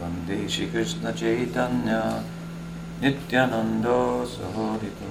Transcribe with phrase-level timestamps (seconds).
[0.00, 1.92] वन्दे श्रीकृष्णचैतन्य
[3.02, 5.10] नित्यानन्दो सहोदितो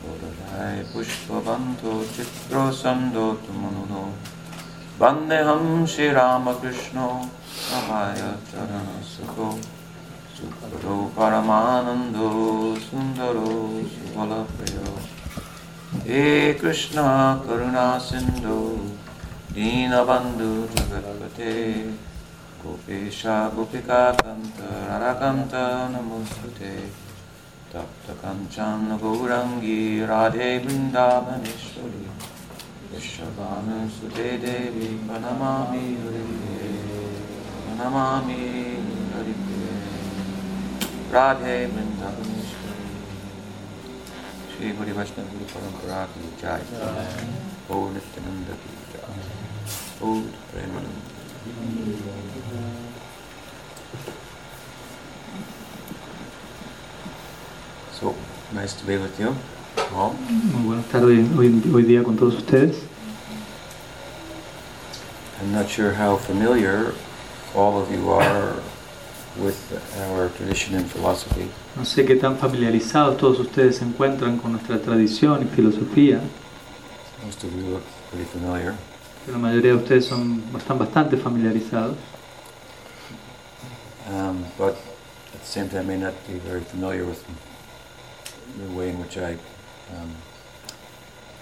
[0.00, 4.04] बोधराय पुष्पबन्धो चित्रोसन्दोतु मनुनो।
[5.00, 7.08] वन्देऽहं श्रीरामकृष्णो
[7.56, 9.48] सहाय चरणसुखो।
[10.36, 12.28] सुखदो परमानन्दो
[12.80, 13.50] सुन्दरो
[13.94, 14.94] सुफलप्रियो।
[16.06, 16.96] हे कृष्ण
[17.44, 18.60] करुणा सिन्धु
[19.54, 21.52] दीनबन्धु जगत्पते
[22.61, 24.57] गोपेशा गोपिकान्त
[24.89, 25.53] राधाकान्त
[25.93, 26.73] नमोस्तुते
[27.71, 29.79] तप्तकञ्चन गौरङ्गी
[30.11, 32.05] राधे वृन्दावनेश्वरी
[32.91, 36.71] विश्वभानुसुते देवी प्रणमामि हरिप्रिये
[37.63, 38.39] प्रणमामि
[39.13, 39.75] हरिप्रिये
[41.15, 42.89] राधे वृन्दावनेश्वरी
[44.53, 46.65] श्री गुरु वैष्णव गुरु परंपरा की जय
[47.73, 49.05] ओ नित्यानंद की जय
[50.07, 50.15] ओ
[50.51, 51.10] Premanand
[57.98, 58.14] So,
[58.52, 59.34] nice to be with you
[59.94, 60.14] all.
[60.28, 62.76] Muy buenas tardes hoy, hoy día con todos ustedes.
[65.40, 66.94] I'm not sure how familiar
[67.54, 68.54] all of you are
[69.36, 69.58] with
[69.98, 71.48] our tradition and philosophy.
[71.76, 76.20] No sé qué tan familiarizados todos ustedes se encuentran con nuestra tradición y filosofía,
[77.24, 78.76] Most of you look pretty familiar.
[79.30, 81.96] La mayoría de ustedes son, están bastante familiarizados.
[84.10, 84.74] Um, but
[85.32, 87.24] at the same time may not be very familiar with
[88.58, 89.34] the way in which I
[89.94, 90.10] um,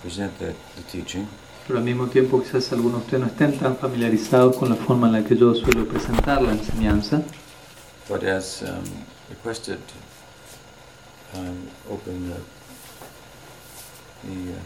[0.02, 1.26] present the, the teaching.
[1.66, 5.06] Pero al mismo tiempo quizás algunos de ustedes no estén tan familiarizados con la forma
[5.06, 7.22] en la que yo suelo presentar la enseñanza.
[8.08, 8.84] But as um,
[9.28, 9.78] requested,
[11.34, 12.40] um, open the,
[14.28, 14.60] the uh,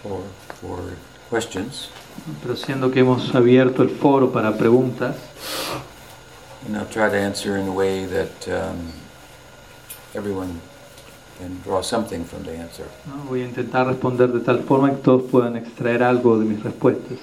[0.00, 0.22] floor
[0.60, 0.96] for
[1.30, 1.90] questions.
[2.42, 5.16] Pero siendo que hemos abierto el foro para preguntas,
[6.66, 8.92] And I'll try to answer in a way that um,
[10.14, 10.60] everyone
[11.38, 12.86] can draw something from the answer.
[13.06, 13.28] ¿no?
[13.28, 17.18] voy a intentar responder de tal forma que todos puedan extraer algo de mis respuestas.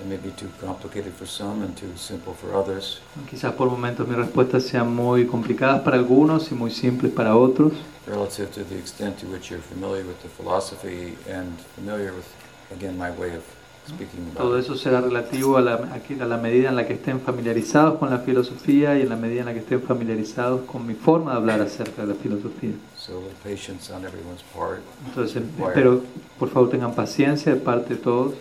[0.00, 3.00] It may be too complicated for some and too simple for others.
[3.28, 7.72] Quizás por momentos mis respuestas sean muy complicadas para algunos y muy simples para otros.
[8.06, 12.26] relative to the extent to which you're familiar with the philosophy and familiar with,
[12.70, 13.44] again, my way of
[13.86, 14.64] speaking Todo about it.
[14.64, 18.18] eso será relativo a la, a la medida en la que estén familiarizados con la
[18.18, 21.60] filosofía y en la medida en la que estén familiarizados con mi forma de hablar
[21.62, 22.74] acerca de la filosofía.
[22.96, 24.80] So, a little patience on everyone's part.
[25.06, 26.02] Entonces, espero,
[26.38, 28.34] por favor, tengan paciencia de parte de todos.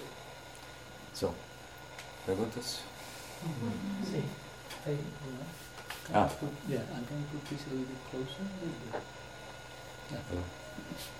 [1.13, 1.33] So,
[2.25, 2.81] preguntas?
[4.03, 4.21] Sí.
[6.13, 6.29] Ah,
[6.69, 8.43] yeah, I'm going to put this a little bit closer.
[10.09, 10.19] Yeah.
[10.29, 10.43] hello.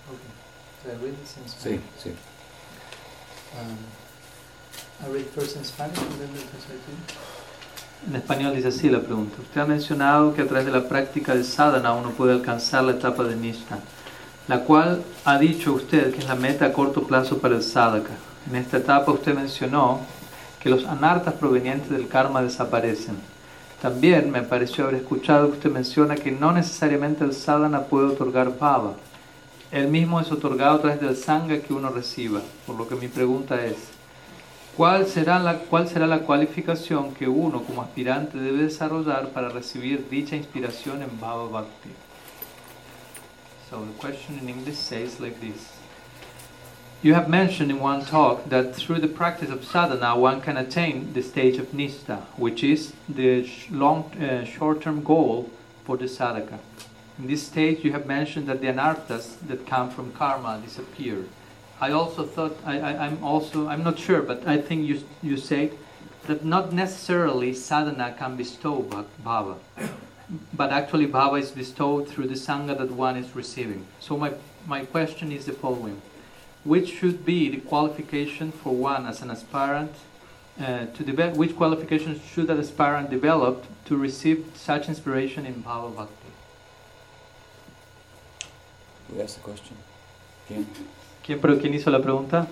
[0.07, 0.31] Okay.
[0.81, 2.12] So I read this in Sí, sí.
[5.09, 5.38] It.
[8.08, 9.38] En español dice así la pregunta.
[9.41, 12.91] Usted ha mencionado que a través de la práctica del sadhana uno puede alcanzar la
[12.91, 13.80] etapa de Nishta,
[14.47, 18.13] la cual ha dicho usted que es la meta a corto plazo para el sadhaka.
[18.50, 20.02] En esta etapa usted mencionó
[20.59, 23.18] que los anartas provenientes del karma desaparecen.
[23.81, 28.57] También me pareció haber escuchado que usted menciona que no necesariamente el sadhana puede otorgar
[28.57, 28.94] bhava.
[29.72, 32.42] El mismo es otorgado a través del sangha que uno reciba.
[32.66, 33.76] Por lo que mi pregunta es,
[34.78, 40.08] ¿Cuál será, la, ¿Cuál será la cualificación que uno como aspirante debe desarrollar para recibir
[40.08, 41.90] dicha inspiración en Bhava Bhakti?
[43.68, 45.74] So the question in English says like this.
[47.02, 51.12] You have mentioned in one talk that through the practice of sadhana one can attain
[51.13, 55.50] the stage of nishta, which is the long, uh, short-term goal
[55.86, 56.60] for the sadhaka.
[57.19, 61.25] In this stage, you have mentioned that the anarthas that come from karma disappear.
[61.81, 65.72] I also thought I, I'm also I'm not sure, but I think you you said
[66.28, 69.58] that not necessarily sadhana can bestow bha- bhava,
[70.54, 73.88] but actually bhava is bestowed through the sangha that one is receiving.
[74.00, 74.34] So my
[74.68, 76.02] my question is the following:
[76.63, 79.94] Which should be the qualification for one as an aspirant
[80.62, 81.36] uh, to develop?
[81.36, 86.26] Which qualifications should an aspirant develop to receive such inspiration in bhava bhakti?
[89.09, 89.77] Who asked the question?
[91.25, 92.48] ¿Quién, pero, ¿Quién hizo la pregunta?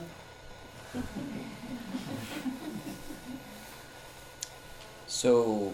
[5.07, 5.71] So,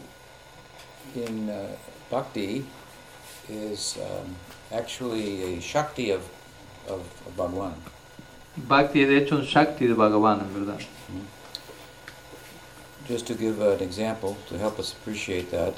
[1.15, 1.75] in uh,
[2.09, 2.65] bhakti
[3.49, 4.35] is um,
[4.71, 6.21] actually a shakti of,
[6.87, 7.73] of, of Bhagwan.
[8.55, 10.79] Bhakti es de hecho un Shakti de Bhagavan, en verdad.
[13.07, 15.73] Just to give an example to help us appreciate that,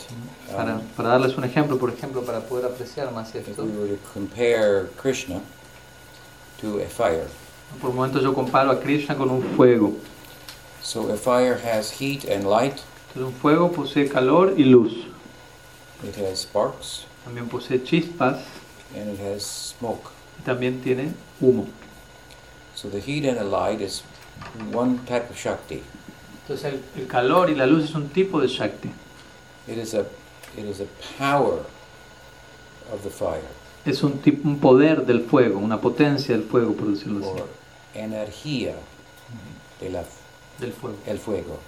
[0.52, 3.72] Para, um, para darles un ejemplo, por ejemplo, para poder apreciar más if esto, we
[3.72, 5.42] were to compare Krishna
[6.60, 7.28] to a fire,
[7.80, 9.96] por un momento yo comparo a Krishna con un fuego.
[10.82, 12.84] so a fire has heat and light,
[13.16, 15.08] Entonces un fuego posee calor y luz.
[16.04, 18.44] it has sparks, También posee chispas
[18.96, 20.12] and it has smoke.
[20.40, 21.68] y también tiene humo.
[22.76, 24.02] So the heat and the light is
[24.72, 25.84] one type of Shakti.
[26.44, 28.90] Entonces el, el calor y la luz es un tipo de Shakti.
[29.68, 30.02] It is a
[30.58, 30.86] it is a
[31.18, 31.60] power
[32.94, 33.42] of the fire
[33.86, 37.42] Es un, tipo, un poder del fuego, una potencia del fuego, por decirlo así.
[37.42, 37.48] or
[37.94, 38.76] energía
[39.80, 40.04] de la,
[40.60, 40.98] Del fuego.
[41.06, 41.60] el fuego.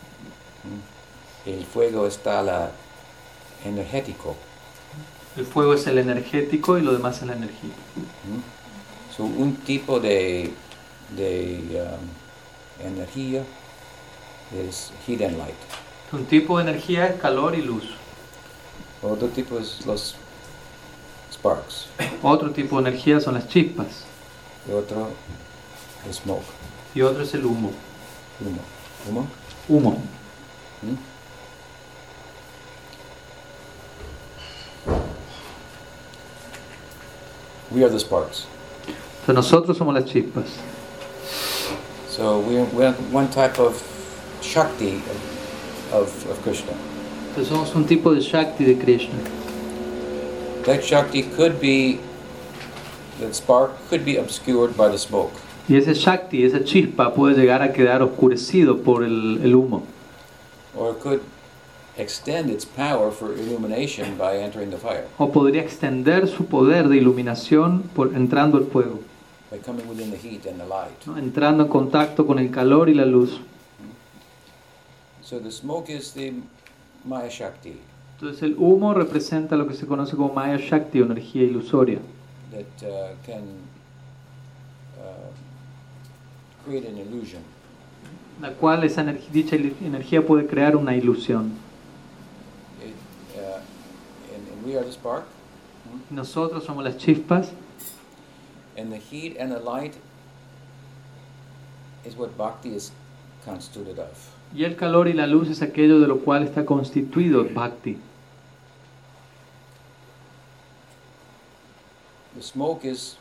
[1.46, 2.72] El fuego está la
[3.64, 4.36] energético.
[5.38, 7.72] El fuego es el energético y lo demás es la energía.
[9.16, 10.52] So, un tipo de,
[11.16, 13.44] de um, energía
[14.56, 15.56] es heat and light.
[16.12, 17.84] Un tipo de energía es calor y luz.
[19.02, 20.16] Otro tipo es los
[21.32, 21.88] sparks.
[22.24, 24.06] Otro tipo de energía son las chispas.
[24.68, 25.10] Y otro
[26.10, 26.44] es smoke.
[26.94, 27.72] Y otro es el humo.
[28.40, 28.62] Humo.
[29.08, 29.28] Humo.
[29.68, 30.04] Humo.
[30.82, 30.96] ¿Mm?
[37.72, 38.48] We are the sparks.
[39.22, 40.46] Entonces nosotros somos las chispas.
[42.10, 43.95] So we're, we're one type of
[44.42, 45.02] Shakti
[45.94, 46.74] of, of, Krishna.
[47.30, 49.16] Entonces somos un tipo de Shakti de Krishna.
[50.66, 52.00] That Shakti could be,
[53.20, 55.34] that spark could be obscured by the smoke.
[55.68, 59.84] Y ese Shakti, esa chispa puede llegar a quedar oscurecido por el, el humo.
[60.78, 61.22] Or it could
[61.98, 66.98] extend its power for illumination by entering the fire, O podría extender su poder de
[66.98, 69.00] iluminación por entrando el fuego,
[69.50, 71.06] by coming within the heat and the light.
[71.06, 71.18] ¿no?
[71.18, 73.40] entrando en contacto con el calor y la luz.
[75.26, 76.34] So the smoke is the
[77.04, 77.80] Maya Shakti
[78.14, 82.00] Entonces el humo representa lo que se conoce como Maya Shakti o energía ilusoria,
[82.52, 83.44] that uh, can
[85.00, 87.42] uh, create an illusion.
[88.40, 91.54] la cual esa energía, dicha energía puede crear una ilusión.
[92.82, 92.94] It,
[93.36, 93.60] uh,
[94.34, 95.26] and, and we are the spark,
[96.12, 97.50] Nosotros somos las chispas
[98.78, 99.96] and the heat and the light
[102.06, 102.92] is what bhakti is
[103.44, 104.35] constituted of.
[104.56, 107.98] Y el calor y la luz es aquello de lo cual está constituido el Bhakti.
[112.36, 113.18] The smoke is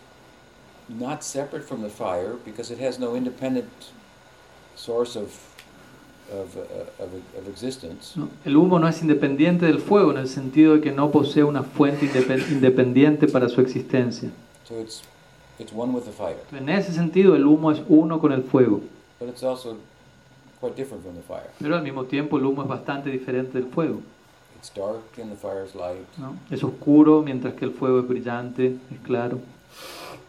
[0.88, 3.68] not separate from the fire because it has no independent
[4.76, 5.28] source of,
[6.32, 8.16] of, uh, of, of existence.
[8.16, 8.28] ¿no?
[8.44, 11.62] El humo no es independiente del fuego en el sentido de que no posee una
[11.62, 14.30] fuente indepen- independiente para su existencia.
[14.68, 15.02] So it's,
[15.58, 16.38] it's one with the fire.
[16.52, 18.80] En ese sentido el humo es uno con el fuego,
[19.20, 19.76] But it's also
[20.60, 21.50] quite different from the fire.
[21.58, 24.00] pero al mismo tiempo el humo es bastante diferente del fuego.
[24.56, 26.06] It's dark and the fire is light.
[26.16, 26.36] ¿no?
[26.50, 29.40] Es oscuro mientras que el fuego es brillante, es claro.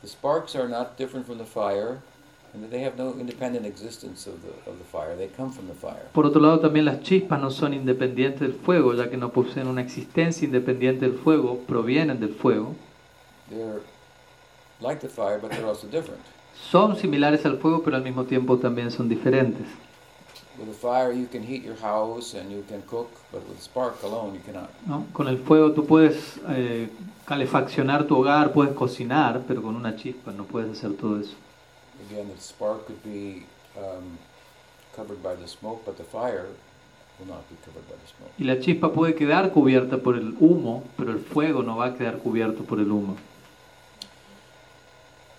[0.01, 1.99] The sparks are not different from the fire.
[6.13, 9.67] Por otro lado, también las chispas no son independientes del fuego, ya que no poseen
[9.67, 12.75] una existencia independiente del fuego, provienen del fuego.
[14.81, 15.87] Like the fire, but also.
[16.69, 19.67] Son similares al fuego, pero al mismo tiempo también son diferentes.
[20.57, 24.01] With the fire, you can heat your house and you can cook, but with spark
[24.03, 24.69] alone, you cannot.
[24.87, 25.05] ¿no?
[25.11, 26.87] Con el fuego tú puedes eh,
[27.25, 31.35] calefaccionar tu hogar, puedes cocinar, pero con una chispa no puedes hacer todo eso.
[32.09, 33.45] Again, the spark could be
[33.77, 34.17] um,
[34.95, 36.47] covered by the smoke, but the fire
[37.19, 38.31] will not be covered by the smoke.
[38.37, 41.93] Y la chispa puede quedar cubierta por el humo, pero el fuego no va a
[41.95, 43.17] quedar cubierto por el humo.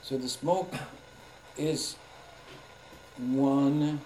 [0.02, 0.72] So the smoke
[1.56, 1.96] is
[3.18, 4.00] one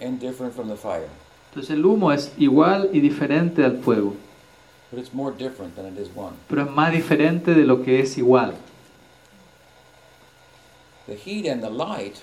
[0.00, 1.08] and different from the fire,
[1.50, 4.14] Entonces el humo es igual y diferente al fuego,
[4.90, 6.34] but it's more different than it is one.
[6.48, 8.54] pero es más diferente de lo que es igual.
[11.06, 12.16] The heat and the light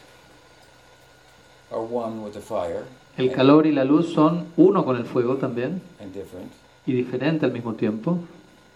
[1.71, 2.83] are one with the fire
[3.17, 6.51] El calor y la luz son uno con el fuego también and different,
[6.85, 8.19] y diferente al mismo tiempo,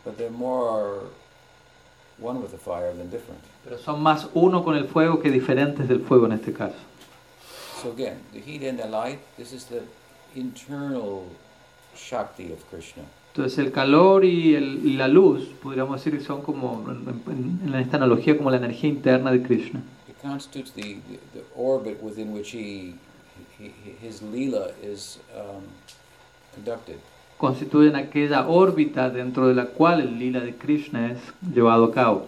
[0.06, 1.02] but they're more
[2.20, 3.40] one with the fire than different.
[3.64, 6.76] pero son más uno con el fuego que diferentes del fuego en este caso.
[7.82, 9.82] So again, the heat and the light, this is the
[10.36, 11.24] internal
[11.96, 13.04] Shakti of Krishna.
[13.34, 17.76] Entonces el calor y, el- y la luz, podríamos decir que son como, en, en
[17.76, 19.82] esta analogía, como la energía interna de Krishna.
[20.10, 22.96] It constitutes the, the, the orbit within which he,
[23.58, 25.64] he, he- his lila is um,
[26.54, 26.98] conducted.
[27.38, 31.20] constituyen aquella órbita dentro de la cual el lila de Krishna es
[31.54, 32.28] llevado a cabo.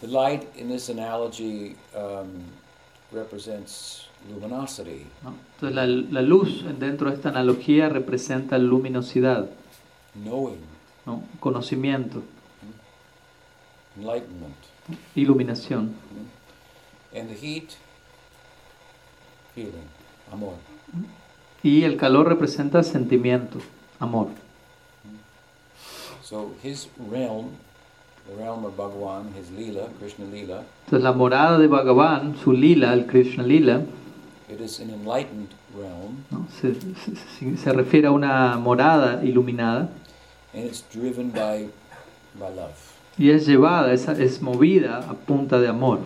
[0.00, 2.42] The light in this analogy um,
[3.12, 5.06] represents luminosity.
[5.22, 5.34] ¿no?
[5.54, 9.50] Entonces la, la luz dentro de esta analogía representa luminosidad,
[10.14, 10.60] knowing,
[11.06, 11.22] ¿no?
[11.40, 12.22] conocimiento,
[13.96, 14.54] enlightenment.
[15.14, 15.94] iluminación.
[17.14, 17.70] And the heat,
[19.54, 19.88] feeling,
[20.32, 20.54] amor.
[21.62, 23.58] Y el calor representa sentimiento,
[23.98, 24.28] amor.
[26.22, 27.50] So his realm,
[28.26, 32.92] the realm of Bhagavan, his lila, Krishna lila, Entonces la morada de Bhagavan, su lila,
[32.92, 33.82] el Krishna lila,
[34.54, 36.46] it is an enlightened realm, ¿no?
[36.60, 39.88] se, se- se refiere a una morada iluminada
[40.54, 41.68] and it's driven by
[42.38, 42.74] by love.
[43.18, 46.00] y es llevada, es, es movida a punta de amor.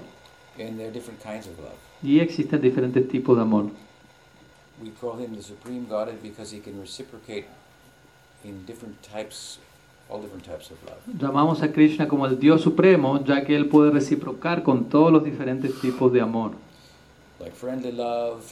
[0.59, 1.77] And there are different kinds of love.
[2.03, 3.71] Y existen diferentes tipos de amor.
[4.83, 7.47] We call him the supreme Godhead because he can reciprocate
[8.45, 9.59] in different types,
[10.09, 10.99] all different types of love.
[11.19, 15.25] Llamamos a Krishna como el Dios Supremo, ya que Él puede reciprocar con todos los
[15.25, 16.53] diferentes tipos de amor.
[17.41, 18.43] Like friendly love,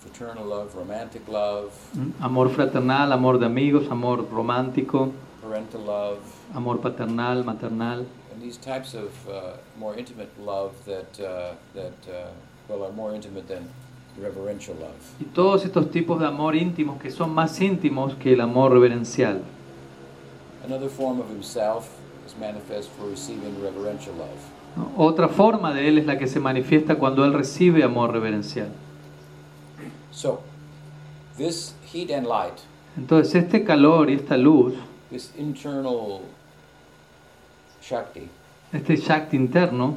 [0.00, 2.12] fraternal love, romantic love, ¿Mm?
[2.22, 5.12] Amor fraternal, amor de amigos, amor romántico,
[5.42, 6.18] parental love,
[6.54, 8.06] amor paternal, maternal.
[8.32, 12.30] and these types of uh, more intimate love that uh, that uh,
[12.68, 13.68] well are more intimate than
[14.18, 14.96] reverential love.
[15.20, 19.42] Y todos estos tipos de amor íntimos que son más íntimos que el amor reverencial.
[20.64, 21.90] Another form of himself
[22.26, 24.38] is manifest for receiving reverential love.
[24.76, 24.92] ¿No?
[24.96, 28.68] Otra forma de Él es la que se manifiesta cuando Él recibe amor reverencial.
[30.10, 30.40] So,
[31.36, 32.54] this heat and light,
[32.96, 34.74] Entonces este calor y esta luz,
[35.10, 36.20] this internal
[37.82, 38.28] Shakti,
[38.72, 39.96] este Shakti interno,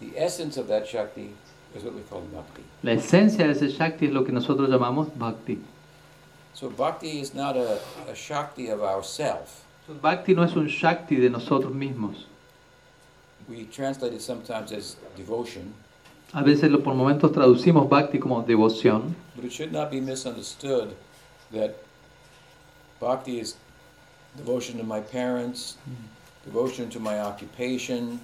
[0.00, 1.30] the essence of that Shakti
[1.76, 2.62] is what we call Bhakti.
[2.82, 5.58] la esencia de ese Shakti es lo que nosotros llamamos Bhakti.
[6.54, 7.78] So Bhakti is not a,
[8.10, 9.64] a Shakti of ourself.
[9.82, 12.26] Entonces, Bhakti no es un Shakti de nosotros mismos.
[13.48, 15.72] We translate it sometimes as devotion,
[16.34, 20.90] A veces lo, por momentos traducimos Bhakti como devoción, but it should not be misunderstood
[21.52, 21.74] that
[23.00, 23.56] Bhakti is
[24.36, 25.78] devotion to my parents,
[26.44, 28.20] devotion to my occupation,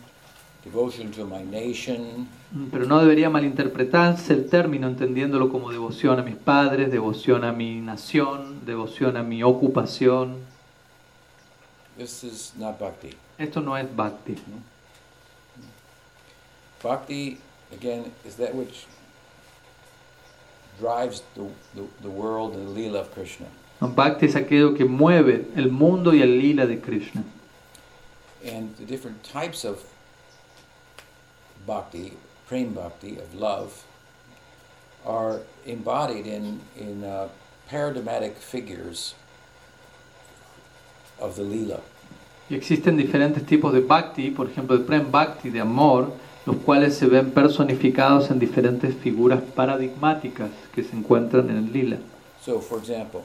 [0.63, 6.23] devotion to my nation, Mm, pero no debería malinterpretarse el término entendiéndolo como devoción a
[6.23, 10.37] mis padres, devoción a mi nación, devoción a mi ocupación.
[11.97, 13.11] This is not bhakti.
[13.39, 14.37] Esto no es Bhakti.
[16.85, 17.39] Bhakti,
[17.73, 18.85] again, is that which
[20.79, 23.47] drives the, the, the world and the lila of Krishna.
[23.81, 27.25] Bhakti es aquello que mueve el mundo y el lila de Krishna.
[28.45, 29.83] And the different types of
[31.67, 32.13] bhakti,
[32.47, 33.85] prem bhakti, of love,
[35.07, 37.29] are embodied in, in uh,
[37.67, 39.15] paradigmatic figures
[41.19, 41.81] of the lila.
[42.51, 46.13] Y existen diferentes tipos de Bhakti, por ejemplo, de Prem Bhakti, de amor,
[46.47, 51.97] los cuales se ven personificados en diferentes figuras paradigmáticas que se encuentran en el lila.
[52.45, 53.23] So, for example,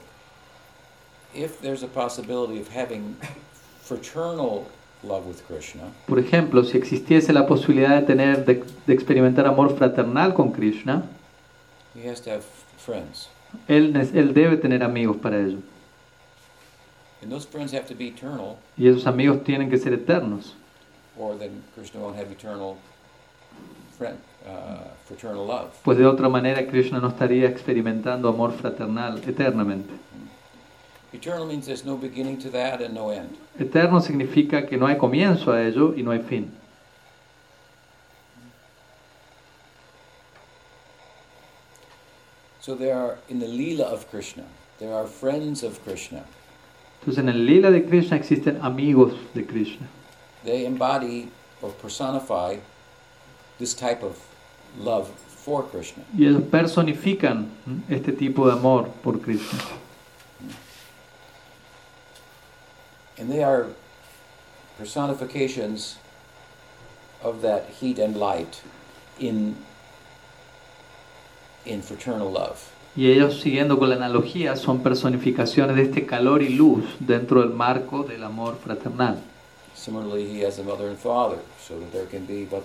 [1.33, 3.17] if there's a possibility of having
[3.83, 4.65] fraternal
[5.03, 9.75] love with Krishna, Por ejemplo, si existiese la posibilidad de tener, de, de experimentar amor
[9.77, 11.03] fraternal con Krishna,
[11.95, 12.43] he has to have
[12.77, 13.29] friends.
[13.67, 15.57] él, él debe tener amigos para ello.
[17.21, 20.53] And those friends have to be eternal, Y esos amigos tienen que ser eternos.
[21.17, 22.77] or then Krishna won't have eternal
[23.51, 23.88] friend, uh, fraternal love.
[25.83, 29.93] Pues de otra manera Krishna no estaría experimentando amor fraternal eternamente.
[31.11, 33.29] Eternal means there's no beginning to that and no end.
[33.59, 36.51] Eterno significa que no hay comienzo a ello y no hay fin.
[42.61, 44.43] So there are, in the Leela of Krishna,
[44.77, 46.23] there are friends of Krishna.
[46.99, 49.87] Entonces en el lila de Krishna existen amigos de Krishna.
[50.43, 52.57] They embody or personify
[53.59, 54.17] this type of
[54.79, 56.03] love for Krishna.
[56.17, 57.49] Y ellos personifican
[57.89, 59.59] este tipo de amor por Krishna.
[63.17, 63.67] And they are
[64.77, 65.97] personifications
[67.21, 68.61] of that heat and light
[69.19, 69.55] in,
[71.65, 72.71] in fraternal love.
[72.95, 77.51] Y ellos, siguiendo con la analogía, son personificaciones de este calor y luz dentro del
[77.51, 79.21] marco del amor fraternal.
[79.75, 82.63] Similarly, he has a mother and father, so that there can be but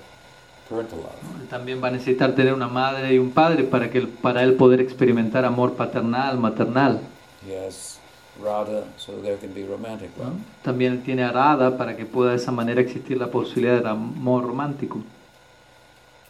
[1.51, 4.81] También va a necesitar tener una madre y un padre para, que, para él poder
[4.81, 7.01] experimentar amor paternal, maternal.
[7.47, 8.01] Has
[8.41, 10.25] Radha, so there can be romantic ¿no?
[10.25, 10.35] love.
[10.63, 14.45] También tiene a Radha para que pueda de esa manera existir la posibilidad del amor
[14.45, 15.03] romántico.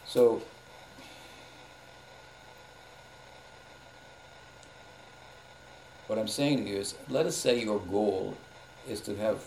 [0.05, 0.41] So,
[6.07, 8.35] what I'm saying to you is, let us say your goal
[8.87, 9.37] is to have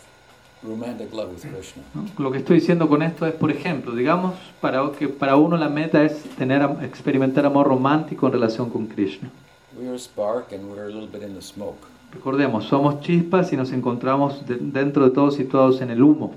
[1.94, 2.04] ¿no?
[2.22, 5.68] Lo que estoy diciendo con esto es, por ejemplo, digamos para que para uno la
[5.68, 9.30] meta es tener experimentar amor romántico en relación con Krishna.
[9.78, 11.78] We're a spark and we're a little bit in the smoke.
[12.12, 16.34] Recordemos, somos chispas y nos encontramos de- dentro de todos y todos en el humo.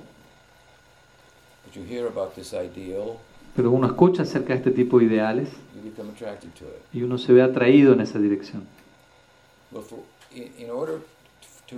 [3.55, 5.49] Pero uno escucha acerca de este tipo de ideales
[6.93, 8.63] y uno se ve atraído en esa dirección.
[9.71, 9.99] Well, for,
[10.35, 10.99] in, in order
[11.69, 11.77] to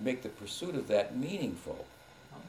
[0.00, 1.84] make the pursuit of that meaningful,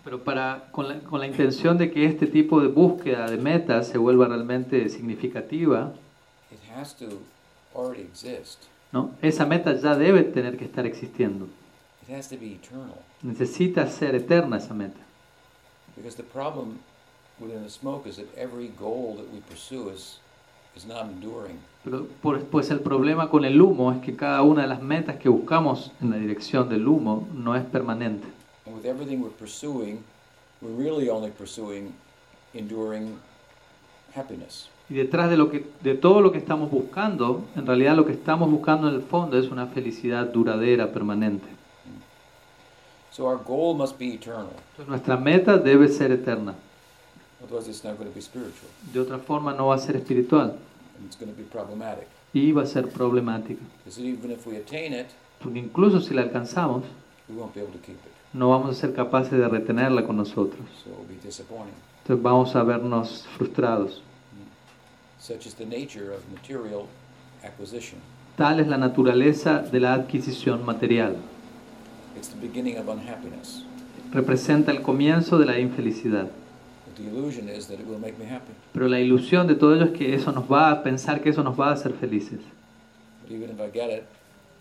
[0.03, 3.87] Pero para, con, la, con la intención de que este tipo de búsqueda de metas
[3.87, 5.93] se vuelva realmente significativa,
[6.51, 7.21] it has to
[7.73, 8.65] already exist.
[8.91, 9.11] ¿no?
[9.21, 11.47] esa meta ya debe tener que estar existiendo.
[12.07, 12.97] It has to be eternal.
[13.23, 14.99] Necesita ser eterna esa meta.
[15.95, 16.79] Because the problem
[17.39, 20.19] within the smoke is that every goal that we pursue is,
[20.75, 21.59] is not enduring.
[22.51, 25.91] Pues el problema con el humo es que cada una de las metas que buscamos
[26.01, 28.27] en la dirección del humo no es permanente.
[28.65, 29.99] And with everything we're pursuing,
[30.61, 31.93] we're really only pursuing
[32.55, 33.17] enduring
[34.15, 34.69] happiness.
[34.89, 38.13] Y detrás de, lo que, de todo lo que estamos buscando, en realidad lo que
[38.13, 41.47] estamos buscando en el fondo es una felicidad duradera, permanente.
[43.11, 44.49] So our goal must be eternal.
[44.71, 46.55] Entonces nuestra meta debe ser eterna.
[47.43, 48.69] Otherwise, it's not going to be spiritual.
[48.91, 50.55] De otra forma no va a ser espiritual
[50.97, 52.07] And it's going to be problematic.
[52.33, 53.61] y va a ser problemática.
[53.83, 55.07] Because even if we attain it,
[55.41, 56.83] Porque incluso si la alcanzamos,
[57.29, 58.11] we won't be able to keep it.
[58.33, 60.61] no vamos a ser capaces de retenerla con nosotros.
[60.83, 61.73] So be disappointing.
[62.03, 64.01] Entonces vamos a vernos frustrados.
[65.19, 66.87] Such is the nature of material
[67.43, 67.99] acquisition.
[68.37, 71.15] Tal es la naturaleza de la adquisición material.
[72.17, 73.63] It's the beginning of unhappiness.
[74.11, 76.29] Representa el comienzo de la infelicidad.
[78.73, 81.43] Pero la ilusión de todo ello es que eso nos va a pensar que eso
[81.43, 82.39] nos va a hacer felices.
[83.21, 84.03] But even if I get it,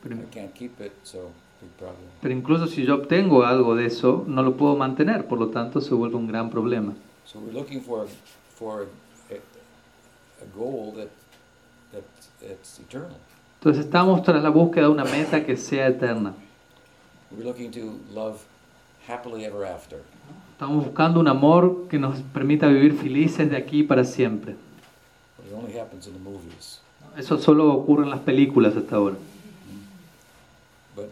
[0.03, 2.09] Pero, I can't keep it, so big problem.
[2.21, 5.81] pero incluso si yo obtengo algo de eso, no lo puedo mantener, por lo tanto
[5.81, 6.95] se vuelve un gran problema.
[7.25, 8.07] So we're looking for
[8.55, 8.87] for
[9.31, 11.09] a, a goal that
[11.93, 12.05] that
[12.41, 13.17] that's eternal.
[13.61, 16.35] Entonces estamos tras la búsqueda de una meta que sea eterna.
[20.55, 24.55] Estamos buscando un amor que nos permita vivir felices de aquí para siempre.
[27.17, 29.17] Eso solo ocurre en las películas hasta ahora.
[30.95, 31.11] But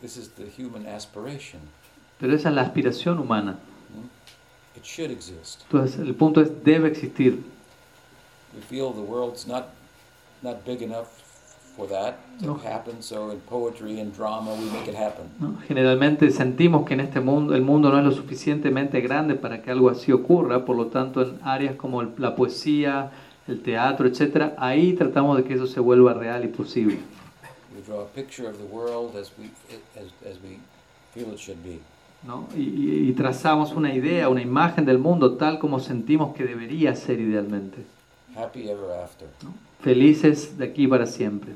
[0.00, 1.60] this is the human aspiration.
[2.18, 3.58] Pero esa es la aspiración humana.
[4.74, 5.60] Exist.
[5.64, 7.44] Entonces el punto es, debe existir.
[8.54, 9.66] We feel the world's not
[10.42, 11.08] not big enough
[11.76, 12.54] for that to No.
[12.64, 13.02] happen.
[13.02, 15.26] So in poetry and drama, we make it happen.
[15.40, 15.56] ¿no?
[15.66, 19.70] Generalmente sentimos que en este mundo el mundo no es lo suficientemente grande para que
[19.70, 23.10] algo así ocurra, por lo tanto en áreas como el- la poesía,
[23.48, 26.98] el teatro, etcétera, ahí tratamos de que eso se vuelva real y posible.
[27.76, 29.46] We draw a picture of the world as we
[30.00, 30.58] as, as we
[31.12, 31.80] feel it should be.
[32.26, 32.46] ¿no?
[32.56, 37.20] Y, y- trazamos una idea, una imagen del mundo tal como sentimos que debería ser
[37.20, 37.84] idealmente.
[38.34, 39.28] Happy ever after.
[39.80, 41.52] Felices de aquí para siempre.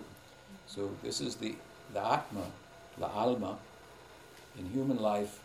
[0.68, 1.54] So this is the
[1.92, 2.44] the atma,
[2.98, 3.56] la alma,
[4.58, 5.40] in human life,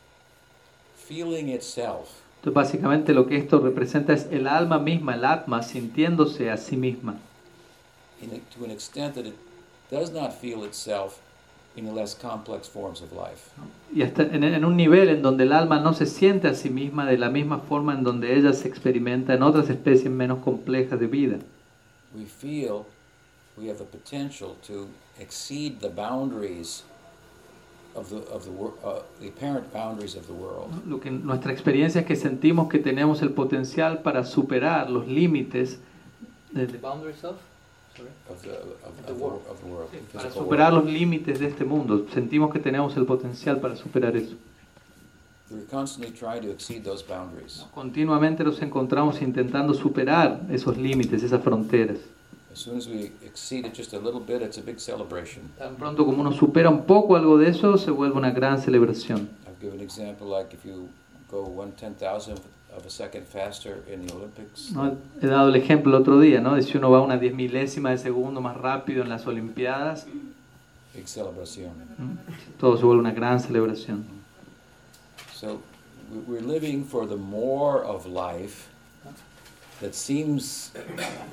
[0.95, 6.51] feeling itself Entonces básicamente lo que esto representa es el alma misma, el atma, sintiéndose
[6.51, 7.15] a sí misma.
[8.21, 9.35] in a, to an extent that it
[9.89, 11.21] does not feel itself
[11.77, 13.51] in the less complex forms of life.
[13.95, 16.69] Y hasta en, en un nivel en donde el alma no se siente a sí
[16.69, 20.99] misma de la misma forma en donde ella se experimenta en otras especies menos complejas
[20.99, 21.37] de vida.
[22.13, 22.85] We feel
[23.57, 24.87] we have the potential to
[25.19, 26.83] exceed the boundaries
[27.95, 28.51] of the of the
[28.87, 30.69] uh, the apparent boundaries of the world.
[30.87, 35.79] Lo que nuestra experiencia es que sentimos que tenemos el potencial para superar los límites
[36.51, 37.35] de- The boundaries of?
[37.95, 38.09] Sorry.
[38.29, 39.41] Of the, of, The of the, world.
[39.49, 40.85] of the world, the para superar world.
[40.85, 42.07] los límites de este mundo.
[42.11, 44.35] Sentimos que tenemos el potencial para superar eso.
[45.51, 47.63] We're constantly trying to exceed those boundaries.
[47.75, 51.99] Continuamente nos encontramos intentando superar esos límites, esas fronteras.
[52.53, 55.49] As soon as we exceed it just a little bit, it's a big celebration.
[55.57, 59.27] Tan pronto como uno supera un poco algo de eso, se vuelve una gran celebración.
[59.47, 60.87] I've given an example like if you
[61.31, 62.41] go one ten thousandth
[62.77, 64.95] of a second faster in the Olympics, ¿no?
[65.21, 66.53] He dado el ejemplo el otro día, ¿no?
[66.55, 70.05] De si uno va una diez milésima de segundo más rápido en las Olimpiadas,
[70.93, 71.71] big celebration.
[71.97, 72.17] ¿no?
[72.59, 74.05] todo se vuelve una gran celebración.
[75.33, 75.59] So
[76.11, 78.67] we- we're living for the more of life
[79.83, 80.71] that seems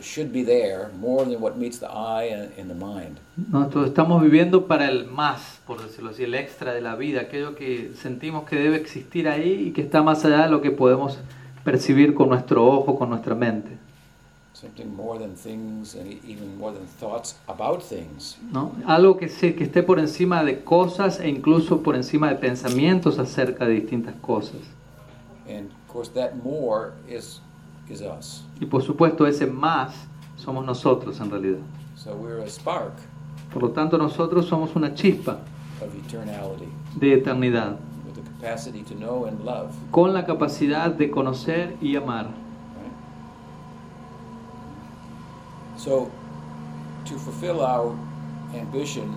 [0.03, 3.17] should be there more than what meets the eye and, and the mind.
[3.51, 3.65] ¿no?
[3.65, 7.55] Entonces estamos viviendo para el más, por decirlo así, el extra de la vida, aquello
[7.55, 11.17] que sentimos que debe existir ahí y que está más allá de lo que podemos
[11.65, 13.79] percibir con nuestro ojo, con nuestra mente.
[14.53, 18.37] something more than things and even more than thoughts about things.
[18.53, 18.73] ¿no?
[18.87, 23.19] Algo que, se- que esté por encima de cosas e incluso por encima de pensamientos
[23.19, 24.57] acerca de distintas cosas.
[25.49, 27.41] And of course, that more is
[27.90, 28.42] is us.
[28.61, 29.94] Y por supuesto ese más
[30.37, 31.61] somos nosotros en realidad.
[31.96, 32.94] So we're a spark
[33.53, 35.38] Por lo tanto nosotros somos una chispa
[35.83, 37.76] of eternality de eternidad,
[38.07, 39.74] with the capacity to know and love.
[39.90, 42.26] con la capacidad de conocer y amar.
[42.26, 42.92] Right?
[45.76, 46.11] So,
[47.07, 47.96] to fulfill our
[48.55, 49.16] ambition,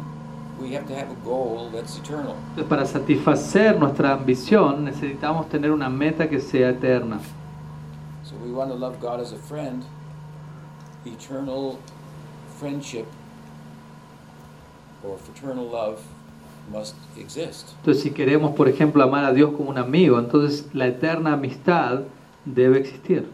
[0.59, 2.36] we have to have a goal that's eternal.
[2.67, 7.19] Para satisfacer nuestra ambición necesitamos tener una meta que sea eterna.
[8.43, 9.86] We want to love God as a friend.
[11.06, 11.79] Eternal
[12.60, 13.08] friendship
[15.03, 16.01] or fraternal love
[16.71, 17.73] must exist.
[17.79, 22.03] Entonces si queremos, por ejemplo, amar a Dios como un amigo, entonces la eterna amistad
[22.45, 23.27] debe existir.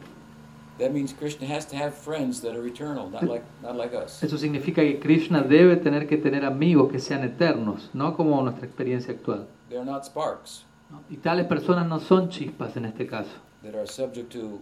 [0.80, 4.24] That means Krishna has to have friends that are eternal, not like not like us.
[4.24, 8.66] Eso significa que Krishna debe tener que tener amigos que sean eternos, no como nuestra
[8.66, 9.48] experiencia actual.
[9.70, 10.64] They're not sparks.
[11.10, 13.30] Y tales personas no son chispas en este caso.
[13.64, 14.62] that are subject to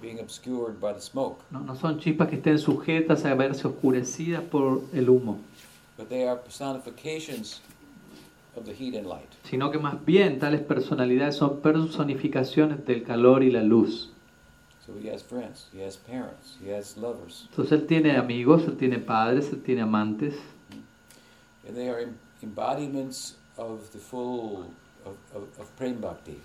[0.00, 4.42] being obscured by the smoke, No, no son chispas que estén sujetas a verse oscurecidas
[4.42, 5.38] por el humo,
[5.96, 7.60] but they are personifications
[8.56, 9.28] of the heat and light.
[9.44, 14.10] sino que más bien tales personalidades son personificaciones del calor y la luz.
[14.86, 18.76] So he has friends, he has parents, he has lovers, Entonces él tiene amigos, él
[18.78, 20.34] tiene padres, él tiene amantes,
[21.66, 24.64] and they are em- embodiments of the full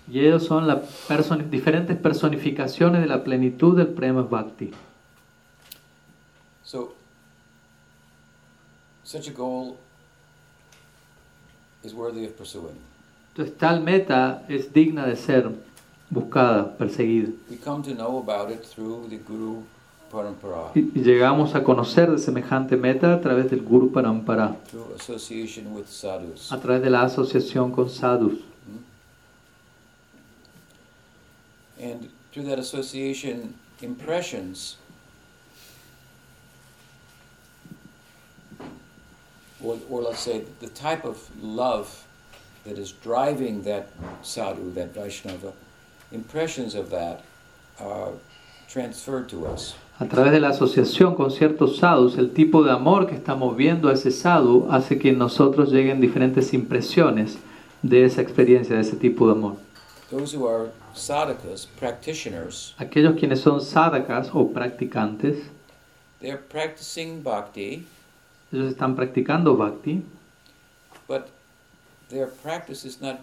[0.08, 4.70] y ellos son las person- diferentes personificaciones de la plenitud del Prema Bhakti.
[6.62, 6.94] So
[9.02, 9.76] such a goal
[11.82, 12.76] is worthy of pursuing.
[13.32, 15.50] Entonces tal meta es digna de ser
[16.10, 17.30] buscada, perseguida.
[17.50, 19.62] We come to know about it through the Guru
[20.12, 24.94] Parampara, Y y llegamos a conocer de semejante meta a través del Guru Parampara, through
[24.94, 26.52] association with sadhus.
[26.52, 28.38] a través de la asociación con sadhus.
[31.84, 34.78] And through that association, impressions
[39.62, 42.06] or, or let's say the type of love
[42.64, 43.88] that is driving that
[44.22, 45.52] sadhu, that Vaishnava,
[46.12, 47.24] impressions of that
[47.78, 48.12] are
[48.68, 49.74] transferred to us.
[50.00, 53.88] A través de la asociación con ciertos sadhus, el tipo de amor que está moviendo
[53.88, 57.36] a ese sadhu hace que nosotros lleguen diferentes impresiones
[57.82, 59.56] de esa experiencia, de ese tipo de amor.
[60.10, 65.50] Those who are sadhakas, practitioners, Aquellos quienes son sadhakas o practicantes,
[66.20, 67.86] they're practicing bhakti,
[68.52, 70.02] ellos están practicando bhakti,
[71.08, 71.26] but
[72.08, 73.18] their practice is not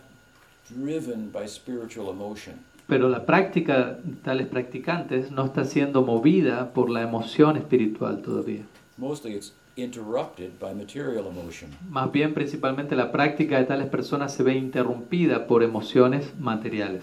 [0.69, 2.59] driven by spiritual emotion.
[2.87, 8.63] pero la práctica de tales practicantes no está siendo movida por la emoción espiritual todavía.
[8.97, 11.69] Mostly it's interrupted by material emotion.
[11.89, 17.01] Más bien, principalmente la práctica de tales personas se ve interrumpida por emociones materiales.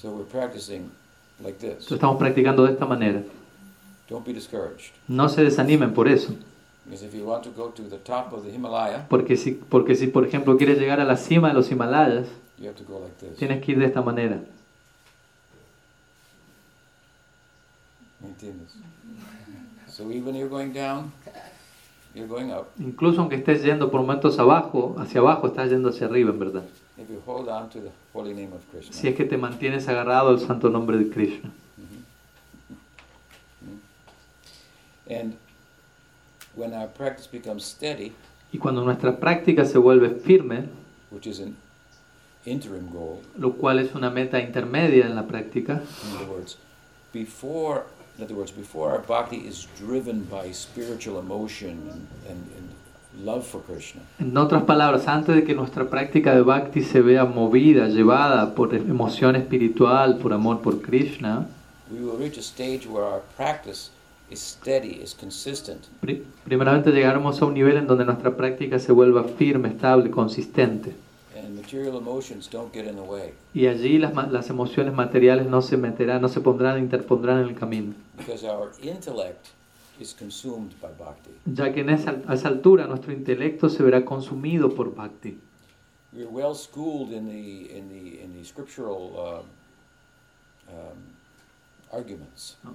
[0.00, 0.90] So we're practicing
[1.44, 1.72] like this.
[1.72, 3.22] Entonces estamos practicando de esta manera.
[4.08, 4.92] Don't be discouraged.
[5.08, 6.34] No se desanimen por eso,
[6.86, 9.94] Because if you want to go to the top of the Himalaya, porque si, porque
[9.94, 12.26] si por ejemplo quieres llegar a la cima de los Himalayas,
[12.58, 12.74] like
[13.20, 13.36] this.
[13.36, 14.40] tienes que ir de esta manera.
[18.20, 18.74] ¿Me entiendes?
[19.86, 21.12] So even you're going down,
[22.14, 22.68] you're going up.
[22.78, 26.64] Incluso aunque estés yendo por momentos abajo, hacia abajo, estás yendo hacia arriba en verdad.
[27.00, 28.92] If you hold on to the holy name of Krishna.
[28.92, 31.50] Si es que te mantienes agarrado al santo nombre de Krishna.
[35.08, 35.36] And
[36.54, 38.12] when our practice becomes steady,
[38.52, 40.68] Y cuando nuestra práctica se vuelve firme,
[41.10, 41.56] which is an
[42.44, 45.80] interim goal, lo cual es una meta intermedia en la práctica,
[47.12, 47.84] before,
[48.18, 52.68] in other words, before our bhakti is driven by spiritual emotion and, and, and
[53.24, 57.24] love for Krishna, En otras palabras, antes de que nuestra práctica de bhakti se vea
[57.24, 61.46] movida, llevada por emoción espiritual, por amor por Krishna,
[61.90, 63.90] we will reach a stage where our practice
[64.30, 68.92] is steady, is consistent, pri- primeramente llegaremos a un nivel en donde nuestra práctica se
[68.92, 70.94] vuelva firme, estable, consistente.
[71.36, 73.32] and material emotions don't get in the way.
[73.54, 77.54] Y allí las, las emociones materiales no se meterán, no se pondrán, interpondrán en el
[77.54, 77.94] camino.
[78.18, 79.48] Because our intellect
[81.46, 85.38] Ya que en esa, a esa altura nuestro intelecto se verá consumido por bhakti.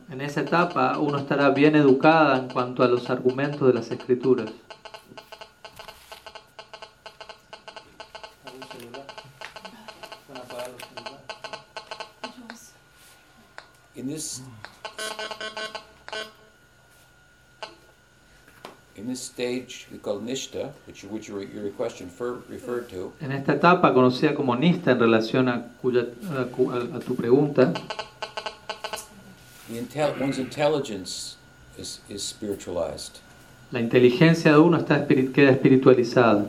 [0.09, 4.51] En esa etapa uno estará bien educada en cuanto a los argumentos de las escrituras.
[19.15, 23.53] This stage, we call nishta, which, which your, your question fer, referred to, En esta
[23.53, 27.71] etapa, conocida como nista en relación a, cuya- a a- tu pregunta,
[29.69, 31.37] the intel, one's intelligence
[31.77, 33.19] is, is spiritualized.
[33.71, 36.45] la inteligencia de uno está espiri- queda espiritualizada.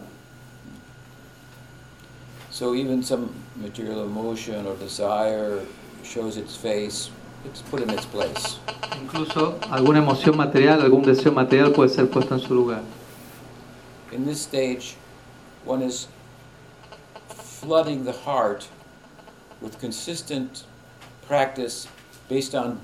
[2.50, 5.61] So even some material emotion or desire
[6.02, 7.11] shows its face,
[7.46, 8.59] it's put in its place.
[9.00, 12.82] Incluso alguna emoción material, algún deseo material puede ser puesto en su lugar.
[14.12, 14.96] In this stage,
[15.64, 16.09] one is
[17.28, 18.68] flooding the heart
[19.61, 20.64] with consistent
[21.26, 21.88] practice
[22.28, 22.80] based on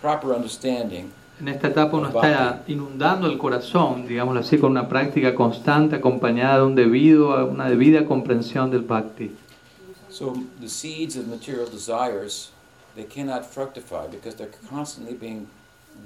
[0.00, 5.34] proper understanding En esta etapa uno está inundando el corazón, digámoslo así, con una práctica
[5.34, 9.32] constante acompañada de un debido, una debida comprensión del bhakti.
[10.08, 12.52] So the seeds of material desires,
[12.96, 15.46] they cannot fructify because they're constantly being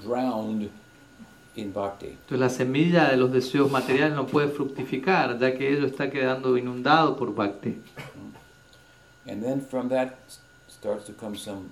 [0.03, 0.69] drowned
[1.55, 2.17] in bhakti.
[2.27, 6.57] Entonces la semilla de los deseos materiales no puede fructificar, ya que ello está quedando
[6.57, 7.81] inundado por bhakti.
[9.27, 10.17] And then from that
[10.67, 11.69] starts to come some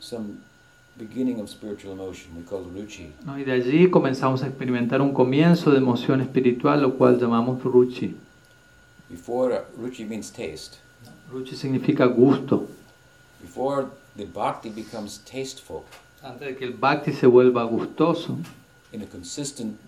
[0.00, 0.38] some
[0.98, 2.34] beginning of spiritual emotion.
[2.36, 3.12] We call it ruchi.
[3.24, 3.38] ¿no?
[3.38, 8.16] Y de allí comenzamos a experimentar un comienzo de emoción espiritual, lo cual llamamos ruchi.
[9.08, 10.78] Before uh, ruchi means taste.
[11.30, 12.66] Ruchi significa gusto.
[13.52, 15.84] Before the bhakti becomes tasteful
[16.22, 18.38] Antes de que el bhakti se vuelva gustoso,
[18.92, 19.78] in a consistent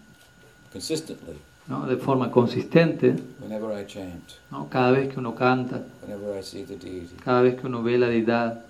[0.71, 1.87] consistently ¿no?
[1.87, 4.69] de forma consistente, whenever I chant, ¿no?
[4.69, 7.97] cada vez que uno canta, whenever I see the deity, cada vez que uno ve
[7.97, 8.65] la deidad,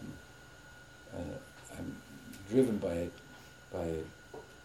[1.76, 1.96] I'm
[2.48, 3.09] driven by
[3.72, 4.04] by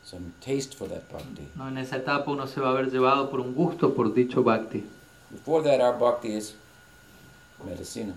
[0.03, 1.47] some taste for that bhakti.
[1.55, 1.69] ¿no?
[1.69, 4.83] en esa etapa uno se va a ver llevado por un gusto por dicho bhakti.
[5.31, 6.53] Before that, our bhakti is
[7.65, 8.13] medicina.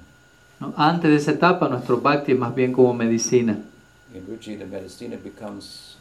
[0.62, 0.72] ¿No?
[0.77, 3.59] Antes de esa etapa nuestro bhakti es más bien como medicina.
[4.14, 5.96] In ruchi, the medicina becomes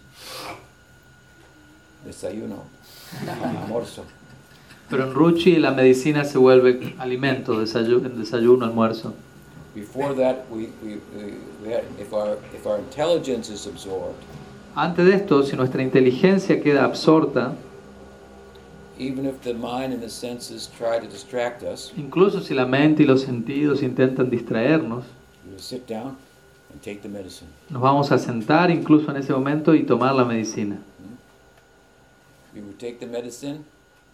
[2.06, 2.64] desayuno,
[3.64, 4.06] almuerzo.
[4.90, 9.14] Pero en Ruchi la medicina se vuelve alimento, desayuno, desayuno almuerzo.
[9.74, 14.16] Before that, we, we, we, we had, if our if our intelligence is absorbed,
[14.76, 17.54] Antes de esto, si nuestra inteligencia queda absorta,
[19.02, 23.04] even if the mind and the senses try to distract us, incluso si la mente
[23.04, 25.06] y los sentidos intentan distraernos,
[25.46, 26.16] we will sit down
[26.72, 27.48] and take the medicine.
[27.70, 30.80] nos vamos a sentar incluso en ese momento y tomar la medicina.
[32.54, 33.64] We would take the medicine,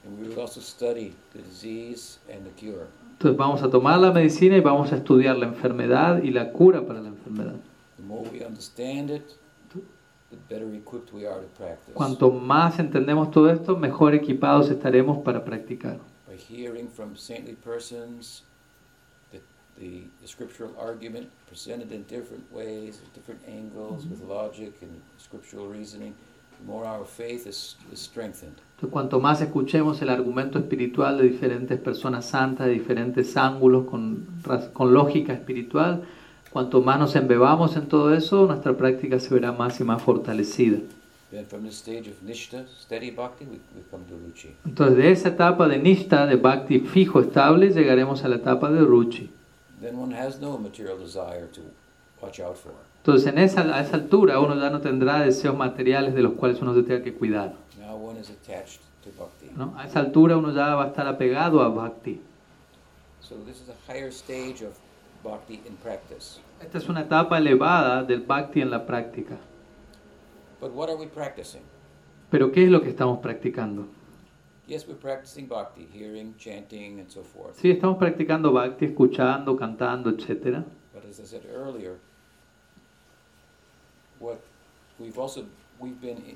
[0.05, 2.85] and we would also study the disease and the cure.
[3.13, 6.85] Entonces vamos a tomar la medicina y vamos a estudiar la enfermedad y la cura
[6.85, 7.55] para la enfermedad.
[7.97, 9.23] The more we understand it,
[11.93, 15.97] Cuanto más entendemos todo esto, mejor equipados estaremos para practicar.
[16.27, 18.43] By hearing from saintly persons
[19.31, 19.39] the,
[19.79, 25.67] the, the scriptural argument presented in different ways, at different angles, with logic and scriptural
[25.67, 26.13] reasoning,
[26.59, 28.57] the more our faith is, is strengthened.
[28.75, 34.27] Entonces, cuanto más escuchemos el argumento espiritual de diferentes personas santas, de diferentes ángulos, con,
[34.73, 36.03] con lógica espiritual,
[36.49, 40.79] cuanto más nos embebamos en todo eso, nuestra práctica se verá más y más fortalecida.
[41.29, 44.55] Then from this stage of nishta, steady bhakti, we, we come to ruchi.
[44.65, 48.79] Entonces, de esa etapa de nishta, de bhakti fijo, estable, llegaremos a la etapa de
[48.79, 49.29] ruchi.
[49.81, 51.61] Then one has no material desire to
[52.21, 52.71] watch out for.
[53.03, 56.61] Entonces, en esa, a esa altura, uno ya no tendrá deseos materiales de los cuales
[56.61, 57.53] uno se tenga que cuidar.
[57.77, 59.51] Now one is attached to bhakti.
[59.55, 59.73] ¿no?
[59.77, 62.21] A esa altura, uno ya va a estar apegado a bhakti.
[63.19, 64.73] So this is a higher stage of
[65.23, 66.39] bhakti in practice.
[66.61, 69.37] Esta es una etapa elevada del bhakti en la práctica.
[70.59, 71.61] But what are we practicing?
[72.29, 73.87] Pero, ¿qué es lo que estamos practicando?
[74.67, 77.55] Yes, we're practicing bhakti, hearing, chanting, and so forth.
[77.55, 80.65] Sí, estamos practicando bhakti, escuchando, cantando, etc.
[80.93, 81.99] But as I said earlier,
[84.19, 84.41] what
[84.99, 85.45] we've also
[85.79, 86.35] we've been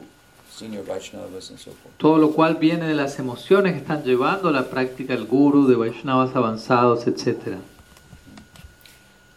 [0.50, 1.96] senior Vaishnavas, and so forth.
[1.98, 5.66] todo lo cual viene de las emociones que están llevando a la práctica del guru,
[5.66, 7.58] de Vaishnavas avanzados, etc.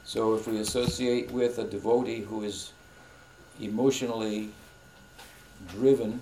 [0.03, 2.71] So if we associate with a devotee who is
[3.59, 4.51] emotionally
[5.67, 6.19] driven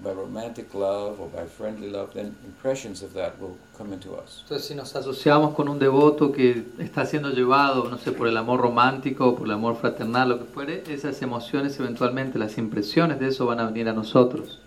[0.00, 4.42] by romantic love or by friendly love, then impressions of that will come into us.
[4.42, 8.36] Entonces, si nos asociamos con un devoto que está siendo llevado, no sé, por el
[8.36, 13.28] amor romántico, por el amor fraternal, lo que fuere, esas emociones eventualmente, las impresiones de
[13.28, 14.58] eso van a venir a nosotros.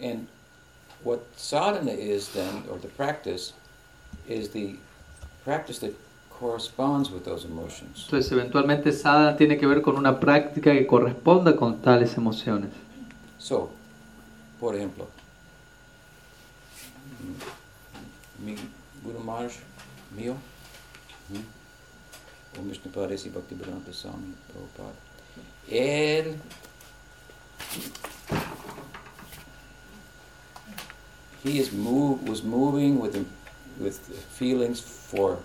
[0.00, 0.28] And
[1.02, 3.52] what sadhana is then, or the practice,
[4.28, 4.76] is the
[5.44, 5.92] practice that
[6.38, 8.04] corresponds with those emotions.
[8.04, 12.70] Entonces, eventualmente sadhana tiene que ver con una práctica que corresponda con tales emociones.
[13.38, 13.70] So,
[14.60, 15.06] por ejemplo,
[18.38, 18.56] mi
[19.02, 19.54] Guru Maharaj
[20.16, 20.36] mío,
[22.58, 24.96] o Vishnupadesi Bhaktivedanta Swami Prabhupada,
[25.68, 26.38] él
[31.44, 33.26] he is move, was moving with,
[33.78, 33.98] with
[34.30, 35.38] feelings for,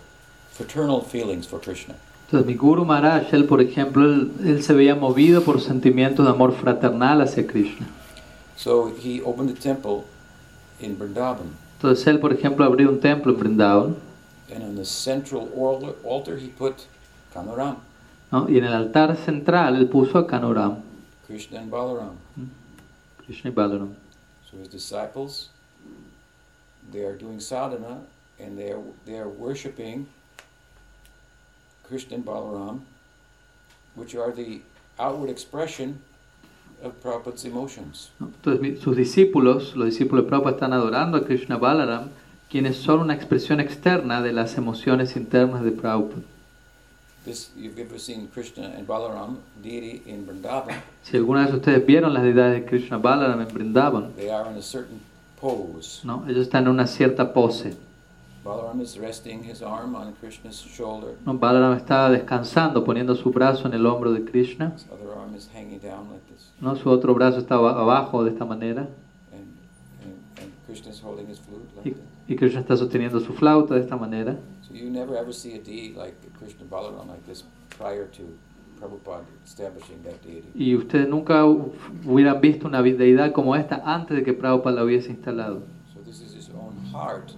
[0.52, 1.96] fraternal feelings for Krishna.
[2.34, 6.32] Entonces, mi Guru Maharaj, él, por ejemplo, él, él se veía movido por sentimientos de
[6.32, 7.86] amor fraternal hacia Krishna.
[8.56, 10.02] So he opened temple
[10.80, 13.96] in Vrindavan, Entonces, él, por ejemplo, abrió un templo en Vrindavan,
[14.52, 15.48] and on the central
[16.04, 16.74] altar, he put
[17.36, 17.78] Kanaram,
[18.32, 18.50] ¿no?
[18.50, 20.78] y en el altar central él puso a Kanoram,
[21.28, 22.16] Krishna and Balaram.
[23.24, 23.94] Krishna y Balaram.
[24.50, 25.50] So his disciples,
[26.92, 28.02] they are doing sadhana
[28.40, 30.08] and they are, they are worshipping
[31.94, 32.80] Krishna and Balaram,
[33.94, 34.62] which are the
[34.98, 36.00] outward expression
[36.82, 38.10] of Prabhupada's emotions.
[38.82, 42.10] sus discípulos, los discípulos de Prabhupada, están adorando a Krishna Balaram,
[42.50, 46.24] quienes son una expresión externa de las emociones internas de Prabhupada.
[47.26, 50.82] This you've ever seen Krishna and Balaram deity in Vrindavan.
[51.04, 54.58] Si alguna vez ustedes vieron las deidades de Krishna Balaram en Vrindavan, They are in
[54.58, 55.00] a certain
[55.40, 56.02] pose.
[56.04, 56.26] ¿no?
[56.28, 57.78] ellos están en una cierta pose.
[58.44, 61.16] Balaram is resting his arm on Krishna's shoulder.
[61.26, 61.34] ¿no?
[61.38, 64.74] Balaram está descansando, poniendo su brazo en el hombro de Krishna.
[64.76, 66.76] His other arm is hanging down like this, ¿no?
[66.76, 68.82] Su otro brazo está aba- abajo de esta manera.
[69.32, 69.48] and
[70.04, 73.76] and, and Krishna is holding his flute Y, like y Krishna está sosteniendo su flauta
[73.76, 74.36] de esta manera.
[74.68, 77.46] So you never ever see a deity like Krishna Balaram like this
[77.78, 78.24] prior to
[78.82, 80.44] Prabhupada establishing that deity.
[80.54, 81.72] Y ustedes nunca hu-
[82.06, 85.62] hubieran visto una deidad como esta antes de que Prabhupada la hubiese instalado.
[85.94, 87.32] So this is his own heart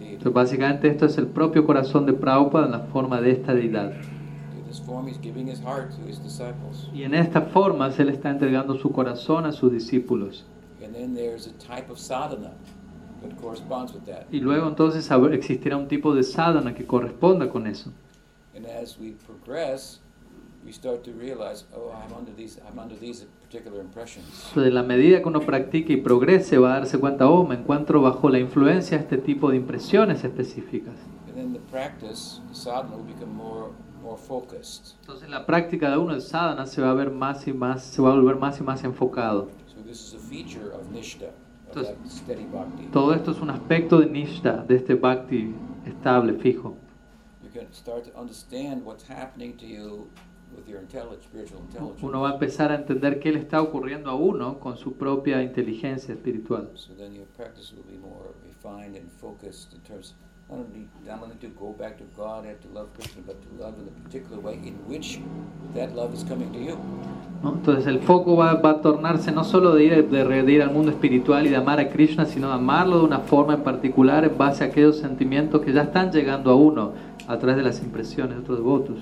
[0.00, 3.92] Entonces, básicamente esto es el propio corazón de Prabhupada en la forma de esta deidad.
[3.92, 6.88] In this form, he's giving his heart to his disciples.
[6.92, 10.44] Y en esta forma él está entregando su corazón a sus discípulos.
[14.30, 17.92] Y luego entonces existirá un tipo de sadhana que corresponda con eso.
[18.56, 20.00] And as we progress,
[24.66, 28.02] en la medida que uno practique y progrese, va a darse cuenta, oh, me encuentro
[28.02, 30.94] bajo la influencia de este tipo de impresiones específicas.
[31.26, 33.70] And then the practice, the sadhana, will become more,
[34.02, 34.96] more focused.
[35.00, 38.02] Entonces, la práctica de uno de sadhana se va a ver más y más, se
[38.02, 39.48] va a volver más y más enfocado.
[41.68, 41.96] Entonces-.
[42.92, 45.54] Todo esto es un aspecto de nishta, de este bhakti
[45.86, 46.76] estable, fijo.
[52.02, 55.42] Uno va a empezar a entender qué le está ocurriendo a uno con su propia
[55.42, 56.70] inteligencia espiritual.
[67.44, 70.72] Entonces el foco va, va a tornarse no solo de ir, de, de ir al
[70.72, 74.24] mundo espiritual y de amar a Krishna, sino de amarlo de una forma en particular
[74.24, 76.94] en base a aquellos sentimientos que ya están llegando a uno
[77.28, 78.98] a través de las impresiones de otros devotos.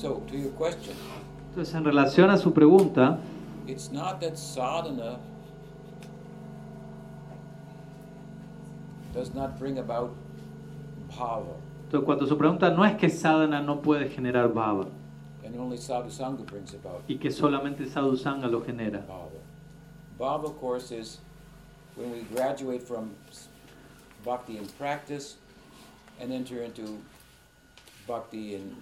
[0.00, 0.94] So to your question,
[1.50, 3.18] Entonces en relación a su pregunta,
[3.66, 5.18] it's not that sadhana
[9.12, 10.12] does not bring about
[11.10, 14.86] bhava, entonces cuando su pregunta no es que sadhana no puede generar bhava
[15.44, 19.00] and only sadhusanga brings about y que solamente sadhusanga lo genera.
[19.06, 19.38] bhava.
[20.18, 21.18] Bhava, of course, is
[21.96, 23.10] when we graduate from
[24.24, 25.36] bhakti in practice
[26.18, 26.98] and enter into
[28.06, 28.74] bhakti in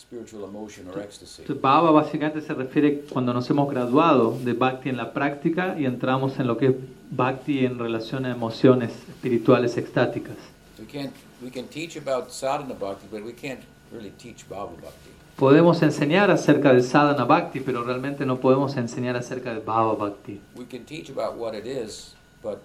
[0.00, 1.44] spiritual emotion or ecstasy.
[1.52, 6.38] Bhava básicamente se refiere cuando nos hemos graduado de Bhakti en la práctica y entramos
[6.38, 6.74] en lo que es
[7.10, 10.36] Bhakti en relación a emociones espirituales extáticas.
[10.78, 13.60] We can't we can teach about sadhana bhakti, but we can't
[13.92, 15.10] really teach bhava bhakti.
[15.36, 20.38] Podemos enseñar acerca de Sadhana Bhakti, pero realmente no podemos enseñar acerca de Bhava Bhakti.
[20.54, 22.60] We can teach about what it is, but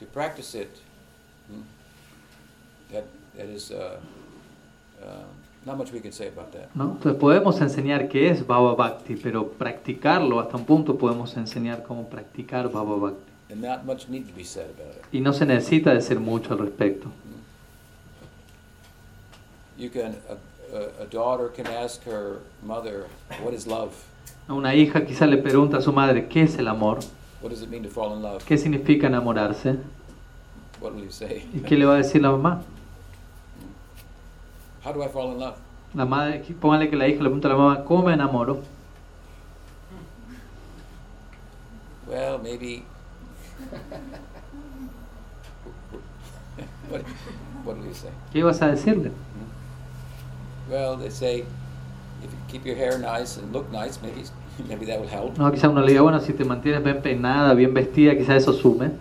[0.00, 0.70] to practice it,
[1.50, 1.60] hmm,
[2.90, 3.04] that
[3.36, 4.00] that is uh,
[5.02, 5.24] uh,
[5.68, 6.68] not much we can say about that.
[6.74, 6.92] ¿no?
[6.92, 12.08] Entonces podemos enseñar qué es Bhava Bhakti, pero practicarlo hasta un punto podemos enseñar cómo
[12.08, 13.32] practicar Bhava Bhakti.
[15.12, 17.08] Y no se necesita decir mucho al respecto.
[19.78, 20.32] You can a,
[20.76, 23.06] a, a daughter can ask her mother,
[23.44, 23.92] "What is love?
[24.48, 26.98] Una hija quizá le pregunta a su madre, ¿qué es el amor?
[27.40, 29.76] What does it mean to fall in love?" ¿Qué significa enamorarse?
[31.54, 32.62] ¿Y qué le va a decir la mamá?
[34.84, 35.56] How do I fall in love?
[35.94, 38.62] La madre, póngale que la hija le pregunta a la mamá, ¿cómo me enamoro?
[42.06, 42.84] Well, maybe
[46.90, 47.02] what,
[47.64, 48.10] what do you say?
[48.32, 49.12] ¿Qué ibas a decirle?
[50.70, 51.44] Well, they say
[52.22, 54.24] if you keep your hair nice and look nice, maybe
[54.68, 55.36] maybe that will help.
[55.38, 58.52] No, quizá uno le diga, bueno, si te mantienes bien peinada, bien vestida, quizá eso
[58.52, 58.92] sume.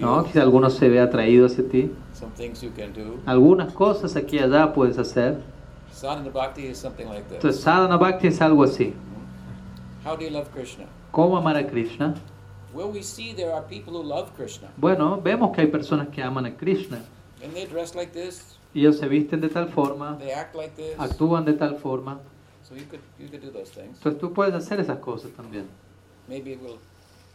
[0.00, 1.90] No, quizá alguno se ve atraído hacia ti.
[2.12, 3.20] Some things you can do.
[3.26, 5.40] Algunas cosas aquí y allá puedes hacer.
[5.92, 7.36] Sadhana bhakti is something like this.
[7.36, 8.94] Entonces, sadhana bhakti es algo así.
[10.04, 10.86] How do you love Krishna?
[11.12, 12.14] ¿Cómo amar a Krishna?
[12.74, 16.20] Well, we see there are people who love Krishna, Bueno, vemos que hay personas que
[16.20, 16.98] aman a Krishna
[17.44, 20.74] and they dress like this, y ellos se visten de tal forma, they act like
[20.74, 20.98] this.
[20.98, 22.18] actúan de tal forma.
[22.62, 23.96] So you could you could do those things.
[23.98, 25.66] Entonces tú puedes hacer esas cosas también.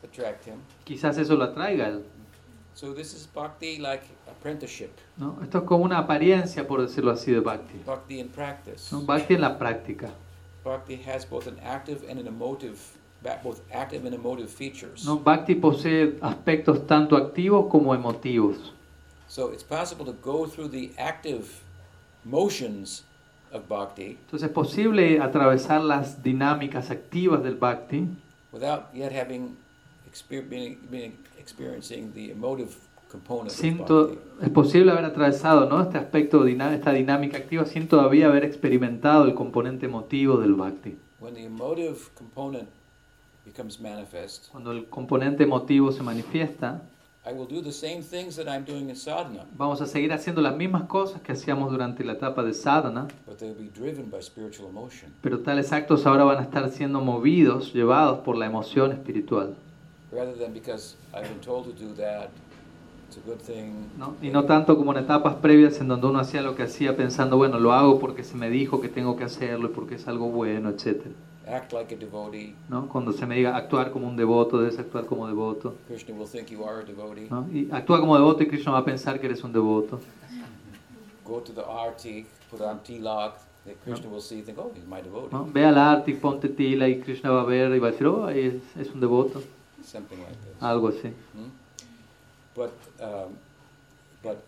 [0.03, 0.55] Attract him.
[0.85, 1.99] Quizás eso lo atraiga.
[2.73, 5.37] So this is bhakti like apprenticeship, ¿no?
[5.43, 7.81] Esto es como una apariencia, por decirlo así, de bhakti.
[7.85, 8.89] bhakti in practice.
[8.91, 9.01] ¿no?
[9.01, 10.09] Bhakti en la práctica.
[10.63, 12.77] Bhakti has both an active and an emotive,
[13.43, 15.05] both active and emotive features.
[15.05, 15.17] ¿no?
[15.17, 18.73] Bhakti posee aspectos tanto activos como emotivos.
[19.27, 21.61] So it's possible to go through the active
[22.23, 23.03] motions
[23.51, 28.07] of bhakti Entonces es posible atravesar las dinámicas activas del bhakti
[28.51, 29.57] without yet having
[33.47, 33.83] sin
[34.41, 35.81] es posible haber atravesado ¿no?
[35.81, 40.97] este aspecto, esta dinámica activa sin todavía haber experimentado el componente emotivo del bhakti.
[41.19, 42.69] When the emotive component
[43.45, 46.81] becomes manifest, Cuando el componente emotivo se manifiesta,
[47.25, 50.41] I will do the same things that I'm doing in sadhana, vamos a seguir haciendo
[50.41, 54.09] las mismas cosas que hacíamos durante la etapa de sadhana, but they will be driven
[54.09, 58.45] by spiritual emotion pero tales actos ahora van a estar siendo movidos, llevados por la
[58.45, 59.55] emoción espiritual.
[60.11, 62.29] Rather than because I've been told to do that.
[63.07, 63.89] It's a good thing.
[63.97, 64.15] ¿no?
[64.21, 67.37] Y no tanto como en etapas previas en donde uno hacía lo que hacía pensando,
[67.37, 70.29] bueno, lo hago porque se me dijo que tengo que hacerlo y porque es algo
[70.29, 71.07] bueno, etc.
[71.47, 72.53] Act like a devotee.
[72.69, 72.87] ¿no?
[72.87, 75.73] Cuando se me diga actuar como un devoto, debes actuar como devoto.
[75.87, 77.27] Krishna will think you are a devotee.
[77.31, 77.47] ¿no?
[77.51, 79.99] Y actúa como devoto y Krishna va a pensar que eres un devoto.
[81.25, 81.63] Go to the
[82.51, 83.33] put on tilak.
[83.83, 85.35] Krishna will see, think, oh, he's my devotee.
[85.35, 85.47] ¿no?
[85.51, 88.29] Ve al arte, ponte tila y Krishna va a ver y va a decir, oh,
[88.29, 89.41] es, es un devoto.
[89.83, 90.61] Something like this.
[90.61, 91.13] Algo así.
[91.33, 91.49] Hmm?
[92.55, 93.37] But, um,
[94.21, 94.43] but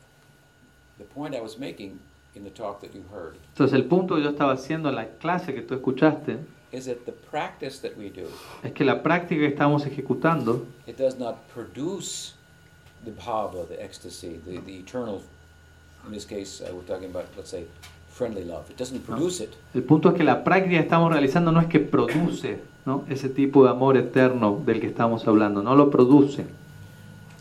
[0.97, 1.99] the point I was making
[2.35, 5.07] in the talk that you heard Entonces el punto que yo estaba haciendo en la
[5.19, 6.39] clase que tú escuchaste
[6.71, 8.27] is that the practice that we do,
[8.63, 12.33] es que la práctica que estamos ejecutando it does not produce
[13.03, 15.21] the bhava, the ecstasy, the, the eternal,
[16.05, 17.65] in this case, uh, we're talking about, let's say,
[18.09, 18.69] friendly love.
[18.69, 19.55] It doesn't produce it.
[19.73, 23.03] El punto es que la práctica que estamos realizando no es que produce ¿no?
[23.09, 26.45] ese tipo de amor eterno del que estamos hablando, no lo produce.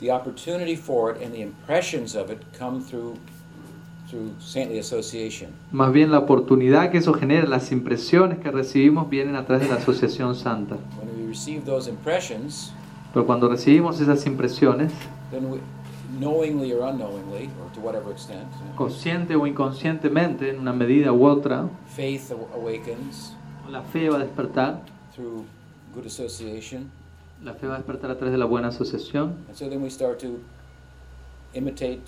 [0.01, 3.17] The opportunity for it and the impressions of it come through,
[4.09, 5.51] through saintly association.
[5.73, 9.75] Más bien la oportunidad que eso genera, las impresiones que recibimos vienen a través de
[9.75, 10.77] la asociación santa.
[10.99, 12.73] When we receive those impressions,
[13.13, 14.93] Pero cuando recibimos esas impresiones,
[15.31, 15.59] then we,
[16.19, 21.69] knowingly or unknowingly, or to whatever extent, consciente o inconscientemente, en una medida u otra,
[21.89, 23.37] faith aw- awakens
[23.69, 24.81] la fe va a despertar,
[25.21, 25.45] through
[25.95, 26.91] good association.
[27.43, 29.35] la fe va a despertar a través de la buena asociación.
[29.49, 30.39] And so then we start to
[31.55, 32.03] imitate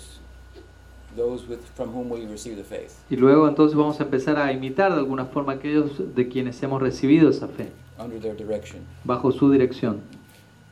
[1.15, 4.51] those with, from whom we receive the faith, Y luego entonces vamos a empezar a
[4.51, 9.31] imitar de alguna forma aquellos de quienes hemos recibido esa fe, under their direction, bajo
[9.31, 10.01] su dirección.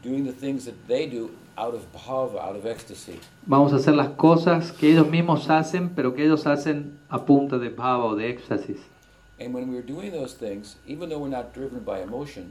[0.04, 3.20] doing the things that they do out of bhava, out of ecstasy.
[3.46, 7.60] Vamos a hacer las cosas que ellos mismos hacen, pero que ellos hacen a punta
[7.60, 8.78] de bhava o de éxtasis.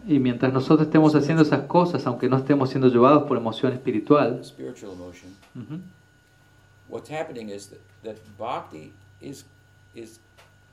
[0.07, 4.45] Y mientras nosotros estemos haciendo esas cosas, aunque no estemos siendo llevados por emoción espiritual,
[4.45, 5.81] spiritual emotion, ujú,
[6.89, 9.45] what's happening is that, that bhakti is,
[9.95, 10.21] is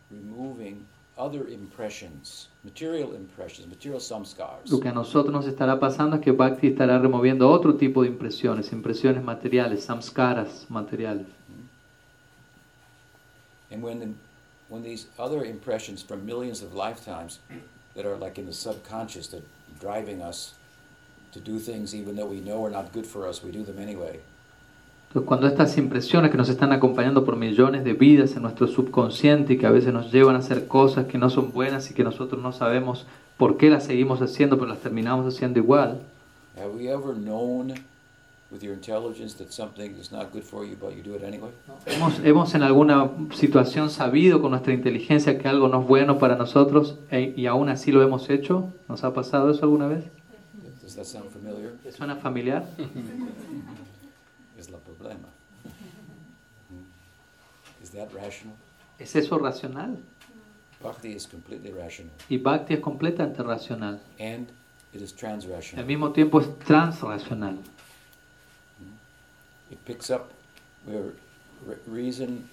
[0.10, 0.86] removing
[1.18, 4.70] other impressions, material impressions, material samskars.
[4.70, 8.10] lo que a nosotros nos estará pasando es que Bhakti estará removiendo otro tipo de
[8.10, 11.28] impresiones, impresiones materiales, samskaras materiales.
[13.70, 14.08] And when, the,
[14.70, 17.40] when these other impressions from millions of lifetimes
[17.96, 19.44] that are like in the subconscious that
[19.80, 20.54] driving us
[21.34, 23.80] to do things even though we know are not good for us, we do them
[23.80, 24.20] anyway.
[25.10, 29.54] Entonces, cuando estas impresiones que nos están acompañando por millones de vidas en nuestro subconsciente
[29.54, 32.04] y que a veces nos llevan a hacer cosas que no son buenas y que
[32.04, 33.06] nosotros no sabemos
[33.38, 36.02] por qué las seguimos haciendo, pero las terminamos haciendo igual,
[36.58, 37.76] Have we ever known
[38.52, 41.50] with your intelligence that something is not good for you, but you do it anyway?
[41.86, 46.36] ¿Hemos, hemos en alguna situación sabido con nuestra inteligencia que algo no es bueno para
[46.36, 48.72] nosotros e- y aún así lo hemos hecho?
[48.88, 50.06] ¿Nos ha pasado eso alguna vez?
[50.82, 51.72] Does that sound familiar?
[51.84, 52.66] ¿Te suena familiar?
[54.58, 55.28] Is la problema.
[57.84, 58.56] Is that rational?
[58.98, 59.98] ¿Es eso racional?
[60.82, 62.12] Bhakti is completely rational.
[62.30, 64.00] Y Bhakti es completamente racional.
[64.20, 64.48] And
[64.94, 65.86] it is Al transrational.
[65.86, 67.58] mismo tiempo es transracional.
[69.88, 70.30] Picks up
[70.86, 71.14] where
[71.68, 72.44] re- reason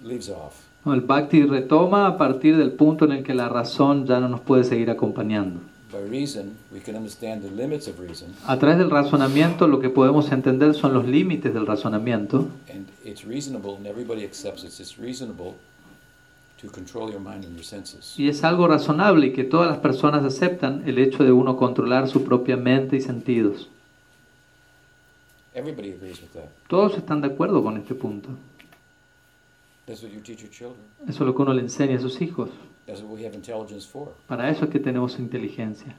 [0.00, 0.54] leaves off.
[0.86, 4.40] El bhakti retoma a partir del punto en el que la razón ya no nos
[4.40, 5.60] puede seguir acompañando.
[5.92, 9.90] By reason, we can understand the limits of reason, A través del razonamiento lo que
[9.90, 14.72] podemos entender son los límites del razonamiento and it's reasonable, and everybody accepts it.
[14.80, 15.54] It's reasonable
[16.60, 18.14] to control your mind and your senses.
[18.18, 22.08] y es algo razonable y que todas las personas aceptan el hecho de uno controlar
[22.08, 23.68] su propia mente y sentidos.
[25.54, 26.48] Everybody agrees with that.
[26.68, 28.30] Todos están de acuerdo con este punto.
[29.86, 30.80] That's what you teach your children.
[31.06, 32.50] Eso es lo que uno le enseña a sus hijos.
[32.86, 34.08] That's what we have intelligence for.
[34.26, 35.94] Para eso es que tenemos inteligencia.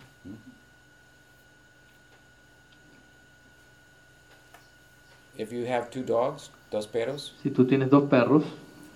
[5.38, 8.44] If you have two dogs, dos perros, Si tú tienes dos perros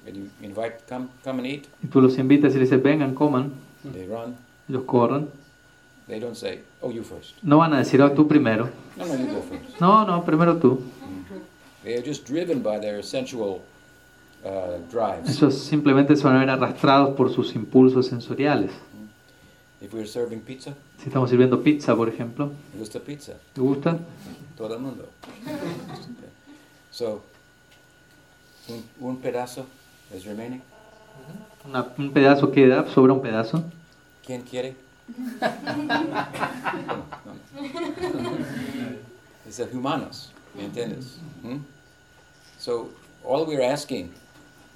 [0.07, 3.13] and you invite come come and eat, y tú los invitas y les dices vengan,
[3.13, 3.51] coman,
[3.91, 4.35] they run.
[4.69, 5.29] ellos corren,
[6.09, 8.69] They don't say, "Oh, you first." no van a decir, oh, tú primero.
[8.97, 9.79] No, no, you go first.
[9.79, 10.81] No, no, primero tú.
[11.83, 13.61] They are just driven by their sensual
[14.43, 15.37] uh, drives.
[15.55, 18.71] Simplemente se van a ver arrastrados por sus impulsos sensoriales.
[19.81, 23.33] If we're serving pizza, Si estamos sirviendo pizza, por ejemplo, me gusta pizza.
[23.53, 23.97] ¿te gusta?
[24.57, 25.05] Todo el mundo.
[26.91, 27.21] So,
[28.67, 29.65] un, un pedazo
[30.13, 30.61] is remaining.
[31.65, 33.63] Una- un pedazo queda, sobra un pedazo.
[34.25, 34.75] ¿Quién quiere?
[39.47, 41.17] Es de humanos, ¿me entiendes?
[41.43, 41.57] Hmm?
[42.59, 42.89] So,
[43.25, 44.11] all we're asking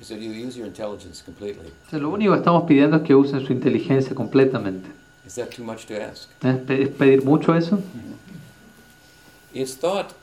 [0.01, 1.71] is that you use your intelligence completely.
[1.87, 4.89] O sea, lo único que estamos pidiendo es que usen su inteligencia completamente.
[5.25, 6.29] Is that too much to ask?
[6.43, 7.79] ¿Es pe- es pedir mucho eso?
[9.53, 10.13] It's thought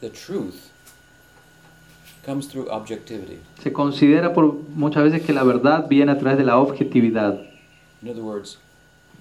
[0.00, 0.70] the truth
[2.24, 3.38] comes through objectivity.
[3.62, 7.38] Se considera por muchas veces que la verdad viene a través de la objetividad.
[8.02, 8.58] In other words,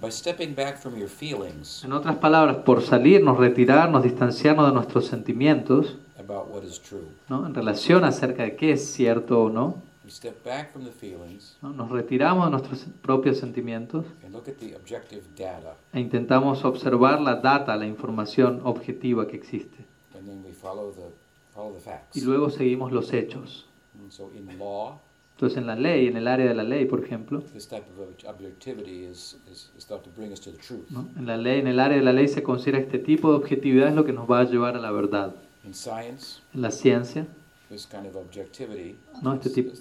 [0.03, 5.05] by stepping back from your feelings En otras palabras, por salirnos, retirarnos, distanciarnos de nuestros
[5.07, 7.47] sentimientos, about what is true, ¿no?
[7.47, 11.55] en relación acerca de qué es cierto o no, we step back from the feelings
[11.61, 11.69] ¿no?
[11.69, 17.21] nos retiramos de nuestros propios sentimientos and look at the objective data, e intentamos observar
[17.21, 19.85] la data, la información objetiva que existe.
[20.17, 21.09] and then we follow the
[21.53, 22.17] follow the facts.
[22.17, 23.65] Y luego seguimos los hechos.
[24.01, 24.99] And so, in law,
[25.43, 30.71] Entonces, en la ley, en el área de la ley, por ejemplo, is, is, is.
[30.89, 31.09] ¿no?
[31.17, 33.89] en la ley, en el área de la ley se considera este tipo de objetividad
[33.89, 35.35] es lo que nos va a llevar a la verdad.
[35.73, 37.27] Science, En la ciencia,
[37.69, 39.71] this kind of objectivity No, este is, tipo-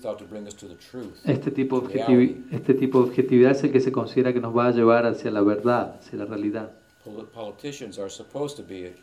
[1.24, 4.66] este tipo, objetivi- este tipo de objetividad es el que se considera que nos va
[4.66, 6.72] a llevar hacia la verdad, hacia la realidad.
[7.04, 8.94] Pol- Politicians are supposed to be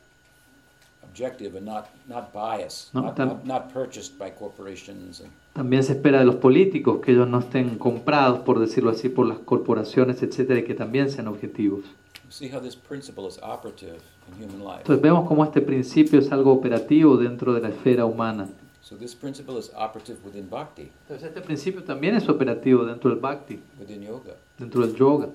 [1.10, 5.20] objective and not, not biased, No, not, not, not purchased by corporations.
[5.22, 9.10] And, También se espera de los políticos que ellos no estén comprados, por decirlo así,
[9.10, 11.82] por las corporaciones, etcétera, y que también sean objetivos.
[12.26, 14.82] you see how this principle is operative in human life.
[14.82, 18.48] Entonces vemos cómo este principio es algo operativo dentro de la esfera humana.
[18.82, 23.20] So this principle is operative within bhakti, Entonces este principio también es operativo dentro del
[23.20, 24.36] bhakti, within yoga.
[24.58, 25.30] dentro del yoga,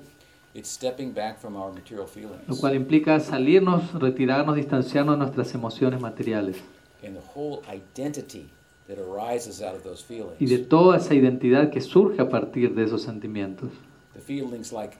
[0.54, 2.42] It's stepping back from our material feelings.
[2.46, 6.56] lo cual implica salirnos, retirarnos, distanciarnos de nuestras emociones materiales
[7.04, 8.48] and the whole identity
[8.88, 10.36] that arises out of those feelings.
[10.40, 13.70] y de toda esa identidad que surge a partir de esos sentimientos.
[14.14, 14.96] The feelings like,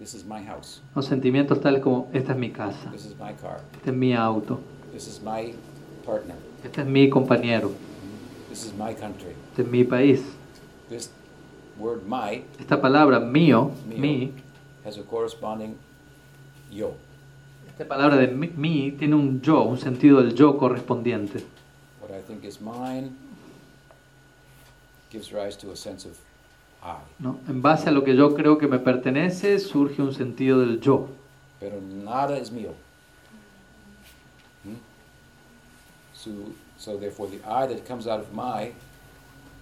[0.00, 3.32] this is my house, Los sentimientos tales como, esta es mi casa, this is my
[3.40, 4.58] car, este es mi auto,
[4.92, 5.54] this is my
[6.04, 6.34] partner,
[6.64, 7.70] este es mi compañero,
[8.48, 9.30] this is my country.
[9.50, 10.20] este es mi país.
[10.88, 11.10] This
[11.82, 14.32] word my Esta palabra mío, mi,
[14.84, 15.76] has a corresponding
[16.70, 16.94] yo.
[17.68, 21.44] esta palabra de mi, mi tiene un yo, un sentido del yo correspondiente.
[22.00, 23.10] What I think is mine
[25.10, 26.16] gives rise to a sense of
[26.82, 26.98] I.
[27.18, 27.38] ¿no?
[27.48, 31.08] En base a lo que yo creo que me pertenece, surge un sentido del yo.
[31.60, 32.72] Pero nada es mío.
[34.64, 34.76] Hmm?
[36.14, 36.30] So,
[36.76, 38.72] so therefore the I that comes out of my,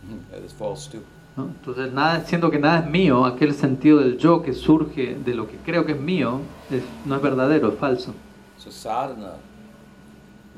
[0.31, 1.05] that is false too.
[1.37, 1.45] ¿No?
[1.47, 5.47] Entonces, nada, siendo que nada es mío, aquel sentido del yo que surge de lo
[5.49, 8.15] que creo que es mío, es- no es verdadero, es falso.
[8.59, 9.35] So sadhana,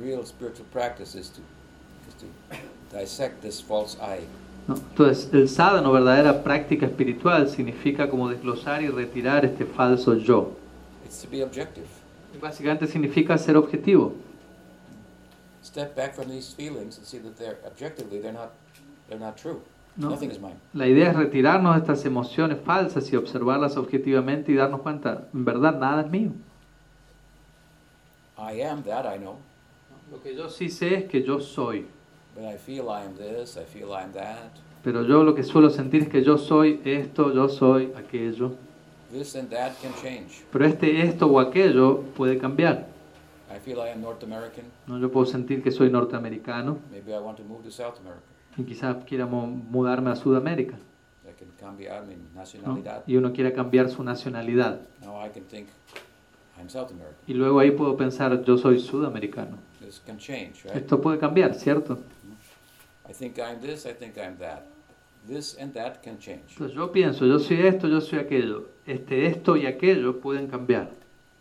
[0.01, 1.41] real spiritual practice is to,
[2.09, 4.21] is to dissect this false I.
[4.67, 4.75] ¿no?
[4.77, 10.53] Entonces, el sadhana, verdadera práctica espiritual, significa como desglosar y retirar este falso yo.
[11.05, 11.87] It's to be objective.
[12.41, 14.15] Básicamente significa ser objetivo.
[15.63, 18.51] Step back from these feelings and see that they're objectively they're not
[19.09, 19.61] they're not true.
[19.95, 20.19] No.
[20.73, 25.45] La idea es retirarnos de estas emociones falsas y observarlas objetivamente y darnos cuenta, en
[25.45, 26.31] verdad nada es mío.
[28.39, 29.37] I am that I know,
[30.11, 31.87] Lo que yo sí sé es que yo soy,
[32.35, 34.51] but I feel I am this, I feel I am that.
[34.83, 38.53] pero yo lo que suelo sentir es que yo soy esto, yo soy aquello.
[39.13, 40.43] This and that can change.
[40.51, 42.87] Pero este esto o aquello puede cambiar.
[43.55, 44.65] I feel I am North American.
[44.87, 44.99] ¿no?
[44.99, 48.32] Yo puedo sentir que soy norteamericano Maybe I want to move to South America.
[48.57, 50.77] Y quizás quiera mudarme a Sudamérica.
[51.59, 52.17] Cambiar mi
[52.67, 52.83] ¿no?
[53.07, 54.81] Y uno quiera cambiar su nacionalidad.
[55.01, 55.69] Now I can think
[56.59, 57.15] I'm South American.
[57.29, 59.59] Y luego ahí puedo pensar, yo soy sudamericano.
[59.81, 60.75] This can change, right?
[60.75, 62.01] Esto puede cambiar, ¿cierto?
[63.09, 64.65] I think I'm this, I think I'm that.
[65.29, 66.51] This and that can change.
[66.51, 68.69] Entonces yo pienso, yo soy esto, yo soy aquello.
[68.85, 70.91] Este, esto y aquello pueden cambiar.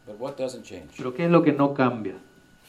[0.05, 0.89] But what doesn't change?
[0.97, 2.15] Pero ¿qué es lo que no cambia?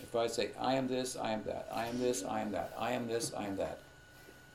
[0.02, 2.70] If I say, I am this, I am that, I am this, I am that,
[2.78, 3.78] I am this, I am that.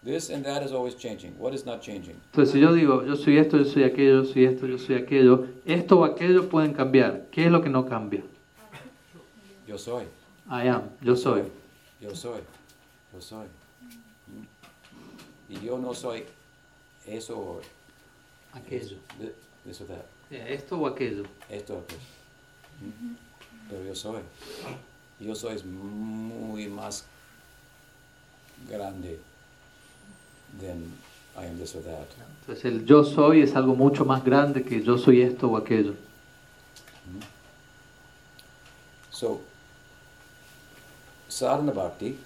[0.04, 1.34] This and that is always changing.
[1.38, 2.16] What is not changing?
[2.32, 4.96] Entonces si yo digo, yo soy esto, yo soy aquello, yo soy esto, yo soy
[4.96, 7.26] aquello, esto o aquello pueden cambiar.
[7.32, 8.24] ¿Qué es lo que no cambia?
[9.68, 10.06] Yo soy.
[10.50, 11.44] I am, yo soy.
[12.00, 12.40] Yo soy.
[13.14, 13.48] Yo soy.
[15.50, 16.24] Y yo no soy
[17.06, 17.62] eso o
[18.54, 18.98] Aquello.
[19.20, 20.06] or that.
[20.32, 21.24] Esto o aquello.
[21.50, 22.02] Esto o aquello.
[22.82, 23.16] ¿Mm?
[23.70, 24.22] Pero yo soy.
[25.20, 27.06] Yo soy es muy más
[28.70, 29.20] grande
[30.60, 30.94] than
[31.38, 32.08] I am this or that.
[32.42, 35.94] Entonces el yo soy es algo mucho más grande que yo soy esto o aquello.
[39.12, 39.42] So,
[41.28, 42.18] sadhana bhakti,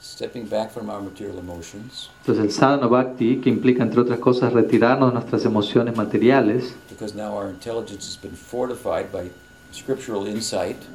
[0.00, 4.52] stepping back from our material emotions, Entonces el sadhana bhakti, que implica entre otras cosas
[4.52, 9.30] retirarnos de nuestras emociones materiales, because now our intelligence has been fortified by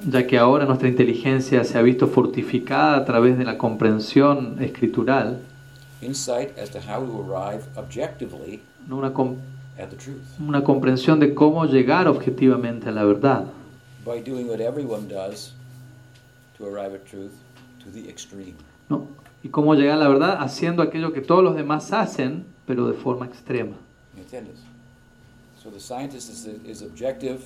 [0.09, 5.39] ya que ahora nuestra inteligencia se ha visto fortificada a través de la comprensión escritural,
[6.01, 8.97] insight as to how to arrive objectively ¿no?
[8.97, 9.35] una, com-
[9.77, 13.45] at the truth una comprensión de cómo llegar objetivamente a la verdad,
[14.05, 15.53] by doing what everyone does
[16.57, 17.31] to arrive at truth
[17.83, 18.55] to the extreme.
[18.89, 19.07] ¿no?
[19.43, 22.93] y cómo llegar a la verdad haciendo aquello que todos los demás hacen, pero de
[22.93, 23.75] forma extrema.
[24.15, 24.59] ¿Me entiendes?
[25.61, 27.39] So the scientist is, is objective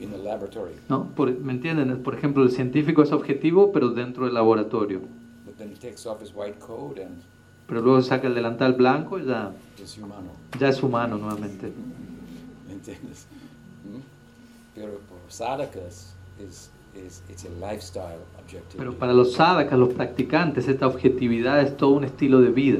[0.00, 1.04] in the laboratory, ¿no?
[1.14, 2.02] Por- ¿Me entienden?
[2.02, 5.00] Por ejemplo, el científico es objetivo, pero dentro del laboratorio.
[5.46, 7.20] but then he takes off his white coat and
[7.66, 10.32] Pero luego saca el delantal blanco y ya, is humano.
[10.58, 11.70] ya es humano nuevamente.
[12.66, 13.26] ¿Me entiendes?
[13.84, 14.00] ¿Mm?
[14.74, 18.76] Pero por sadhakas is, is it's a lifestyle objective.
[18.78, 22.78] Pero para los sadhakas, los practicantes, esta objetividad es todo un estilo de vida.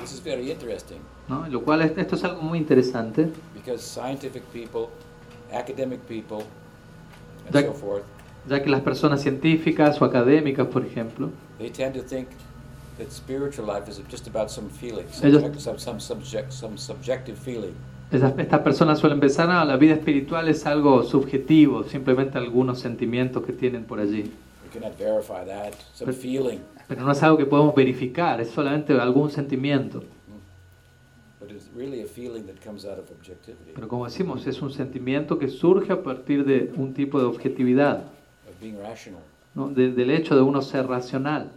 [0.00, 0.98] This is very interesting
[1.28, 1.46] ¿no?
[1.48, 4.86] Lo cual es- esto es algo muy interesante, because scientific people,
[5.52, 6.38] academic people,
[7.52, 8.02] and That- so forth,
[8.48, 12.28] ya que las personas científicas o académicas, por ejemplo, they tend to think
[12.98, 17.72] that spiritual life is just about some feeling, subject, some, some, subject, some subjective feeling.
[18.10, 23.52] estas personas suelen pensar, "Ah, la vida espiritual es algo subjetivo, simplemente algunos sentimientos que
[23.52, 24.32] tienen por allí.
[24.64, 25.74] We cannot verify that.
[25.94, 30.02] Some But- feeling, Pero no es algo que podemos verificar, es solamente algún sentimiento.
[33.74, 38.04] Pero como decimos, es un sentimiento que surge a partir de un tipo de objetividad,
[38.48, 39.20] of being rational,
[39.54, 39.68] ¿no?
[39.68, 41.50] De- del hecho de uno ser racional,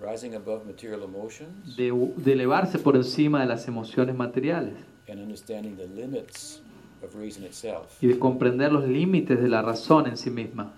[0.00, 1.76] rising above material emotions.
[1.76, 4.74] de, de elevarse por encima de las emociones materiales
[5.08, 6.60] and understanding the limits
[7.02, 10.72] of reason itself, y de comprender los límites de la razón en sí misma.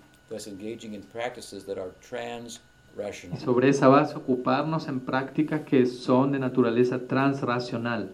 [3.33, 8.09] Y sobre esa base ocuparnos en prácticas que son de naturaleza transracional.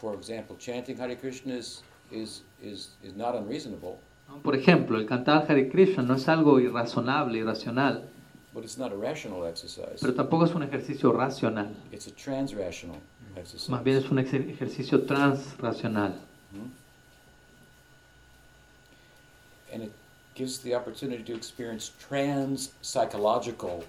[0.00, 3.98] For example, chanting Hare Krishna is, is, is, is not unreasonable.
[4.42, 8.04] Por ejemplo, el cantar Hare Krishna no es algo irrazonable, irracional,
[8.54, 9.98] but it's not a rational exercise.
[10.00, 11.74] pero tampoco es un ejercicio racional.
[11.92, 12.96] It's a trans-rational
[13.36, 13.70] exercise.
[13.70, 16.14] Más bien es un ejercicio transracional.
[16.52, 16.70] Mhm.
[19.72, 19.92] And it
[20.34, 23.84] gives the opportunity to experience trans-psychological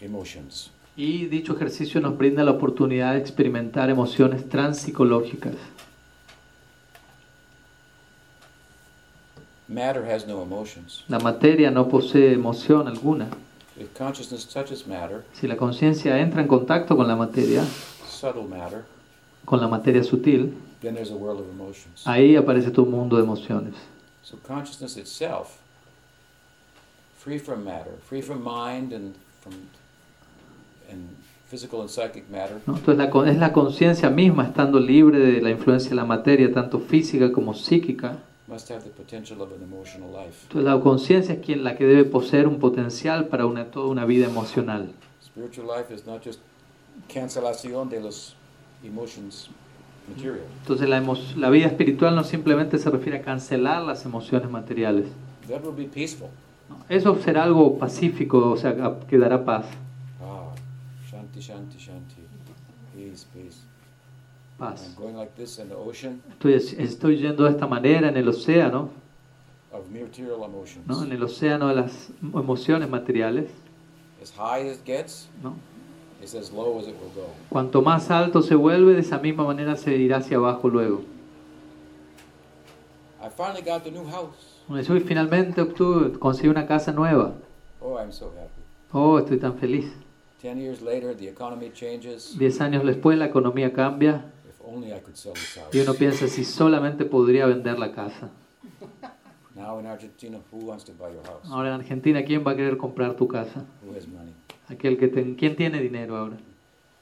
[0.00, 0.70] emotions.
[0.96, 5.54] Y dicho ejercicio nos brinda la oportunidad de experimentar emociones transpsicológicas.
[9.68, 11.04] Matter has no emotions.
[11.08, 13.28] La materia no posee emoción alguna.
[13.78, 17.64] If consciousness touches matter, Si la conciencia entra en contacto con la materia,
[18.06, 18.84] subtle matter,
[19.46, 22.02] con la materia sutil, then there's a world of emotions.
[22.06, 23.74] ahí aparece un mundo de emociones.
[24.22, 25.56] So consciousness itself,
[27.18, 29.54] free from matter, free from mind and from
[32.66, 32.76] ¿no?
[32.76, 36.78] Entonces la es la conciencia misma estando libre de la influencia de la materia, tanto
[36.80, 38.18] física como psíquica.
[38.48, 40.40] must have the potential of an emotional life.
[40.44, 44.04] Entonces la conciencia es quien la que debe poseer un potencial para una, toda una
[44.04, 44.90] vida emocional.
[45.24, 46.40] Spiritual life is not just
[47.12, 48.34] cancelación de los
[48.84, 49.48] emotions
[50.08, 50.40] material.
[50.62, 55.06] Entonces la, emo- la vida espiritual no simplemente se refiere a cancelar las emociones materiales.
[55.48, 56.28] That will be peaceful.
[56.68, 56.76] ¿no?
[56.88, 58.74] Eso será algo pacífico, o sea,
[59.08, 59.66] que dará paz.
[61.40, 62.22] Shanti, shanti, shanti,
[62.94, 63.58] peace, peace.
[64.58, 64.86] paz.
[64.86, 66.22] I'm going like this in the ocean.
[66.38, 68.90] Estoy, estoy yendo de esta manera en el océano.
[69.72, 70.86] of material emotions.
[70.86, 71.02] ¿no?
[71.02, 73.50] en el océano de las emociones materiales.
[74.22, 75.54] As high as it gets, ¿no?
[76.20, 77.28] it's as low as it will go.
[77.48, 81.02] Cuanto más alto se vuelve, de esa misma manera se irá hacia abajo luego.
[83.20, 84.60] I finally got the new house.
[84.68, 87.34] Yo finalmente obtuve, conseguí una casa nueva.
[87.80, 88.62] Oh, I'm so happy.
[88.92, 89.92] Oh, estoy tan feliz.
[90.42, 92.36] Ten years later, the economy changes.
[92.36, 94.24] Diez años después la economía cambia
[95.72, 98.28] y uno piensa si solamente podría vender la casa.
[99.56, 99.92] Ahora
[101.68, 103.64] en Argentina, ¿quién va a querer comprar tu casa?
[103.86, 104.32] Who has money?
[104.68, 106.36] Aquel que ten- ¿Quién tiene dinero ahora?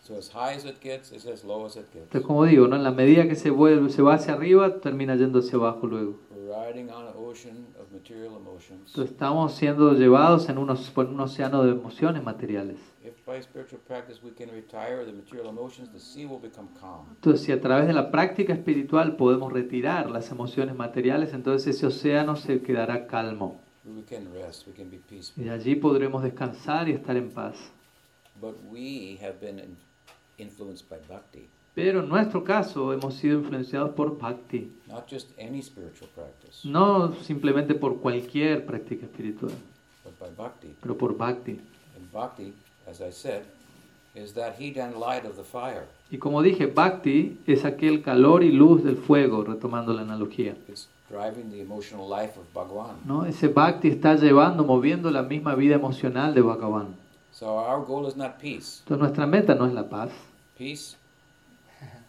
[0.02, 2.04] So as high as it gets, it's as low as it gets.
[2.04, 2.76] Entonces, como digo, ¿no?
[2.76, 6.18] en la medida que se vuelve, se va hacia arriba, termina yendo hacia abajo luego.
[8.86, 12.76] Entonces, estamos siendo llevados en unos, por un océano de emociones materiales.
[13.30, 17.06] If by spiritual practice we can retire the material emotions, the sea will become calm.
[17.14, 21.86] Entonces, si a través de la práctica espiritual podemos retirar las emociones materiales, entonces ese
[21.86, 23.60] océano se quedará calmo.
[23.84, 25.44] We can rest, we can be peaceful.
[25.44, 27.56] Y allí podremos descansar y estar en paz.
[28.40, 29.76] But we have been in-
[30.38, 35.62] influenced by bhakti, Pero en nuestro caso hemos sido influenciados por bhakti, not just any
[35.62, 39.52] spiritual practice, no simplemente por cualquier práctica espiritual,
[40.04, 40.74] but by bhakti.
[40.80, 41.60] pero por bhakti.
[42.90, 43.44] As I said,
[44.14, 45.86] is that heat and light of the fire.
[46.10, 50.56] Y como dije, bhakti es aquel calor y luz del fuego, retomando la analogía.
[50.68, 52.96] It's driving the emotional life of Bhagwan.
[53.04, 53.24] ¿no?
[53.26, 56.96] Ese bhakti está llevando, moviendo la misma vida emocional de Bhagavan.
[57.32, 60.10] So our goal is not peace, Entonces nuestra meta no es la paz,
[60.58, 60.96] peace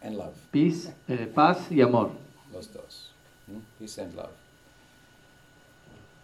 [0.02, 0.34] and love.
[0.50, 2.10] Peace, eh, paz y amor.
[2.52, 3.12] Los dos.
[3.46, 3.60] Hmm?
[3.78, 4.32] Peace and love.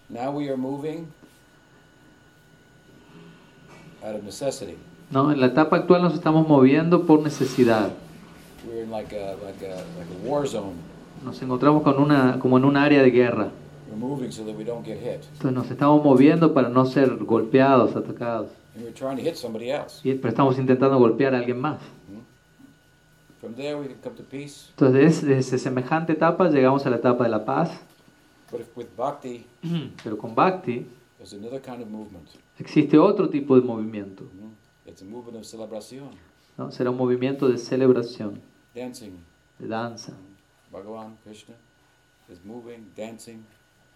[0.09, 1.07] Now we are moving
[4.03, 4.77] out of necessity.
[5.11, 5.33] ¿no?
[5.33, 7.91] En la etapa actual nos estamos moviendo por necesidad.
[8.67, 10.75] We're in like a like a like a war zone.
[11.25, 13.51] Nos encontramos con una, como en un área de guerra.
[13.89, 15.25] We're moving so that we don't get hit.
[15.35, 18.51] Entonces nos estamos moviendo para no ser golpeados, atacados.
[18.75, 20.07] And we're trying to hit somebody else.
[20.09, 21.79] Y, pero estamos intentando golpear a alguien más.
[23.41, 24.69] From there we can come to peace.
[24.71, 27.71] Entonces desde semejante etapa llegamos a la etapa de la paz.
[28.51, 29.47] But if with bhakti,
[30.03, 30.87] Pero con Bhakti
[31.19, 32.29] there's another kind of movement.
[32.59, 34.25] Existe otro tipo de movimiento.
[34.87, 36.11] It's a movement of celebration,
[36.57, 36.71] ¿no?
[36.71, 38.41] Será un movimiento de celebración,
[38.75, 39.13] dancing.
[39.59, 40.13] de danza.
[40.73, 41.55] Bhagavan Krishna
[42.31, 43.45] is moving, dancing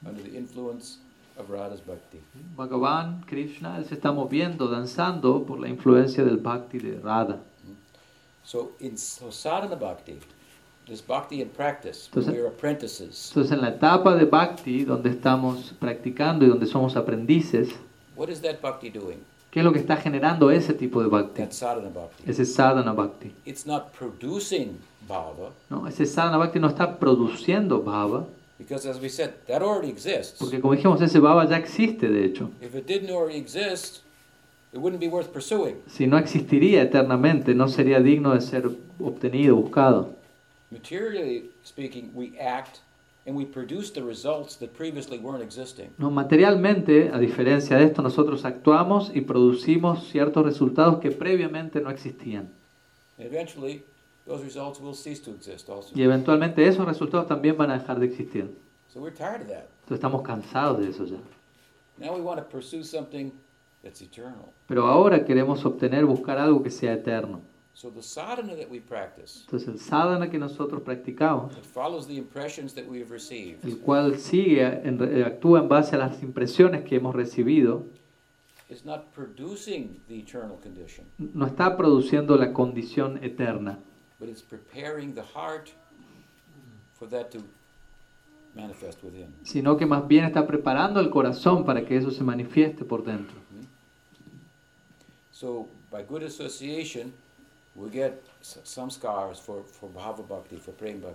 [0.06, 0.98] under the influence
[1.38, 2.18] of Radha's bhakti.
[2.56, 7.40] Bhagavan, Krishna, él se está moviendo, danzando por la influencia del Bhakti de Radha.
[8.44, 10.18] So in so sadhana bhakti,
[10.86, 15.10] this bhakti in practice, Entonces- when we're apprentices, Entonces, en la etapa de Bhakti, donde
[15.10, 17.70] estamos practicando y donde somos aprendices,
[18.16, 19.18] what is that bhakti doing?
[19.52, 21.42] ¿qué es lo que está generando ese tipo de Bhakti?
[21.50, 22.24] Sadhana bhakti.
[22.26, 23.32] Ese sadhana Bhakti.
[23.44, 25.86] It's not producing bhava, ¿no?
[25.86, 28.26] Ese sadhana Bhakti no está produciendo bhava,
[28.58, 30.38] because as we said, that already exists.
[30.38, 32.50] porque como dijimos, ese bhava ya existe, de hecho.
[32.60, 34.02] If it didn't already exist,
[34.72, 35.76] it wouldn't be worth pursuing.
[35.86, 40.14] Si no existiría eternamente, no sería digno de ser obtenido, buscado.
[40.70, 42.80] Materially speaking, we act
[43.26, 45.90] and we produce the results that previously weren't existing.
[45.98, 51.90] No, materialmente, a diferencia de esto, nosotros actuamos y producimos ciertos resultados que previamente no
[51.90, 52.52] existían.
[53.18, 53.84] And eventually,
[54.26, 55.92] those results will cease to exist also.
[55.94, 58.50] Y eventualmente esos resultados también van a dejar de existir.
[58.88, 59.68] So we're tired of that.
[59.82, 61.18] Entonces estamos cansados de eso ya.
[61.98, 63.30] Now we want to pursue something
[63.82, 64.52] that's eternal.
[64.66, 67.40] Pero ahora queremos obtener, buscar algo que sea eterno.
[67.74, 72.16] So the sadhana that we practice, Entonces el sadhana que nosotros practicamos, it follows the
[72.16, 73.64] impressions that we have received.
[73.64, 77.84] el cual sigue, en- eh, actúa en base a las impresiones que hemos recibido,
[78.68, 83.78] It's not producing the eternal condition, no está produciendo la condición eterna,
[84.20, 85.70] but it's preparing the heart
[86.98, 87.38] for that to
[88.54, 89.34] manifest within.
[89.44, 93.34] sino que más bien está preparando el corazón para que eso se manifieste por dentro.
[95.32, 97.12] So by good association,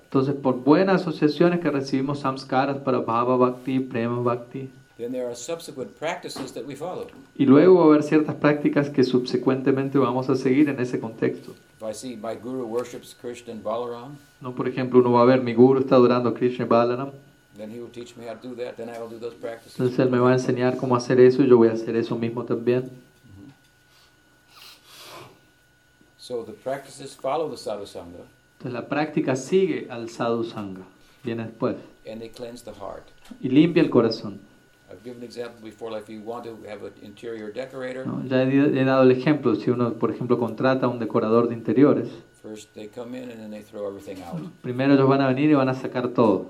[0.04, 5.36] Entonces, por buenas asociaciones que recibimos samskaras para Bhava Bhakti, Prema Bhakti, Then there are
[5.36, 7.06] subsequent practices that we follow.
[7.36, 11.52] y luego va a haber ciertas prácticas que subsecuentemente vamos a seguir en ese contexto.
[11.80, 14.56] If I see my guru worships Krishna and Balaram, ¿no?
[14.56, 17.12] Por ejemplo, uno va a ver, mi guru está adorando a Krishna y Balaram,
[17.58, 19.74] then he will teach me how to do that, then I will do those practices.
[19.80, 22.16] entonces él me va a enseñar cómo hacer eso y yo voy a hacer eso
[22.16, 22.90] mismo también.
[26.28, 28.26] So the practices follow the sadhusanga
[28.58, 30.84] Entonces la práctica sigue al sadhu sangha,
[31.24, 33.04] viene después, and they cleanse the heart.
[33.40, 34.40] y limpia el corazón.
[34.92, 38.22] I've given example before, like if you want to have an interior decorator, ¿no?
[38.28, 41.54] Ya he, he dado el ejemplo, si uno, por ejemplo, contrata a un decorador de
[41.54, 42.10] interiores,
[42.44, 44.52] first they come in and then they throw everything out.
[44.62, 46.48] primero ellos van a venir y van a sacar todo.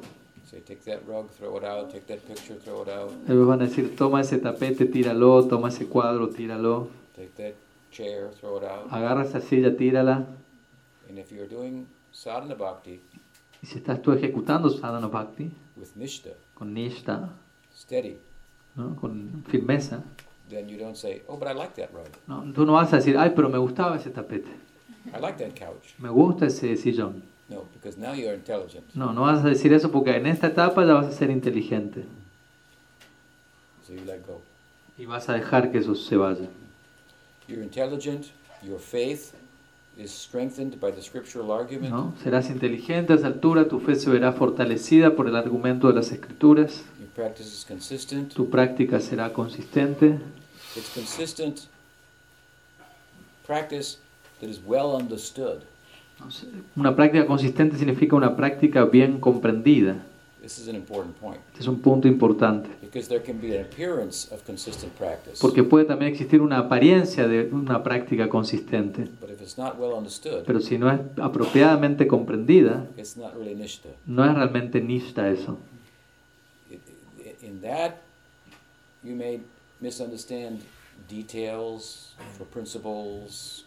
[0.49, 3.61] Say, take that rug, throw it out, take that picture, throw it out, Ellos van
[3.61, 7.66] a decir, toma ese tapete, tíralo, toma ese cuadro, tíralo, take that
[7.97, 8.91] chair, throw it out.
[8.91, 10.25] agarra esa silla, tírala.
[11.09, 12.99] And if you're doing sadhana bhakti
[13.61, 17.29] Y si estás tú ejecutando sadhana bhakti with nishta, con nishta,
[17.75, 18.17] steady,
[18.75, 18.95] ¿no?
[18.95, 20.03] con firmeza,
[20.49, 22.07] then you don't say, oh, but I like that rug.
[22.27, 22.43] ¿no?
[22.53, 24.51] tú no vas a decir, ay, pero me gustaba ese tapete,
[25.07, 25.95] I like that couch.
[25.97, 27.23] me gusta ese sillón.
[27.49, 28.83] No, because now you're intelligent.
[28.93, 32.03] No, no vas a decir eso porque en esta etapa ya vas a ser inteligente
[33.87, 34.41] So you let go.
[34.97, 36.49] y vas a dejar que eso se vaya.
[37.47, 38.31] You're intelligent,
[38.61, 39.33] your faith
[39.97, 41.91] is strengthened by the scriptural argument.
[41.91, 42.13] ¿no?
[42.21, 46.11] Serás inteligente a esa altura, tu fe se verá fortalecida por el argumento de las
[46.11, 48.33] escrituras, Your practice is consistent.
[48.33, 50.19] tu práctica será consistente.
[50.75, 51.67] It's consistent
[53.45, 53.97] practice
[54.41, 55.61] that is well understood.
[56.75, 60.03] Una práctica consistente significa una práctica bien comprendida.
[60.47, 62.69] This is an important point Este es un punto importante.
[62.79, 65.39] because there can be an appearance of consistent practice.
[65.41, 69.91] Porque puede también existir una apariencia de una práctica consistente, But if it's not well
[69.91, 73.89] understood, pero si no es apropiadamente comprendida, it's not really nishta.
[74.05, 75.57] no es realmente nishta eso.
[77.41, 77.97] In that,
[79.03, 79.41] you may
[79.81, 80.61] misunderstand
[81.09, 83.65] details for principles.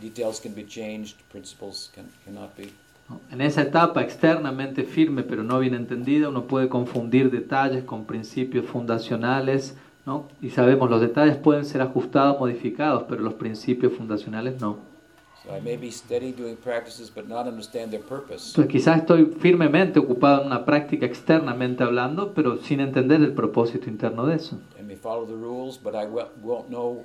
[0.00, 2.70] Details can be changed, principles can, cannot be.
[3.08, 3.20] ¿No?
[3.30, 8.66] En esa etapa externamente firme pero no bien entendida, uno puede confundir detalles con principios
[8.66, 10.28] fundacionales, ¿no?
[10.40, 14.78] Y sabemos, los detalles pueden ser ajustados, modificados, pero los principios fundacionales no.
[15.44, 18.48] So I may be steady doing practices but not understand their purpose.
[18.50, 23.88] Entonces quizás estoy firmemente ocupado en una práctica externamente hablando, pero sin entender el propósito
[23.88, 24.58] interno de eso.
[24.80, 27.04] I may follow the rules, but I will- won't know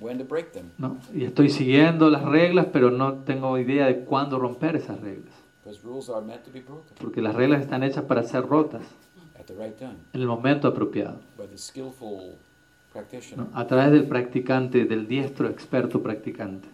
[0.00, 0.70] when to break them.
[0.78, 0.96] ¿no?
[1.14, 5.32] Y estoy siguiendo las reglas, pero no tengo idea de cuándo romper esas reglas.
[5.64, 8.82] Because rules are meant to be broken Porque las reglas están hechas para ser rotas
[9.38, 11.18] at the right time en el momento apropiado.
[11.38, 12.34] by the skillful
[12.92, 13.46] practitioner.
[13.46, 13.58] ¿no?
[13.58, 16.68] A través del practicante, del diestro experto practicante.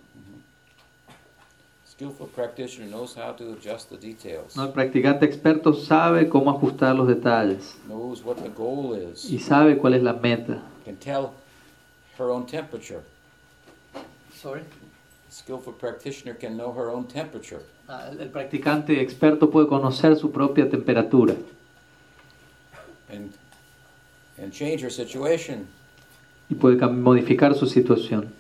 [1.87, 4.65] Skillful practitioner knows how to adjust the details, ¿no?
[4.67, 9.77] El practicante experto sabe cómo ajustar los detalles knows what the goal is, y sabe
[9.79, 10.63] cuál es la meta.
[10.85, 11.31] can tell
[12.19, 13.03] her own temperature.
[14.35, 14.63] Sorry?
[15.31, 17.61] skillful practitioner can know her own temperature.
[17.87, 21.35] Ah, El practicante experto puede conocer su propia temperatura
[23.11, 23.33] and
[24.39, 25.67] and change her situation.
[26.51, 28.33] y puede modificar su situación.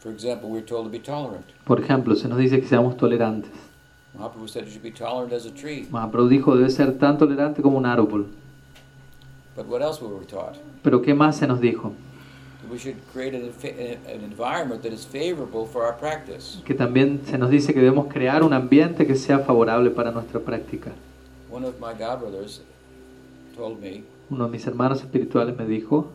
[0.00, 1.44] For example, we're told to be tolerant.
[1.64, 3.50] Por ejemplo, se nos dice que seamos tolerantes.
[4.16, 5.86] Mahaprabhu said you should be tolerant as a tree.
[5.90, 8.26] Mahaprabhu dijo debe ser tan tolerante como un árbol.
[9.56, 10.56] But what else were we taught?
[10.82, 11.92] Pero ¿qué más se nos dijo?
[16.64, 20.40] Que también se nos dice que debemos crear un ambiente que sea favorable para nuestra
[20.40, 20.92] práctica.
[21.50, 22.62] One of my godbrothers
[23.56, 26.10] told me, Uno de mis hermanos espirituales me dijo.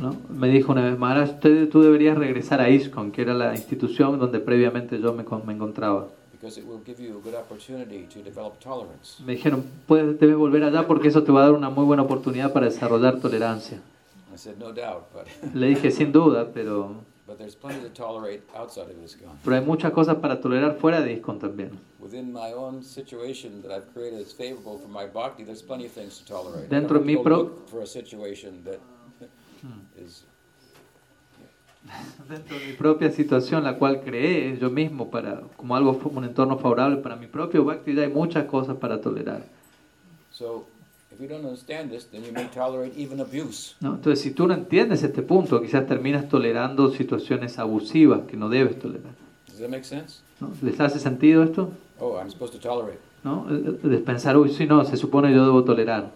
[0.00, 0.16] ¿no?
[0.30, 4.38] me dijo una vez, Maharaj, tú deberías regresar a ISKCON, que era la institución donde
[4.38, 6.06] previamente yo me, me encontraba.
[6.44, 9.18] Because it will give you a good opportunity to develop tolerance.
[9.24, 12.02] Me dijeron, puedes, debes volver allá porque eso te va a dar una muy buena
[12.02, 13.80] oportunidad para desarrollar tolerancia.
[14.30, 18.42] I said, no doubt, but, Le dije, sin duda, pero, but there's plenty to tolerate
[18.54, 19.38] outside of ISKCON.
[19.42, 21.70] pero hay muchas cosas para tolerar fuera de ISKCON también.
[21.98, 25.92] Within my own situation that I've created as favorable for my bhakti, there's plenty of
[25.92, 26.68] things to tolerate.
[26.68, 28.80] Dentro de mi don't have to pro- look for a situation that
[29.96, 30.24] is
[32.28, 36.58] Dentro de mi propia situación, la cual creé yo mismo para, como algo, un entorno
[36.58, 39.42] favorable para mi propio bhakti, hay muchas cosas para tolerar.
[40.30, 40.66] so.
[41.14, 43.76] If you don't understand this, then you may tolerate even abuse.
[43.80, 43.94] ¿no?
[43.94, 48.80] Entonces, si tú no entiendes este punto, quizás terminas tolerando situaciones abusivas que no debes
[48.80, 49.12] tolerar.
[49.46, 50.22] Does that make sense?
[50.40, 50.50] ¿no?
[50.60, 51.70] ¿Les hace sentido esto?
[52.00, 52.98] Oh, I'm supposed to tolerate.
[53.22, 53.46] ¿No?
[53.46, 56.10] De pensar, uy, sí, no, se supone yo debo tolerar.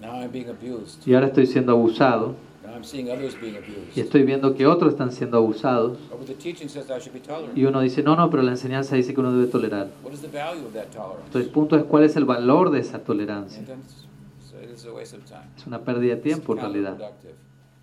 [0.00, 1.06] Now I'm being abused.
[1.06, 2.34] Y ahora estoy siendo abusado
[2.78, 3.98] Now I'm seeing others being y abused.
[3.98, 5.98] estoy viendo que otros están siendo abusados.
[6.10, 7.56] But the teaching says I should be tolerant.
[7.56, 9.88] Y uno dice, no, no, pero la enseñanza dice que uno debe tolerar.
[10.04, 13.58] Entonces, el punto es cuál es el valor de esa tolerancia.
[13.58, 14.06] And then it's,
[14.48, 15.48] so it's a waste of time.
[15.56, 16.96] Es una pérdida de tiempo en realidad.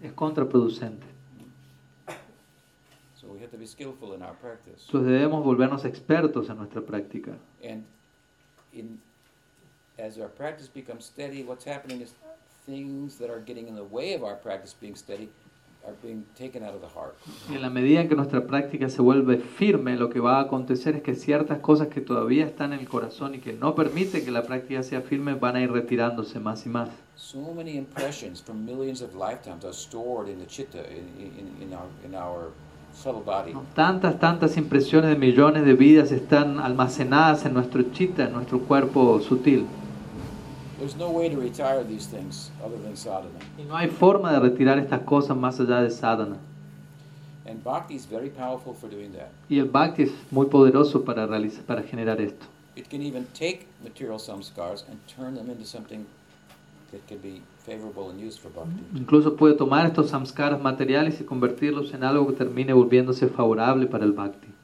[0.01, 1.05] Es contraproducente.
[3.19, 4.85] So we have to be skillful in our practice.
[4.85, 7.31] Entonces debemos volvernos expertos en nuestra práctica.
[12.65, 15.29] Things that are getting in the way of our practice being steady
[15.85, 17.15] are being taken out of the heart.
[17.49, 20.41] Y en la medida en que nuestra práctica se vuelve firme, lo que va a
[20.41, 24.25] acontecer es que ciertas cosas que todavía están en el corazón y que no permiten
[24.25, 26.89] que la práctica sea firme van a ir retirándose más y más.
[27.15, 31.73] So many impressions from millions of lifetimes are stored in the chitta, in, in, in
[31.73, 32.51] our, in our
[32.93, 33.53] subtle body.
[33.53, 33.63] ¿no?
[33.75, 39.19] Tantas, tantas impresiones de millones de vidas están almacenadas en nuestro chitta, en nuestro cuerpo
[39.21, 39.67] sutil.
[40.77, 43.39] There's no way to retire these things other than sadhana.
[43.57, 46.37] Y no hay forma de retirar estas cosas más allá de sadhana.
[47.47, 49.29] And bhakti is very powerful for doing that.
[49.47, 52.45] Y el bhakti es muy poderoso para, realizar, para generar esto.
[52.75, 56.05] It can even take material samskars and turn them into something
[56.91, 58.83] that can be favorable and used for bhakti.
[58.95, 64.03] Incluso puede tomar estos samskaras materiales y convertirlos en algo que termine volviéndose favorable para
[64.03, 64.54] el bhakti.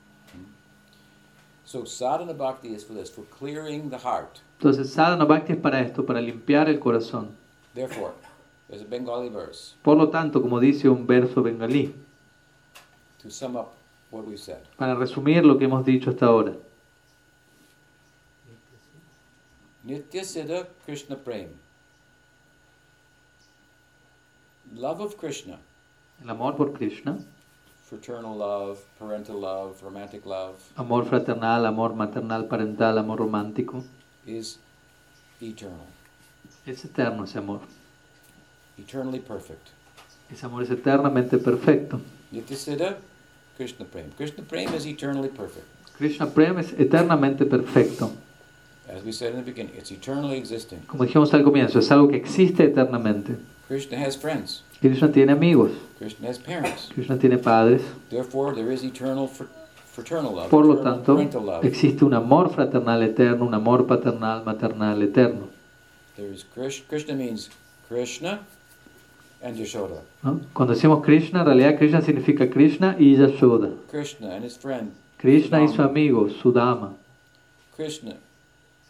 [1.71, 4.41] So sadhana bhakti is for this, for clearing the heart.
[4.59, 7.29] Entonces, sadhana bhakti es para esto, para limpiar el corazón.
[7.73, 8.11] Therefore,
[8.67, 11.93] there's a Bengali verse Por lo tanto, como dice un verso bengalí,
[13.21, 13.71] to sum up
[14.09, 14.59] what we've said.
[14.75, 16.53] para resumir lo que hemos dicho hasta ahora.
[19.85, 21.47] Nitya Siddha Krishna Prem.
[24.75, 25.57] Love of Krishna,
[26.21, 27.17] El amor por Krishna,
[27.91, 33.83] fraternal love, parental love, romantic love, amor fraternal, amor maternal, parental, amor romántico,
[34.25, 34.59] is
[35.41, 35.87] eternal,
[36.65, 37.59] es eterno ese amor.
[38.77, 39.71] eternally perfect.
[40.31, 41.99] Ese amor es eternamente perfecto.
[42.31, 42.97] Nitya Siddha
[43.57, 44.09] Krishna Prem.
[44.15, 45.65] Krishna Prem is eternally perfect.
[45.97, 48.13] Krishna Prem es eternamente perfecto.
[48.87, 50.79] As we said in the beginning, it's eternally existing.
[50.87, 53.35] Como dijimos al comienzo, es algo que existe eternamente.
[53.67, 54.63] Krishna has friends.
[54.81, 56.89] Krishna tiene amigos, Krishna has parents.
[56.93, 59.45] Krishna tiene padres, Therefore, there is eternal fr-
[59.93, 61.63] fraternal love, por lo tanto love.
[61.65, 65.49] existe un amor fraternal eterno, un amor paternal, maternal eterno.
[66.15, 67.49] There is Krish- Krishna means
[67.87, 68.39] Krishna
[69.43, 70.01] and Yashoda.
[70.23, 70.39] ¿no?
[70.53, 73.69] Cuando decimos Krishna, en realidad Krishna significa Krishna y Yashoda.
[73.89, 74.91] Krishna and his friend.
[75.17, 75.85] Krishna y su Sudama.
[75.89, 76.93] amigo, Sudama.
[77.75, 78.15] Krishna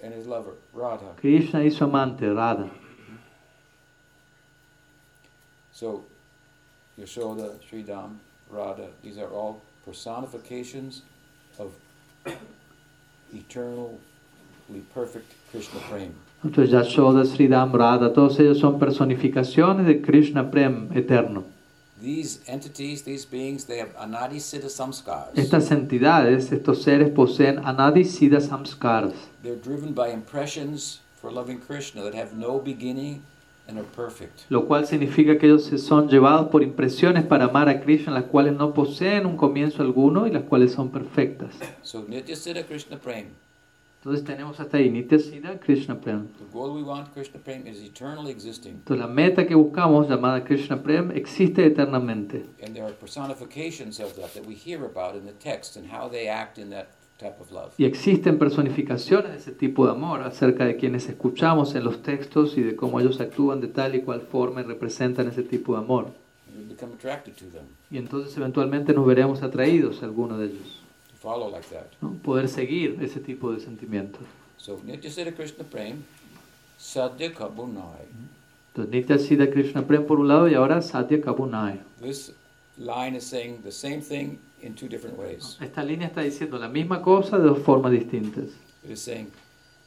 [0.01, 1.15] and his lover, Radha.
[1.19, 2.69] Krishna y su amante, Radha.
[5.81, 6.03] So,
[6.95, 8.17] Yashoda, Sridham,
[8.51, 11.01] Radha, these are all personifications
[11.57, 11.73] of
[13.33, 13.97] eternally
[14.93, 16.13] perfect Krishna Prem.
[16.43, 21.45] Entonces Yashoda, Sridham, Radha, todos ellos son personificaciones de Krishna Prem eterno.
[21.99, 25.33] These entities, these beings, they have anadi siddha samskars.
[25.33, 29.15] Estas entidades, estos seres poseen anadisiddha samskaras.
[29.41, 33.30] They're driven by impressions for loving Krishna that have no beginning and are perfect.
[34.49, 38.25] Lo cual significa que ellos se son llevados por impresiones para amar a Krishna, las
[38.25, 41.55] cuales no poseen un comienzo alguno y las cuales son perfectas.
[44.03, 46.27] Entonces tenemos hasta ahí Nitya Siddha Krishna Prem.
[48.65, 52.47] Entonces la meta que buscamos, llamada Krishna Prem, existe eternamente.
[52.63, 56.09] And there are personifications of that that we hear about in the text and how
[56.09, 56.87] they act in that.
[57.77, 62.57] Y existen personificaciones de ese tipo de amor acerca de quienes escuchamos en los textos
[62.57, 65.79] y de cómo ellos actúan de tal y cual forma y representan ese tipo de
[65.79, 66.07] amor.
[67.91, 70.81] Y entonces eventualmente nos veremos atraídos a alguno de ellos.
[72.01, 72.13] ¿no?
[72.23, 74.21] Poder seguir ese tipo de sentimientos.
[78.73, 81.79] Entonces Nitya Siddha Krishna Prem por un lado y ahora Satya Kabunai.
[82.01, 82.33] This
[82.77, 85.57] line is saying the same thing in two different ways.
[85.61, 88.45] Esta línea está diciendo la misma cosa de dos formas distintas.
[88.83, 89.31] It is saying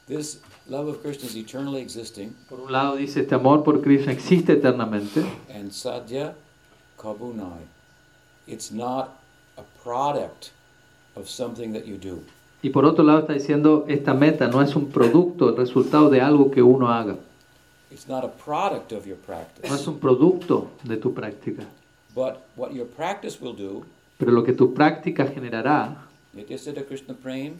[0.06, 4.12] this love of Krishna is eternally existing, Por un lado dice este amor por Krishna
[4.12, 6.34] existe eternamente and Sadhya
[6.98, 7.62] Kabunai.
[8.46, 9.20] It's not
[9.56, 10.52] a product
[11.16, 12.20] of something that you do.
[12.62, 16.20] y por otro lado está diciendo esta meta no es un producto, el resultado de
[16.20, 17.16] algo que uno haga.
[17.90, 19.88] It's not a product of your No es practice.
[19.90, 21.64] un producto de tu práctica.
[22.14, 23.84] But what your practice will do,
[24.18, 25.96] Pero lo que tu práctica generará,
[26.34, 27.58] Nitya Krishna Prem,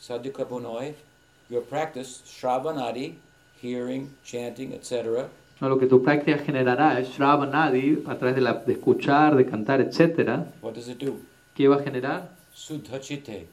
[0.00, 0.94] Sadhya Kabunai,
[1.48, 3.14] your practice, Shravanadi,
[3.60, 5.28] hearing, chanting, etc.,
[5.58, 9.46] no, lo que tu práctica generará es Shravanadi a través de, la, de escuchar, de
[9.46, 10.44] cantar, etc.
[10.60, 11.18] what does it do?
[11.54, 12.28] ¿Qué va a generar?
[12.54, 13.48] Suddha Chitte.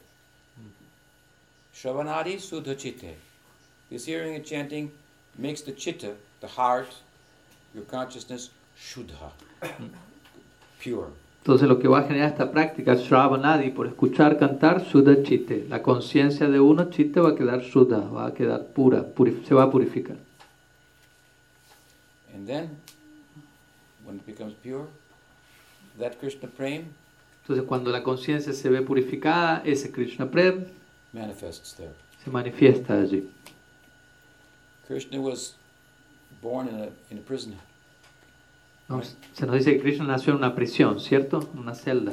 [1.74, 3.16] Shravanadi Suddha Chitte.
[3.88, 4.92] This hearing and chanting
[5.38, 6.88] makes the chitta, the heart,
[7.74, 9.30] your consciousness, Shuddha,
[10.78, 11.08] pure.
[11.44, 15.66] Entonces lo que va a generar esta práctica es Shravanadi, por escuchar, cantar, Shuddha Chitte.
[15.68, 19.04] La conciencia de uno, Chitte, va a quedar Shuddha, va a quedar pura,
[19.46, 20.16] se va a purificar.
[22.34, 22.70] And then,
[24.06, 24.86] when it becomes pure,
[25.98, 26.84] that Krishna Prem
[27.42, 30.64] Entonces cuando la conciencia se ve purificada, ese Krishna Prem
[31.12, 31.92] manifests there.
[32.24, 33.28] se manifiesta allí.
[34.86, 35.56] Krishna was
[36.40, 37.54] born in a, in a prison,
[39.34, 41.48] Se nos dice que Krishna nació en una prisión, ¿cierto?
[41.54, 42.12] En una celda.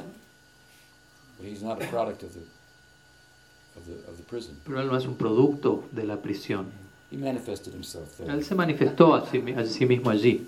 [4.65, 6.67] Pero él no es un producto de la prisión.
[7.11, 10.47] Él se manifestó a sí, mi- a sí mismo allí,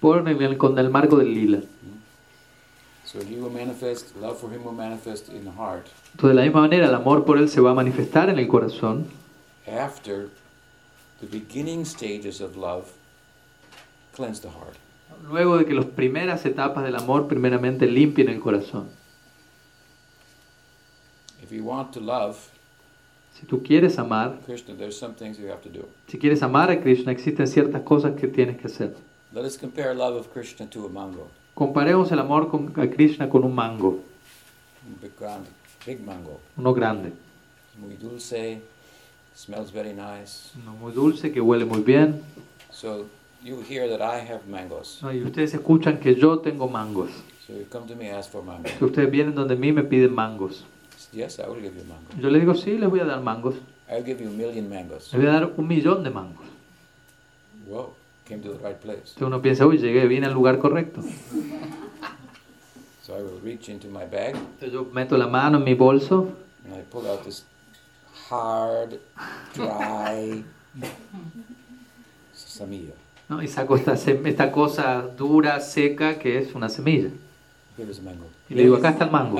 [0.00, 1.60] por el, con el marco del lila.
[3.04, 6.42] So he will manifest, love for him will manifest in the heart Entonces, de la
[6.42, 9.06] misma manera, el amor por Él se va a manifestar en el corazón
[9.68, 10.28] after
[11.20, 12.86] the beginning stages of love
[14.16, 14.76] cleanse the heart.
[15.28, 18.88] Luego de que las primeras etapas del amor primeramente limpien el corazón.
[21.42, 22.36] If you want to love
[23.38, 25.86] Si tú quieres amar, Krishna, there's some things you have to do.
[26.08, 28.96] si quieres amar a Krishna, existen ciertas cosas que tienes que hacer.
[29.32, 33.28] Let us compare love of Krishna to a mango, Comparemos el amor con, a Krishna
[33.28, 34.00] con un mango,
[35.02, 35.44] big, grand,
[35.86, 36.40] big mango.
[36.56, 37.12] uno grande,
[37.78, 38.62] Muy dulce,
[39.34, 40.52] smells very nice.
[40.62, 42.22] uno muy dulce que huele muy bien.
[42.70, 43.04] So
[43.46, 44.98] you hear that I have mangoes.
[45.02, 45.12] ¿no?
[45.12, 47.10] Y ustedes escuchan que yo tengo mangos.
[47.46, 48.68] So you come to me, ask for mango.
[48.78, 50.64] Que ustedes vienen donde mí me piden mangos.
[51.12, 52.20] Yes, I will give you mango.
[52.20, 53.54] Yo les digo, sí, les voy a dar mangos.
[53.88, 55.12] I'll give you a million mangoes.
[55.12, 56.44] Les voy a dar un millón de mangos.
[57.68, 57.94] Whoa,
[58.26, 59.14] came to the right place.
[59.14, 61.00] Entonces uno piensa, uy, llegué, vine al lugar correcto.
[63.02, 66.32] So I will reach into my bag Entonces yo meto la mano en mi bolso
[66.64, 67.44] and I pull out this
[68.28, 68.98] hard,
[69.54, 70.42] dry.
[73.28, 73.42] ¿no?
[73.42, 77.10] y saco esta, esta cosa dura, seca, que es una semilla.
[78.48, 79.38] Y le digo, acá está el mango.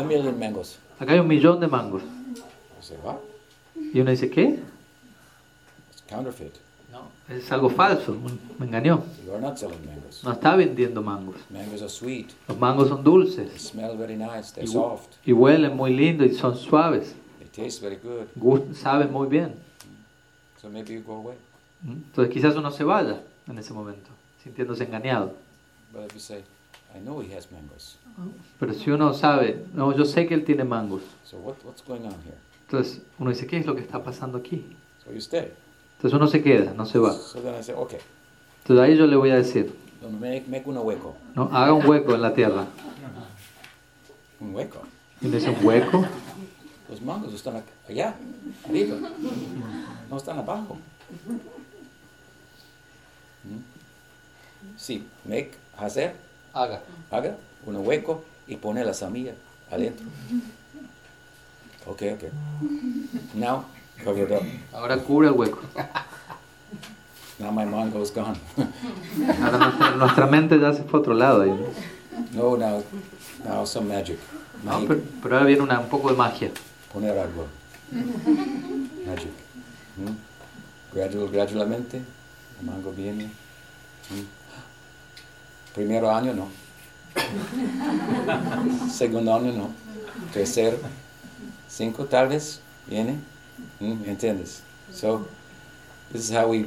[0.99, 2.03] Acá hay un millón de mangos.
[3.93, 4.59] Y uno dice, ¿qué?
[7.29, 8.17] Es algo falso,
[8.59, 9.03] me engañó.
[10.23, 11.37] No está vendiendo mangos.
[12.49, 13.73] Los mangos son dulces
[14.63, 17.15] y, y huelen muy lindo y son suaves.
[18.75, 19.55] Saben muy bien.
[21.83, 21.93] ¿Mm?
[21.93, 24.11] Entonces quizás uno se vaya en ese momento,
[24.43, 25.35] sintiéndose engañado.
[26.17, 26.45] Say,
[26.95, 27.49] I know he has.
[28.59, 31.03] Pero si uno sabe, no, yo sé que él tiene mangos.
[31.25, 32.37] So what, what's going on here?
[32.67, 34.67] Entonces uno dice, ¿qué es lo que está pasando aquí?
[35.05, 35.53] So you stay.
[35.97, 37.13] Entonces uno se queda, no se va.
[37.13, 38.01] So then I say, okay,
[38.63, 39.73] Entonces ahí yo le voy a decir,
[40.21, 41.15] make, make un hueco.
[41.35, 42.67] no, haga un hueco en la tierra.
[44.41, 44.81] Un hueco.
[45.21, 46.05] Dice, ¿un hueco?
[46.91, 48.15] Los mangos están allá,
[48.69, 48.97] arriba.
[50.11, 50.79] No están abajo.
[54.77, 56.15] Sí, make, hacer,
[56.53, 56.81] Haga.
[57.11, 57.37] haga
[57.67, 59.33] un hueco y pone la semilla
[59.71, 60.07] adentro.
[61.87, 62.31] Okay, okay.
[63.35, 63.65] Now,
[64.03, 64.43] cover it up.
[64.73, 65.61] Ahora cubre el hueco.
[67.39, 68.37] Now my mango is gone.
[68.57, 71.45] Ahora nuestra, nuestra mente ya se fue a otro lado.
[71.45, 71.57] ¿no?
[72.33, 72.83] no, now,
[73.45, 74.19] now some magic.
[74.65, 76.51] No, pero, pero ahora viene una, un poco de magia.
[76.93, 77.47] Poner algo.
[79.07, 79.31] Magic.
[79.97, 80.95] ¿Mm?
[80.97, 82.03] Gradual, gradualmente,
[82.61, 83.31] el mango viene.
[85.75, 86.49] Primero año no.
[88.91, 89.71] Segundo año no.
[90.33, 90.79] Tercero.
[91.69, 93.19] Cinco tal vez viene.
[93.81, 94.63] ¿Entiendes?
[94.93, 95.27] So,
[96.13, 96.67] this is how we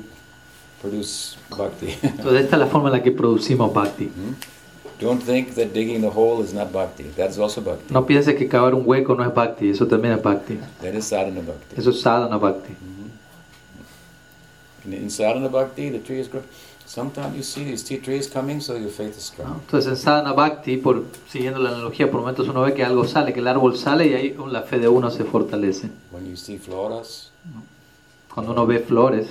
[0.82, 1.98] produce bhakti.
[2.04, 4.12] Entonces esta es la forma en la que producimos bhakti.
[5.00, 7.04] Don't think that digging the hole is not bhakti.
[7.16, 7.94] That's also bhakti.
[7.94, 10.60] No pienses que cavar un hueco no es bhakti, eso también es bhakti.
[10.82, 11.76] That is sadhana bhakti.
[11.78, 12.76] Eso es sadhana bhakti.
[14.86, 16.48] In sadhana bhakti, the tree is growing.
[16.86, 19.60] Sometimes you see these tea trees coming, so your faith is strong.
[19.62, 23.32] Entonces en sadhana bhakti, por, siguiendo la analogía, por momentos uno ve que algo sale,
[23.32, 25.90] que el árbol sale y ahí la fe de uno se fortalece.
[26.12, 27.30] When you see floras,
[28.34, 29.28] Cuando uno ve flores,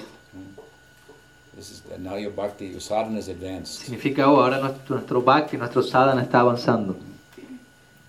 [1.56, 3.82] this is now your bhakti, your sadhana is advanced.
[3.84, 6.94] significa, oh, ahora nuestro, nuestro bhakti, nuestro sadhana está avanzando.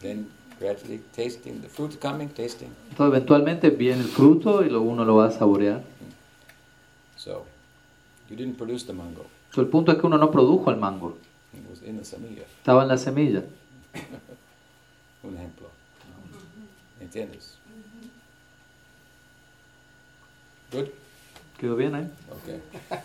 [0.02, 0.28] Then
[0.60, 2.70] gradually tasting the fruit coming, tasting.
[2.92, 5.82] Entonces eventualmente viene el fruto y lo, uno lo va a saborear.
[7.20, 7.46] So
[8.30, 11.18] you didn't produce the mango; Entonces, el punto es que uno no produjo el mango,
[11.54, 12.44] it was in the samilla.
[12.44, 13.44] estaba en la semilla.
[15.24, 15.68] Un ejemplo.
[17.02, 17.56] ¿Entiendes?
[20.72, 20.88] Good.
[21.58, 22.10] ¿Quedó bien ahí?
[22.42, 22.62] Okay.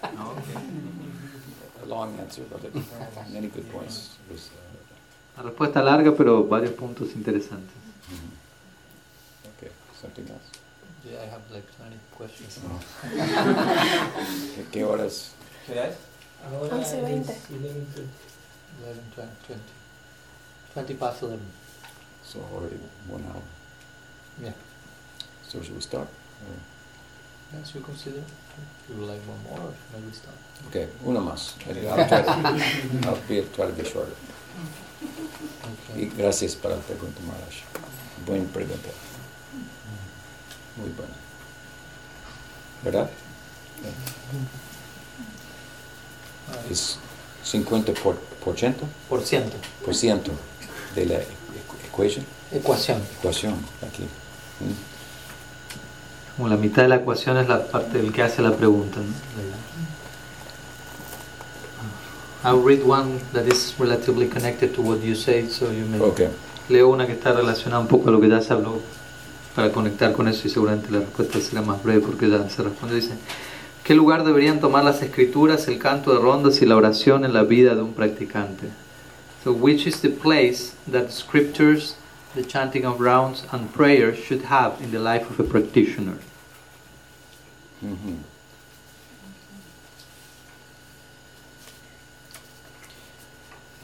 [1.83, 2.63] A long answer, but
[3.33, 4.17] many good points.
[4.31, 7.75] Was, uh, La respuesta larga, pero varios puntos interesantes.
[9.57, 9.71] okay.
[10.01, 10.64] Something else.
[11.05, 12.59] Yeah, I have like 20 questions.
[14.57, 15.31] ¿Qué- ¿Qué horas?
[16.51, 17.33] Ahora 11, 20.
[17.33, 18.07] es 11:30.
[18.85, 19.63] 11, 20.
[20.75, 21.39] 20 past 11.
[22.25, 22.77] So already
[23.09, 23.43] one hour.
[24.43, 24.55] Yeah.
[25.49, 26.09] So should we start?
[26.09, 26.75] Or-
[27.59, 28.23] Yes, you consider.
[28.89, 30.35] You would like one more, or maybe start.
[30.69, 31.55] Okay, uno más.
[31.69, 32.31] I'll try to,
[33.09, 34.15] I'll be, try to be shorter.
[35.95, 37.63] Y gracias para la pregunta, Maharaj.
[38.27, 38.89] Buena pregunta.
[40.77, 41.13] Muy buena.
[42.83, 43.09] ¿Verdad?
[46.71, 46.99] Es
[47.45, 49.57] 50 por, por ciento, Por ciento.
[49.85, 50.33] por ciento
[50.95, 53.01] de la equ- equation, Ecuación.
[53.19, 53.55] ecuación
[53.87, 54.03] aquí.
[54.03, 56.37] ¿Mm?
[56.37, 58.99] Como la mitad de la ecuación es la parte del que hace la pregunta.
[59.01, 59.15] ¿no?
[62.47, 65.99] I'll read one that is relatively connected to what you say, so you may.
[66.01, 66.29] Okay.
[66.69, 68.81] Leo una que está relacionada un poco a lo que ya se habló
[69.55, 72.97] para conectar con eso y seguramente la respuesta será más breve porque ya se responde.
[72.97, 73.15] Dice,
[73.85, 77.45] ¿qué lugar deberían tomar las escrituras, el canto de rondas y la oración en la
[77.45, 78.69] vida de un practicante?
[79.45, 81.97] So, which is the place that scriptures,
[82.35, 86.19] the chanting of rounds and prayers should have in the life of a practitioner?
[87.83, 88.25] Mhm.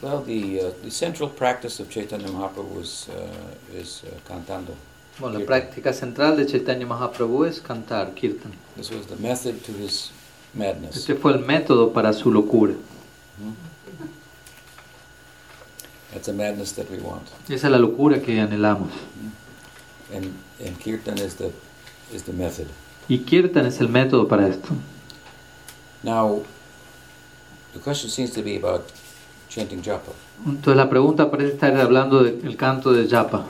[0.01, 4.75] Well, the, uh, the central practice of Chaitanya Mahaprabhu was, uh, is uh, cantando.
[5.21, 8.53] Bueno, la práctica central de Chaitanya Mahaprabhu es cantar, kirtan.
[8.75, 10.09] This was the method to his
[10.55, 10.97] madness.
[10.97, 12.73] Este fue el método para su locura.
[16.11, 17.27] That's a madness that we want.
[17.47, 18.89] Esa es la locura que anhelamos.
[20.11, 20.33] And,
[20.65, 21.51] and kirtan is the,
[22.11, 22.65] is the method.
[23.07, 24.69] Y kirtan es el método para esto.
[26.01, 26.41] Now,
[27.73, 28.85] the question seems to be about
[29.49, 30.13] chanting japa.
[30.47, 33.45] Entonces la pregunta parece estar hablando del canto de japa.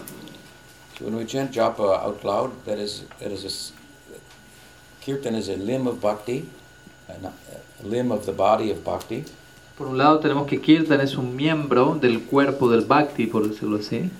[1.02, 3.74] So when we chant japa out loud, that is, that is
[4.14, 6.48] a kirtan is a limb of bhakti,
[7.10, 9.26] a, a limb of the body of bhakti,
[9.76, 13.80] Por un lado tenemos que kirtan es un miembro del cuerpo del bhakti, por decirlo
[13.80, 14.12] así.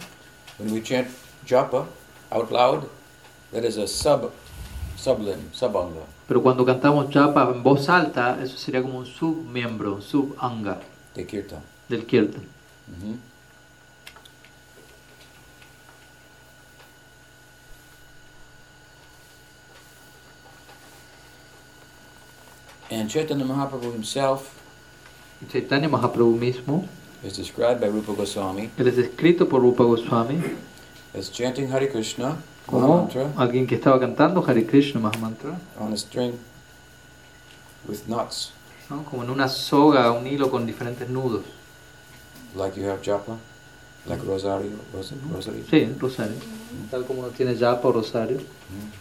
[0.58, 1.08] When we chant
[1.46, 1.86] japa
[2.32, 2.90] out loud,
[3.52, 4.32] that is a sub
[4.98, 6.02] sublimb, subanga.
[6.28, 10.80] Pero cuando cantamos japa en voz alta, eso sería como un submiembro, subanga
[11.14, 11.62] de kirtan.
[11.90, 12.42] del kirtan.
[12.88, 13.31] Mhm.
[22.92, 24.54] And Chaitanya Mahaprabhu himself
[25.52, 26.88] Chaitanya Mahaprabhu mismo,
[27.24, 30.40] is described by Rupa Goswami él es descrito por Rupa Goswami
[31.18, 32.38] as chanting Hare Krishna
[32.68, 36.38] como alguien que estaba cantando Hare Krishna Mahamantra, on a string
[37.88, 38.52] with knots,
[38.90, 39.04] ¿no?
[39.06, 41.44] como en una soga, un hilo con diferentes nudos.
[42.56, 43.38] like you have japa,
[44.06, 45.64] like rosario, ros- rosary.
[45.70, 46.36] Sí, rosario.
[46.92, 48.38] Tal como uno tiene japa o rosario.
[48.38, 49.01] Mhm.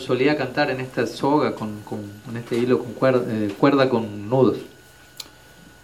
[0.00, 4.28] solía cantar en esta soga, con, con, en este hilo con cuerda, eh, cuerda con
[4.28, 4.58] nudos.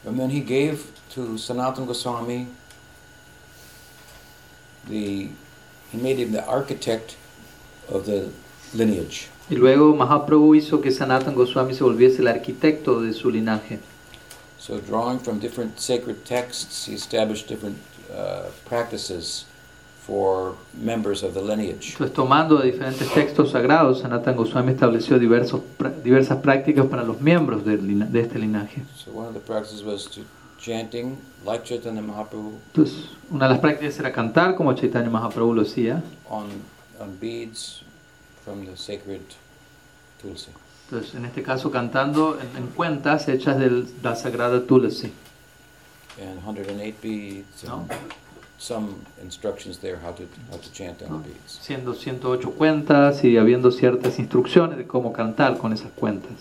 [0.07, 2.47] And then he gave to Sanatana Goswami
[4.89, 5.29] the
[5.93, 7.17] he made him the architect
[7.89, 8.31] of the
[8.75, 9.29] lineage.
[9.51, 13.81] Y luego Mahaprabhu hizo que Goswami se volviese el arquitecto de su linaje.
[14.59, 17.79] So drawing from different sacred texts, he established different
[18.13, 19.47] uh, practices
[20.09, 21.93] for members of the lineage.
[21.93, 25.61] Entonces, tomando de diferentes textos sagrados, Sanatan Goswami estableció diversos,
[26.03, 28.83] diversas prácticas para los miembros lina- de este linaje.
[28.97, 30.23] So one of the practices was to
[30.59, 35.63] chanting like Chaitanya Mahaprabhu Entonces, una de las prácticas era cantar, como Chaitanya Mahaprabhu lo
[35.63, 36.03] hacía.
[36.31, 36.47] on
[36.99, 37.83] on beads
[38.45, 39.21] from the sacred
[40.23, 40.51] Tulsi.
[40.91, 45.13] Entonces, en este caso, cantando en, en cuentas hechas de la sagrada Tulasi.
[46.19, 47.87] And 108 beads ¿no?
[48.59, 51.59] Some instructions there how to how to chant the beads.
[51.63, 56.33] Siendo 108 cuentas y habiendo ciertas instrucciones de cómo cantar con esas cuentas.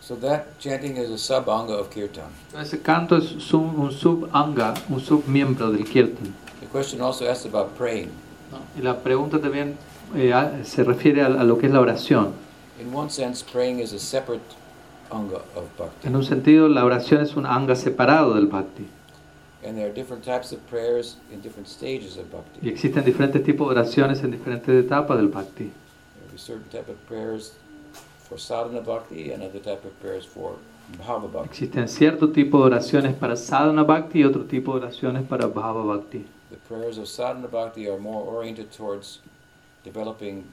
[0.00, 2.30] So that chanting is a sub-anga of kirtan.
[2.60, 6.34] Ese canto es sub- un sub-anga, un submiembro del kirtan.
[6.60, 8.10] The question also asks about praying.
[8.80, 9.76] la pregunta también
[10.14, 10.32] eh,
[10.64, 12.32] se refiere a, a lo que es la oración.
[12.80, 14.42] In one sense, praying is a separate.
[16.04, 18.86] En un sentido, la oración es un anga separado del bhakti.
[19.64, 22.26] And there are different types of prayers in different stages of
[22.62, 25.70] Y existen diferentes tipos de oraciones en diferentes etapas del bhakti.
[26.24, 27.52] There are certain type of prayers
[28.28, 30.56] for sadhana bhakti and other type of prayers for
[30.98, 31.48] bhava bhakti.
[31.50, 35.84] Existen cierto tipo de oraciones para sadhana bhakti y otro tipo de oraciones para bhava
[35.84, 36.24] bhakti.
[36.50, 39.20] The prayers of sadhana bhakti are more oriented towards
[39.84, 40.44] developing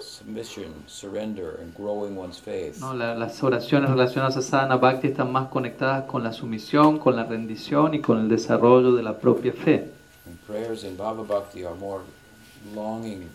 [0.00, 2.78] submission, surrender, and growing one's faith.
[2.80, 2.94] ¿no?
[2.94, 7.24] La- las oraciones relacionadas a sadhana bhakti están más conectadas con la sumisión, con la
[7.24, 9.90] rendición y con el desarrollo de la propia fe.
[10.26, 12.00] And prayers in bhava bhakti are more
[12.74, 13.28] longing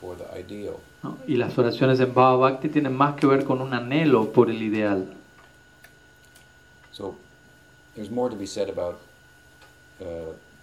[0.00, 0.76] for the ideal.
[1.02, 1.16] ¿no?
[1.26, 4.62] Y las oraciones en bhava bhakti tienen más que ver con un anhelo por el
[4.62, 5.06] ideal.
[6.92, 7.14] So
[7.94, 8.98] there's more to be said about
[10.00, 10.04] uh,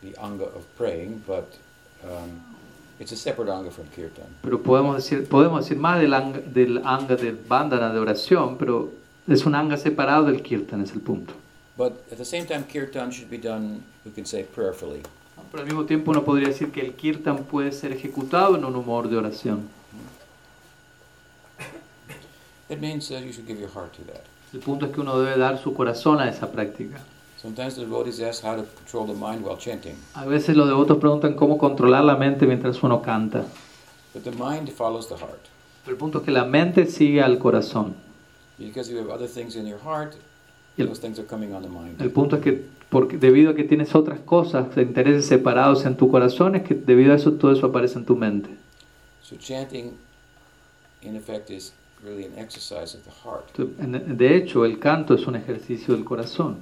[0.02, 1.48] the anga of praying, but
[2.04, 2.42] um,
[3.00, 4.26] it's a separate anga from kirtan.
[4.42, 8.92] Pero podemos decir, podemos decir más del anga, del anga de bandhana de oración, pero
[9.28, 11.34] es un anga separado del kirtan, es el punto.
[11.78, 15.02] But at the same time, kirtan should be done, we can say, prayerfully.
[15.52, 18.76] Pero al mismo tiempo uno podría decir que el kirtan puede ser ejecutado en un
[18.76, 19.70] humor de oración.
[22.70, 24.22] It means that you should give your heart to that.
[24.54, 27.00] El punto es que uno debe dar su corazón a esa práctica.
[27.42, 30.98] Sometimes the devotees ask how to control the mind while chanting, A veces los devotos
[30.98, 33.46] preguntan cómo controlar la mente mientras uno canta.
[34.14, 35.40] but the mind follows the heart.
[35.86, 37.96] Pero el punto es que la mente sigue al corazón.
[38.58, 40.16] Because you have other things in your heart,
[40.78, 42.02] el, Those things are coming on the mind.
[42.02, 46.10] el punto es que porque, debido a que tienes otras cosas, intereses separados en tu
[46.10, 48.50] corazón, es que debido a eso todo eso aparece en tu mente.
[49.22, 49.94] So chanting,
[51.04, 51.72] in effect, is
[52.04, 53.56] really an exercise of the heart.
[54.18, 56.58] De hecho, el canto es un ejercicio del corazón.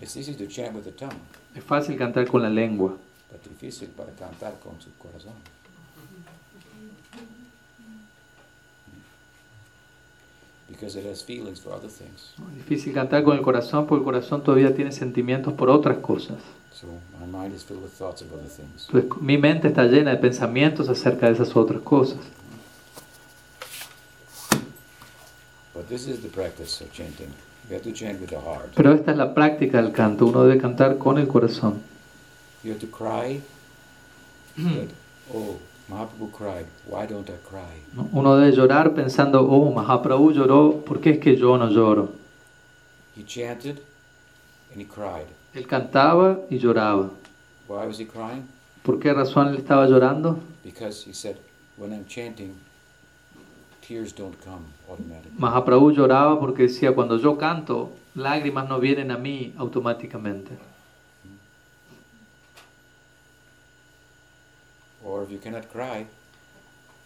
[0.00, 1.20] It's easy to chant with the tongue,
[1.54, 2.96] Es fácil cantar con la lengua,
[3.30, 5.34] but difícil para cantar con su corazón.
[10.68, 12.34] Because it has feelings for other things.
[12.50, 16.38] Es difícil cantar con el corazón porque el corazón todavía tiene sentimientos por otras cosas.
[16.72, 16.88] So
[17.20, 18.88] my mind is filled with thoughts of other things.
[18.88, 22.18] Entonces, mi mente está llena de pensamientos acerca de esas otras cosas.
[25.72, 27.32] But this is the practice of chanting.
[27.68, 28.72] You have to chant with the heart.
[28.74, 30.26] Pero esta es la práctica del canto.
[30.26, 31.82] Uno debe cantar con el corazón.
[32.62, 33.40] You have to cry.
[34.56, 34.90] but,
[35.32, 35.58] oh,
[35.90, 36.66] Mahaprabhu cried.
[36.86, 37.82] Why don't I cry?
[37.94, 38.08] ¿no?
[38.12, 42.12] Uno debe llorar pensando, oh, Mahaprabhu lloró, ¿por qué es que yo no lloro?
[43.16, 43.80] He chanted
[44.72, 45.26] and he cried.
[45.54, 47.10] Él cantaba y lloraba.
[47.68, 48.48] Why was he crying?
[48.82, 50.38] ¿Por qué razón él estaba llorando?
[50.62, 51.36] Because he said,
[51.76, 52.54] when I'm chanting,
[53.72, 53.72] tears don't come automatically.
[55.38, 60.56] Mahaprabhu lloraba porque decía, cuando yo canto, lágrimas no vienen a mí automáticamente.
[65.04, 66.06] Or if you cannot cry,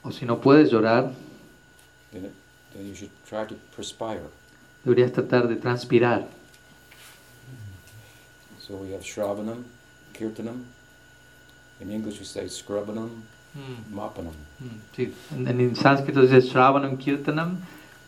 [0.05, 1.13] O si no puedes llorar,
[2.13, 2.33] then,
[2.73, 4.23] then you should try to perspire.
[4.85, 6.27] deberías tratar de transpirar.
[8.61, 9.65] So we have Shravanam,
[10.15, 10.65] Kirtanam.
[11.81, 13.23] In English we say Scrubbanam,
[13.93, 14.33] Mapanam.
[14.61, 17.57] Mm, Sí, en, en sánscrito dice Shravanam Kirtanam,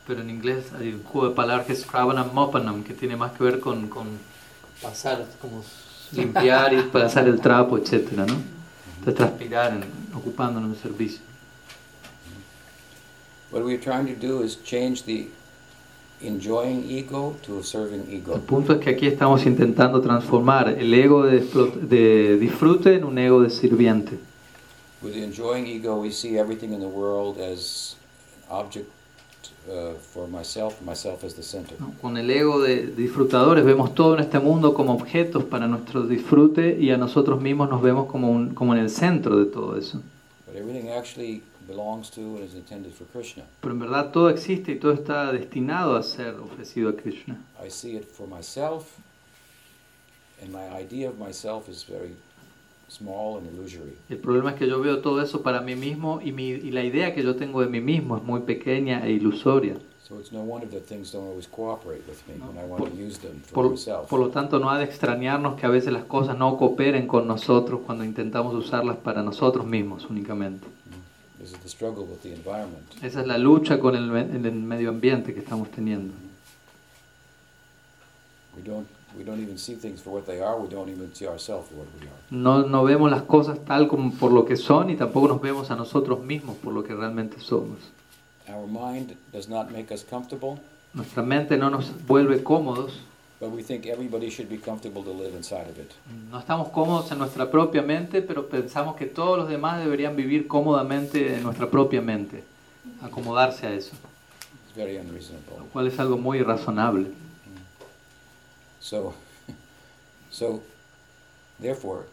[0.06, 3.32] pero en inglés hay un juego de palabras que es Shravanam Mopanam, que tiene más
[3.32, 4.06] que ver con, con
[4.82, 5.62] pasar, como
[6.12, 8.36] limpiar y pasar el trapo, etcétera, ¿no?
[9.04, 9.84] De transpirar, en,
[10.16, 11.20] ocupándonos en el servicio.
[13.50, 15.28] What we're trying to do is change the
[16.22, 18.38] enjoying ego to a serving El ego.
[18.40, 23.42] punto es que aquí estamos intentando transformar el ego de, de disfrute en un ego
[23.42, 24.18] de sirviente.
[25.02, 27.96] With the enjoying ego, we see everything in the world as
[28.48, 28.90] an object
[29.70, 31.74] uh, for myself, myself as the center.
[31.80, 31.94] ¿no?
[32.02, 36.76] Con el ego de disfrutadores vemos todo en este mundo como objetos para nuestro disfrute
[36.78, 40.02] y a nosotros mismos nos vemos como, un, como en el centro de todo eso.
[40.46, 43.44] But everything actually belongs to and is intended for Krishna.
[43.60, 47.38] Pero en verdad todo existe y todo está destinado a ser ofrecido a Krishna.
[47.64, 48.98] I see it for myself,
[50.42, 52.14] and my idea of myself is very
[52.90, 53.94] small and illusory.
[54.08, 56.82] El problema es que yo veo todo eso para mí mismo y, mi, y la
[56.84, 59.76] idea que yo tengo de mí mismo es muy pequeña e ilusoria.
[60.02, 62.90] So it's no wonder that things don't always cooperate with me when I want Por-
[62.90, 64.08] to use them for Por, myself.
[64.08, 67.28] por lo tanto, no ha de extrañarnos que a veces las cosas no cooperen con
[67.28, 70.66] nosotros cuando intentamos usarlas para nosotros mismos únicamente.
[71.38, 72.82] This is the struggle with the environment.
[73.02, 76.12] Esa es la lucha con el, el medio ambiente que estamos teniendo.
[78.56, 80.56] We don't we don't even see things for what they are.
[80.58, 82.16] We don't even see ourselves for what we are.
[82.30, 85.70] No, no vemos las cosas tal como por lo que son y tampoco nos vemos
[85.70, 87.78] a nosotros mismos por lo que realmente somos.
[88.48, 90.58] Our mind does not make us comfortable,
[90.92, 93.00] Nuestra mente no nos vuelve cómodos.
[93.40, 95.92] but we think everybody should be comfortable to live inside of it.
[96.30, 100.46] No estamos cómodos en nuestra propia mente, pero pensamos que todos los demás deberían vivir
[100.46, 102.42] cómodamente en nuestra propia mente,
[103.02, 103.92] acomodarse a eso,
[104.66, 105.58] It's very unreasonable.
[105.58, 107.06] lo cual es algo muy irrazonable.
[108.80, 109.14] So,
[110.30, 110.62] so,
[111.58, 112.04] therefore,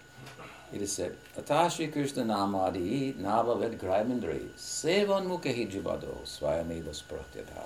[0.73, 7.64] it is said, Atashi Krishna Namadi Navavid Graimindri Sevan Mukhi Jivado Swayameva Spratyadha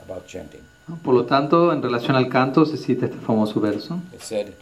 [0.00, 0.62] about chanting.
[0.86, 0.96] ¿no?
[1.02, 4.00] Por lo tanto, en relación al canto se cita este famoso verso.
[4.12, 4.54] It said,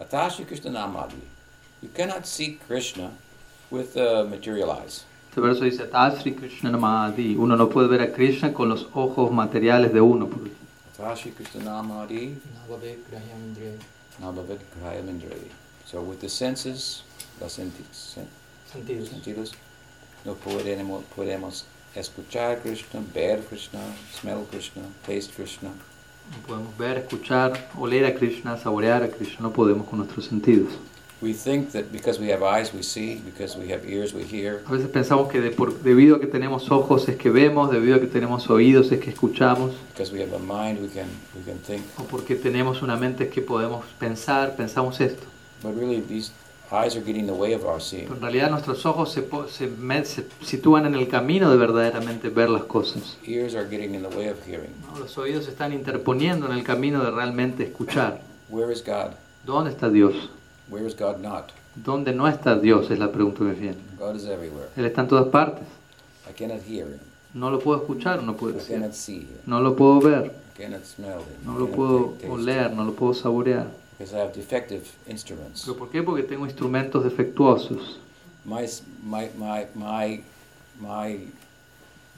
[0.00, 1.20] Atashi Krishna Namadi.
[1.80, 3.10] You cannot see Krishna
[3.70, 5.04] with uh, material eyes.
[5.30, 7.36] Este verso dice, Tasri Krishna Namadi.
[7.36, 10.28] Uno no puede ver a Krishna con los ojos materiales de uno.
[12.52, 13.78] Navave Grahyamindriya.
[14.20, 15.50] Navavid Graimindri.
[15.86, 17.02] So with the senses,
[17.40, 17.72] los sen-
[18.72, 19.08] Sentidos.
[19.08, 19.52] sentidos,
[20.24, 21.64] no podemos, podemos
[21.94, 23.80] escuchar Krishna, ver Krishna,
[24.20, 25.70] smell Krishna, taste Krishna.
[25.70, 29.40] No podemos ver, escuchar, oler a Krishna, saborear a Krishna.
[29.40, 30.72] No podemos con nuestros sentidos.
[31.22, 34.62] We think that because we have eyes we see, because we have ears we hear,
[34.66, 37.94] A veces pensamos que de por- debido a que tenemos ojos es que vemos, debido
[37.96, 41.42] a que tenemos oídos es que escuchamos, because we have a mind we can we
[41.44, 41.82] can think.
[41.98, 45.22] o porque tenemos una mente es que podemos pensar, pensamos esto.
[45.62, 46.32] But really these
[46.72, 48.06] eyes are getting in the way of our Pero seeing.
[48.12, 52.64] en realidad nuestros ojos se, se se sitúan en el camino de verdaderamente ver las
[52.64, 53.16] cosas.
[53.24, 54.72] Ears are getting in the way of hearing.
[54.92, 54.98] ¿no?
[54.98, 58.20] Los oídos se están interponiendo en el camino de realmente escuchar.
[58.48, 59.12] Where is God?
[59.46, 60.14] ¿Dónde está Dios?
[60.72, 61.50] Where is God not?
[61.74, 62.90] ¿Dónde no está Dios?
[62.90, 63.76] Es la pregunta que me viene.
[63.98, 64.68] God is everywhere.
[64.76, 65.64] Él está en todas partes.
[66.28, 66.98] I cannot hear him.
[67.34, 68.76] No lo puedo escuchar, no puedo I decir.
[68.76, 69.28] cannot see him.
[69.46, 70.32] No lo puedo ver.
[70.56, 73.66] cannot smell it, no lo puedo oler, no lo puedo saborear.
[73.98, 75.62] because I have defective instruments.
[75.64, 76.02] ¿Pero por qué?
[76.02, 77.98] Porque tengo instrumentos defectuosos.
[78.44, 80.22] My, s- my, my, my,
[80.80, 81.18] my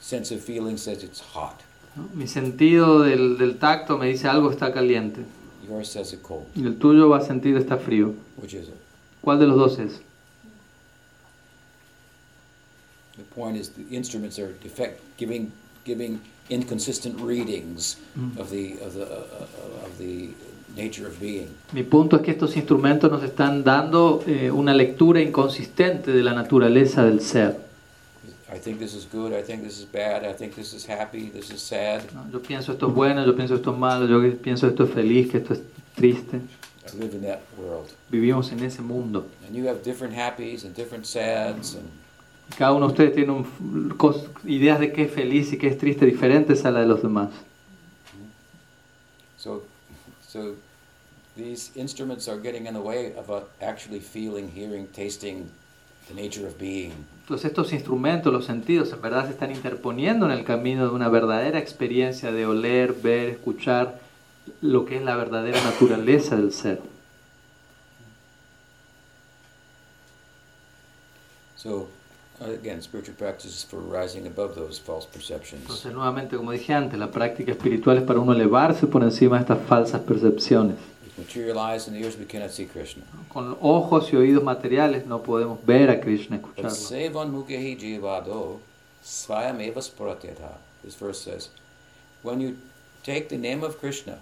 [0.01, 1.60] sense of feeling says it's hot.
[1.97, 2.09] ¿no?
[2.14, 5.20] Mi sentido del, del tacto me dice algo está caliente
[5.69, 6.47] Yours says cold.
[6.55, 8.15] y el tuyo va a sentir está frío.
[8.36, 8.74] Which is it?
[9.23, 10.01] ¿Cuál de los dos es?
[13.16, 15.53] The point is the instruments are defect, giving,
[15.85, 16.20] giving
[16.51, 17.97] inconsistent readings
[18.39, 20.31] of the, of the, uh, of the
[20.77, 21.49] nature of being.
[21.73, 26.35] Mi punto es que estos instrumentos nos están dando eh, una lectura inconsistente de la
[26.35, 27.64] naturaleza del ser.
[28.52, 31.30] I think this is good, I think this is bad, I think this is happy,
[31.30, 32.02] this is sad.
[32.12, 32.30] ¿no?
[32.30, 35.30] Yo pienso esto es bueno, yo pienso esto es malo, yo pienso esto es feliz,
[35.30, 35.60] que esto es
[35.96, 36.40] triste.
[36.92, 37.90] I live in that world.
[38.10, 39.26] Vivimos en ese mundo.
[39.46, 41.88] And you have different happies and different sads and
[42.58, 43.96] Cada uno de ustedes tiene un-
[44.44, 47.30] ideas de qué es feliz y qué es triste diferentes a la de los demás.
[49.38, 49.62] so,
[50.26, 50.54] so
[51.36, 55.50] these instruments are getting in the way of uh, actually feeling, hearing, tasting
[56.09, 56.93] the nature of being.
[57.22, 61.09] Entonces estos instrumentos, los sentidos, en verdad se están interponiendo en el camino de una
[61.09, 63.98] verdadera experiencia de oler, ver, escuchar
[64.60, 66.81] lo que es la verdadera naturaleza del ser.
[71.56, 71.89] So,
[72.40, 75.62] again, spiritual practice is for rising above those false perceptions.
[75.62, 79.43] Entonces nuevamente, como dije antes, la práctica espiritual es para uno elevarse por encima de
[79.43, 80.76] estas falsas percepciones.
[81.16, 83.05] With material eyes and ears, we cannot see Krishna.
[83.32, 86.70] Con ojos y oídos materiales no podemos ver a Krishna, escucharlo.
[90.85, 91.49] This verse says,
[92.23, 92.59] when you
[93.03, 94.19] take the name of Krishna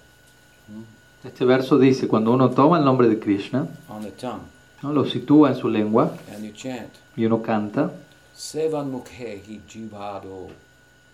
[0.69, 0.82] hmm,
[1.24, 4.47] Este verso dice, cuando uno toma el nombre de Krishna, on the tongue
[4.82, 4.93] ¿no?
[4.93, 7.90] lo sitúa en su lengua and you chant, y uno canta,
[8.35, 10.48] sevan mukehi jivado,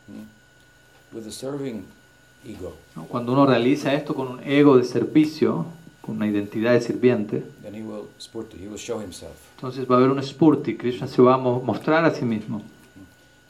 [0.07, 0.25] hmm,
[1.13, 1.85] with a serving
[2.97, 3.05] ¿no?
[3.05, 5.67] cuando uno realiza esto con un ego de servicio,
[6.01, 9.35] con una identidad de sirviente, then he will spurti, he will show himself.
[9.57, 12.63] entonces va a haber un spurti, Krishna se va a mo- mostrar a sí mismo.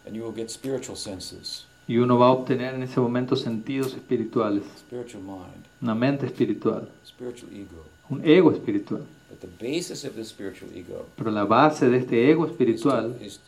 [0.06, 3.94] And you will get spiritual senses, y uno va a obtener en ese momento sentidos
[3.94, 6.88] espirituales, spiritual mind, una mente espiritual,
[8.10, 9.02] un ego espiritual.
[9.30, 13.40] But the basis of this spiritual ego Pero la base de este ego espiritual is,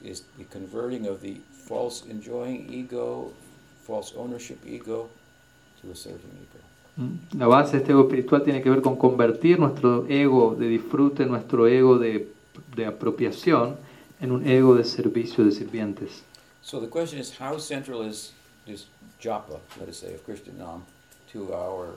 [7.39, 11.25] La base de este ego espiritual tiene que ver con convertir nuestro ego de disfrute,
[11.27, 12.29] nuestro ego de,
[12.77, 13.77] de apropiación,
[14.21, 16.23] en un ego de servicio de sirvientes.
[16.63, 18.33] So the question is, how central is
[18.67, 18.87] this
[19.19, 20.85] japa, let us say, of Krishna Nam,
[21.33, 21.97] to our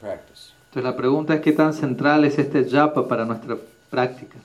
[0.00, 0.52] practice?
[0.70, 3.58] Entonces la pregunta es qué tan central es este japa para nuestra
[3.90, 4.38] práctica.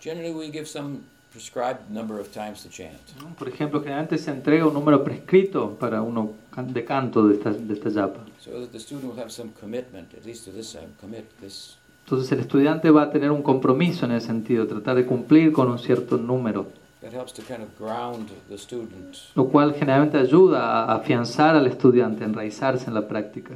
[0.00, 1.00] Generally, we give some
[1.32, 2.98] prescribed number of times to chant.
[3.38, 7.74] Por ejemplo, generalmente se entrega un número prescrito para uno de canto de esta, de
[7.74, 8.20] esta japa.
[8.38, 11.76] So that the student will have some commitment, at least to this time, commit this.
[12.04, 15.68] Entonces el estudiante va a tener un compromiso en ese sentido, tratar de cumplir con
[15.70, 16.66] un cierto número,
[17.02, 21.66] That helps to kind of ground the student lo cual generalmente ayuda a afianzar al
[21.66, 23.54] estudiante, a enraizarse en la práctica.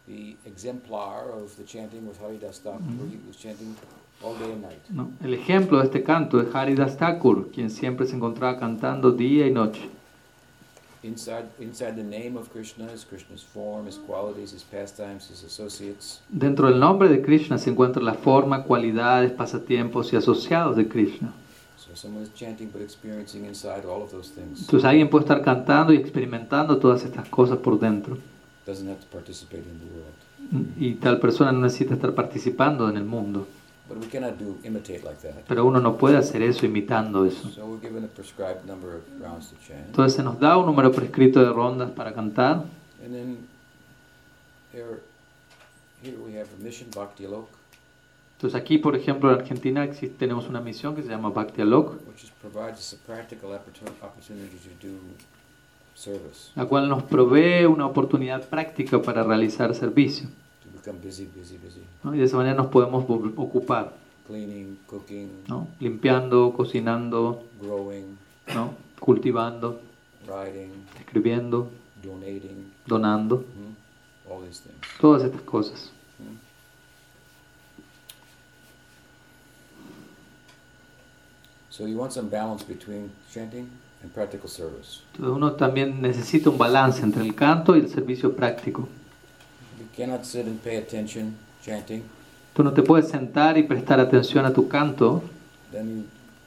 [0.07, 2.80] The exemplar of the chanting with Haridas Thakur,
[3.10, 3.76] he was chanting
[4.22, 4.89] all day and night.
[4.89, 5.10] ¿no?
[5.23, 9.52] El ejemplo de este canto es Haridas Thakur, quien siempre se encontraba cantando día y
[9.52, 9.89] noche.
[16.30, 21.34] Dentro del nombre de Krishna se encuentra la forma, cualidades, pasatiempos y asociados de Krishna.
[21.77, 24.61] So someone is chanting but experiencing inside all of those things.
[24.61, 28.18] Entonces alguien puede estar cantando y experimentando todas estas cosas por dentro.
[28.65, 30.73] Doesn't have to participate in the world.
[30.80, 33.48] Y tal persona no necesita estar participando en el mundo.
[33.87, 35.43] But we cannot do imitate like that.
[35.47, 37.49] Pero uno no puede hacer eso imitando eso.
[37.49, 39.85] So we're given a prescribed number of rounds to chant.
[39.87, 42.65] Entonces se nos da un número prescrito de rondas para cantar.
[43.03, 43.37] And then
[44.73, 45.01] here,
[46.01, 47.47] here we have a mission, Bhakti Alok,
[48.37, 51.93] Entonces aquí, por ejemplo, en Argentina existe, tenemos una misión que se llama Bhakti Alok,
[52.07, 54.93] which is, provides us a practical opportu- opportunity to do
[55.93, 60.27] service, la cual nos provee una oportunidad práctica para realizar servicio.
[60.85, 62.13] To become busy, busy, busy, ¿no?
[62.13, 63.03] Y de esa manera nos podemos
[63.35, 63.93] ocupar,
[64.27, 65.67] cleaning, cooking, ¿no?
[65.79, 68.17] limpiando, cocinando, growing,
[68.53, 68.73] ¿no?
[68.99, 69.81] cultivando,
[70.27, 71.69] writing, escribiendo,
[72.03, 74.77] donating, donando, hmm, all these things.
[74.99, 75.91] todas estas cosas.
[76.19, 76.35] hmm.
[81.69, 83.69] So you want some balance between chanting
[84.01, 85.01] and practical service.
[85.13, 88.87] Entonces uno también necesita un balance entre el canto y el servicio práctico.
[89.85, 92.03] You cannot sit and pay attention chanting,
[92.55, 95.21] Tú no te puedes sentar y prestar atención a tu canto.
[95.71, 96.03] then you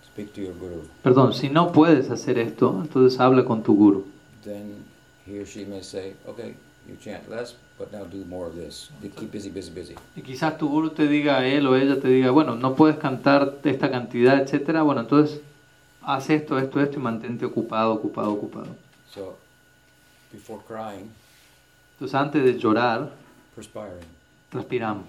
[0.07, 0.83] speak to your guru.
[1.03, 4.05] Perdón, si no puedes hacer esto, entonces habla con tu guru.
[4.43, 4.85] Then
[5.27, 6.55] he or she may say, okay,
[6.89, 8.89] you chant less, but now do more of this.
[9.03, 9.95] You keep busy, busy, busy.
[10.17, 13.59] Y quizás tu guru te diga, él o ella te diga, bueno, no puedes cantar
[13.65, 14.83] esta cantidad, etcétera.
[14.83, 15.41] Bueno, entonces
[16.03, 18.69] haz esto, esto, esto y mantente ocupado, ocupado, ocupado.
[19.13, 19.37] So
[20.33, 21.11] before crying,
[21.97, 23.11] Entonces antes de llorar,
[23.59, 24.07] perspiring,
[24.51, 25.07] transpiramos.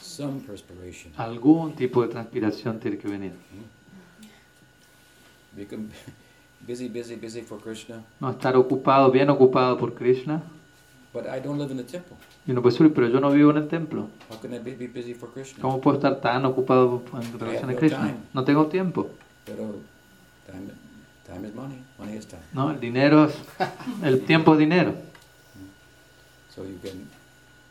[0.00, 1.12] some perspiration.
[1.16, 3.32] Algún tipo de transpiración tiene que venir.
[5.56, 5.88] Become
[6.66, 10.42] busy, busy, busy for Krishna, No estar ocupado, bien ocupado por Krishna.
[11.12, 12.16] but I don't live in the temple.
[12.46, 14.08] Y uno puede decir, pero yo no vivo en el templo.
[14.30, 15.60] How can I be, be busy for Krishna?
[15.62, 17.98] ¿Cómo puedo estar tan ocupado en relación a no Krishna?
[17.98, 18.14] time.
[18.32, 19.08] No tengo tiempo.
[19.44, 19.76] Pero
[20.46, 20.70] time,
[21.26, 22.42] time is money, money is time.
[22.52, 23.34] No, el dinero es,
[24.02, 24.94] el tiempo es dinero.
[26.54, 27.08] So you can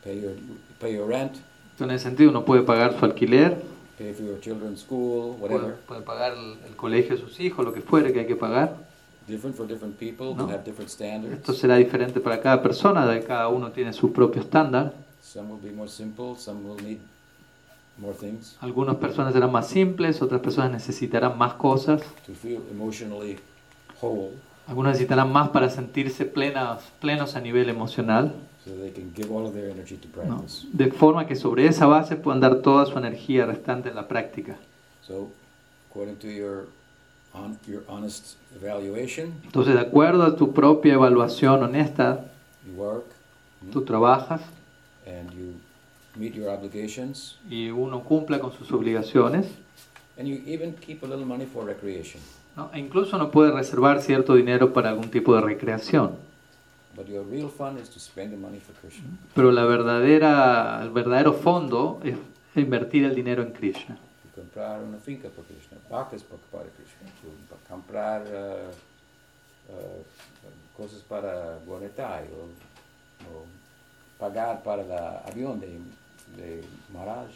[0.02, 0.32] pay your
[0.80, 1.32] pay your rent,
[1.80, 3.62] En ese sentido, uno puede pagar su alquiler,
[3.98, 5.76] pay for your children's school, puede, whatever.
[5.86, 8.76] puede pagar el, el colegio de sus hijos, lo que fuere que hay que pagar.
[9.26, 10.44] Different for different people, No.
[10.50, 11.34] have different standards.
[11.34, 14.92] Esto será diferente para cada persona, de cada uno tiene su propio estándar.
[15.22, 16.98] Some will be more simple, some will need
[17.96, 23.38] more things Algunas personas serán más simples, otras personas necesitarán más cosas, to feel emotionally
[24.02, 24.32] whole,
[24.66, 29.46] algunos necesitarán más para sentirse plenas, plenos a nivel emocional, so they can give all
[29.46, 30.44] of their energy to ¿no?
[30.72, 34.56] de forma que sobre esa base puedan dar toda su energía restante en la práctica.
[35.02, 35.28] So,
[35.90, 36.66] according to your
[37.34, 42.24] on, your honest evaluation, Entonces, de acuerdo a tu propia evaluación honesta,
[42.66, 43.04] you work
[43.60, 44.40] mm, tú trabajas
[45.06, 45.54] and you
[46.16, 49.46] meet your obligations, y uno cumple con sus obligaciones,
[50.16, 52.22] and you even keep a little money for recreation.
[52.56, 52.70] ¿no?
[52.72, 56.12] e incluso uno puede reservar cierto dinero para algún tipo de recreación.
[59.34, 62.16] Pero la verdadera, el verdadero fondo es
[62.56, 63.98] invertir el dinero en Krishna.
[64.34, 67.08] Comprar una finca por Krishna, vacas para Krishna,
[67.68, 68.70] comprar uh,
[69.72, 70.04] uh,
[70.76, 72.48] cosas para Gonetai o,
[73.30, 73.46] o
[74.18, 74.92] pagar para el
[75.30, 75.78] avión de,
[76.36, 77.30] de Maharaj,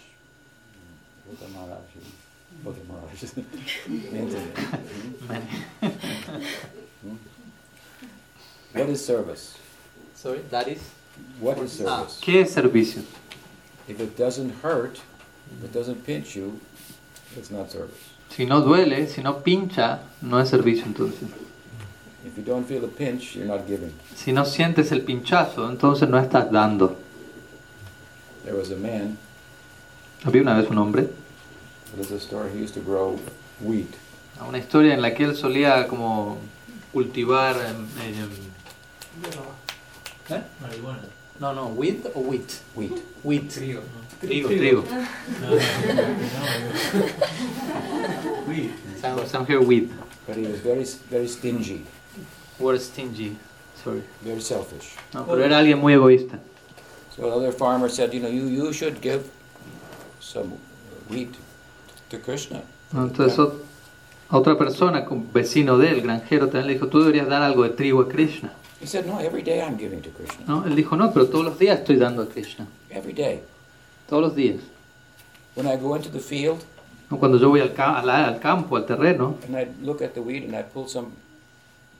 [1.33, 3.23] otro Maharaj, y otro Maharaj.
[3.89, 4.43] ¿Me entiendes?
[8.75, 9.55] What is service?
[10.15, 10.81] Sorry, that is.
[11.41, 11.99] What is Ah.
[12.07, 12.19] service?
[12.21, 13.03] ¿Qué es servicio?
[13.89, 14.99] If it doesn't hurt,
[15.59, 16.61] if it doesn't pinch you,
[17.37, 17.99] it's not service.
[18.31, 21.29] Si no duele, si no pincha, no es servicio entonces.
[22.27, 23.93] If you don't feel a pinch, you're not giving.
[24.15, 26.97] Si no sientes el pinchazo, entonces no estás dando.
[28.45, 29.17] There was a man,
[30.25, 31.09] Había una vez un hombre,
[31.95, 33.19] there's a story, he used to grow
[33.61, 33.89] wheat.
[34.47, 36.39] una historia en la que él solía como
[36.93, 37.57] cultivar...
[37.57, 37.87] em,
[40.31, 40.43] ¿eh?
[40.61, 41.09] Marihuana.
[41.41, 42.61] No, no, with or wheat?
[42.75, 43.03] Wheat.
[43.23, 43.49] Wheat.
[43.49, 44.85] Trigo, trigo.
[49.01, 49.91] Some, some here wheat.
[50.27, 51.85] But he was very, very stingy,
[52.59, 53.37] Word stingy.
[53.85, 54.03] Sorry.
[54.23, 54.97] very selfish.
[55.15, 56.41] No, pero era alguien muy egoísta.
[57.15, 59.31] So another farmer said, you know, you, you should give
[60.21, 60.53] some
[61.09, 61.33] wheat
[62.11, 62.63] to Krishna.
[62.93, 63.63] No, Entonces ot-
[64.31, 68.01] otra persona, vecino de él, granjero, también le dijo, tú deberías dar algo de trigo
[68.03, 68.53] a Krishna.
[68.81, 70.45] He said, no, every day I'm giving to Krishna.
[70.47, 70.65] ¿No?
[70.65, 72.67] Él dijo, no, pero todos los días estoy dando a Krishna.
[72.91, 73.41] Every day.
[74.09, 74.61] Todos los días.
[75.57, 76.59] When I go into the field
[77.11, 77.19] ¿No?
[77.19, 80.11] Cuando yo voy al, ca- a la- al campo, al terreno, and I look at
[80.13, 81.09] the wheat and I pull some,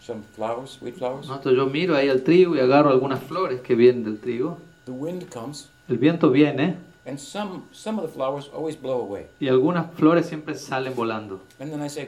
[0.03, 1.37] some flowers, wheat flowers, ¿no?
[1.37, 4.59] Entonces yo miro ahí al trigo y agarro algunas flores que vienen del trigo.
[4.85, 6.77] the wind comes El viento viene
[7.09, 9.29] and some, some of the flowers always blow away.
[9.41, 11.41] y algunas flores siempre salen volando.
[11.59, 12.07] And then I say.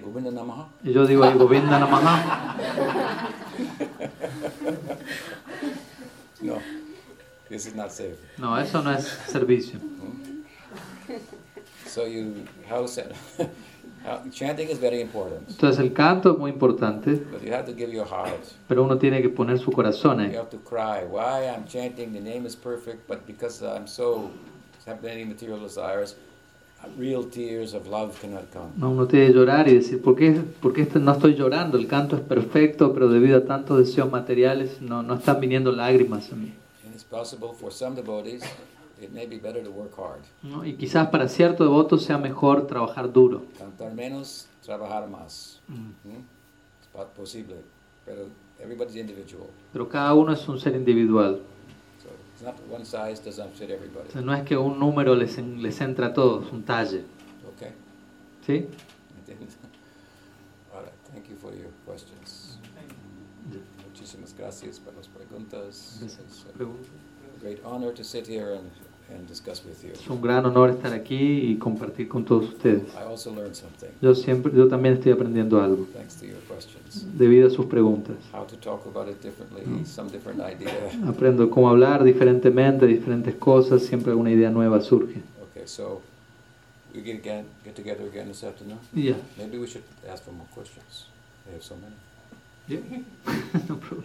[0.84, 3.26] Y yo digo Govinda Namaha.
[6.42, 6.58] No,
[7.50, 8.16] this is not safe.
[8.38, 9.78] No, eso no es servicio.
[11.86, 13.02] So you, how, sa-
[14.04, 17.74] how chanting is very important, Entonces el canto es muy importante, but you have to
[17.74, 18.40] give your heart.
[18.68, 21.04] pero uno tiene que poner su corazón You have to cry.
[21.04, 22.14] Why I'm chanting?
[22.14, 24.30] The name is perfect, but because I'm so
[24.86, 26.16] have many material desires,
[26.96, 28.70] real tears of love cannot come.
[28.76, 31.78] No, uno tiene que llorar y decir, ¿por qué, por qué no estoy llorando?
[31.78, 36.32] El canto es perfecto, pero debido a tantos deseos materiales no, no están viniendo lágrimas
[36.32, 36.52] a mí.
[36.84, 38.42] And it's possible for some devotees,
[39.00, 40.22] it may be better to work hard.
[40.42, 40.64] ¿no?
[40.64, 43.42] Y quizás para cierto devoto sea mejor trabajar duro.
[43.58, 45.60] Cantar menos, trabajar más.
[45.68, 46.08] Mm.
[46.08, 46.24] ¿Mm?
[46.82, 47.56] Es posible,
[48.04, 48.22] pero
[48.58, 49.46] everybody's individual.
[49.72, 51.40] Pero cada uno es un ser individual.
[52.40, 57.04] O sea, no es que un número les, les entra a todos, un talle.
[57.54, 57.72] Okay?
[58.46, 58.66] ¿Sí?
[60.72, 62.58] Right, Thank you for your questions.
[63.86, 66.00] Muchísimas gracias por las preguntas.
[66.02, 68.70] It's a great honor to sit here and,
[69.14, 69.92] and discuss with you.
[69.92, 71.16] Es un gran honor estar aquí
[71.50, 72.82] y compartir con todos ustedes.
[72.94, 77.06] I also learned something Yo siempre, yo también estoy aprendiendo algo thanks to your questions.
[77.18, 78.16] debido a sus preguntas.
[78.32, 79.84] How to talk about it differently, Mm.
[79.84, 80.70] some different idea.
[81.06, 85.20] Aprendo cómo hablar diferentemente, diferentes cosas, siempre alguna idea nueva surge.
[85.50, 86.00] Okay, so
[86.94, 88.78] we get again, get together again this afternoon.
[88.94, 89.16] Y ya.
[89.38, 91.06] Maybe we should ask for more questions.
[91.46, 91.94] They have so many.
[93.68, 94.04] no problem.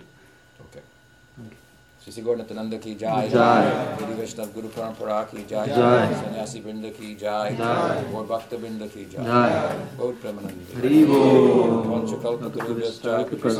[2.05, 2.35] Shri गौर
[2.77, 2.93] की
[4.13, 5.67] वैष्णव गुरु परंपरा की जाय
[6.15, 7.13] सन्यासी बिंद की
[8.11, 11.89] और भक्त बिंद की बहुत प्रेमानंद हरि गुरु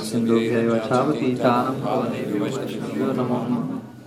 [0.03, 0.39] सिंधु
[1.81, 2.69] भवने वैष्णव
[3.17, 3.39] नमो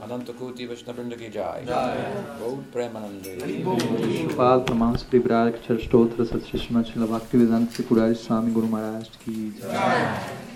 [0.02, 0.66] अनंत कोटि
[1.14, 3.24] की बहुत प्रेमानंद
[4.64, 5.18] प्रमाण श्री
[6.84, 10.47] श्री भक्ति वेदांत श्री पुरारी स्वामी गुरु महाराज की जय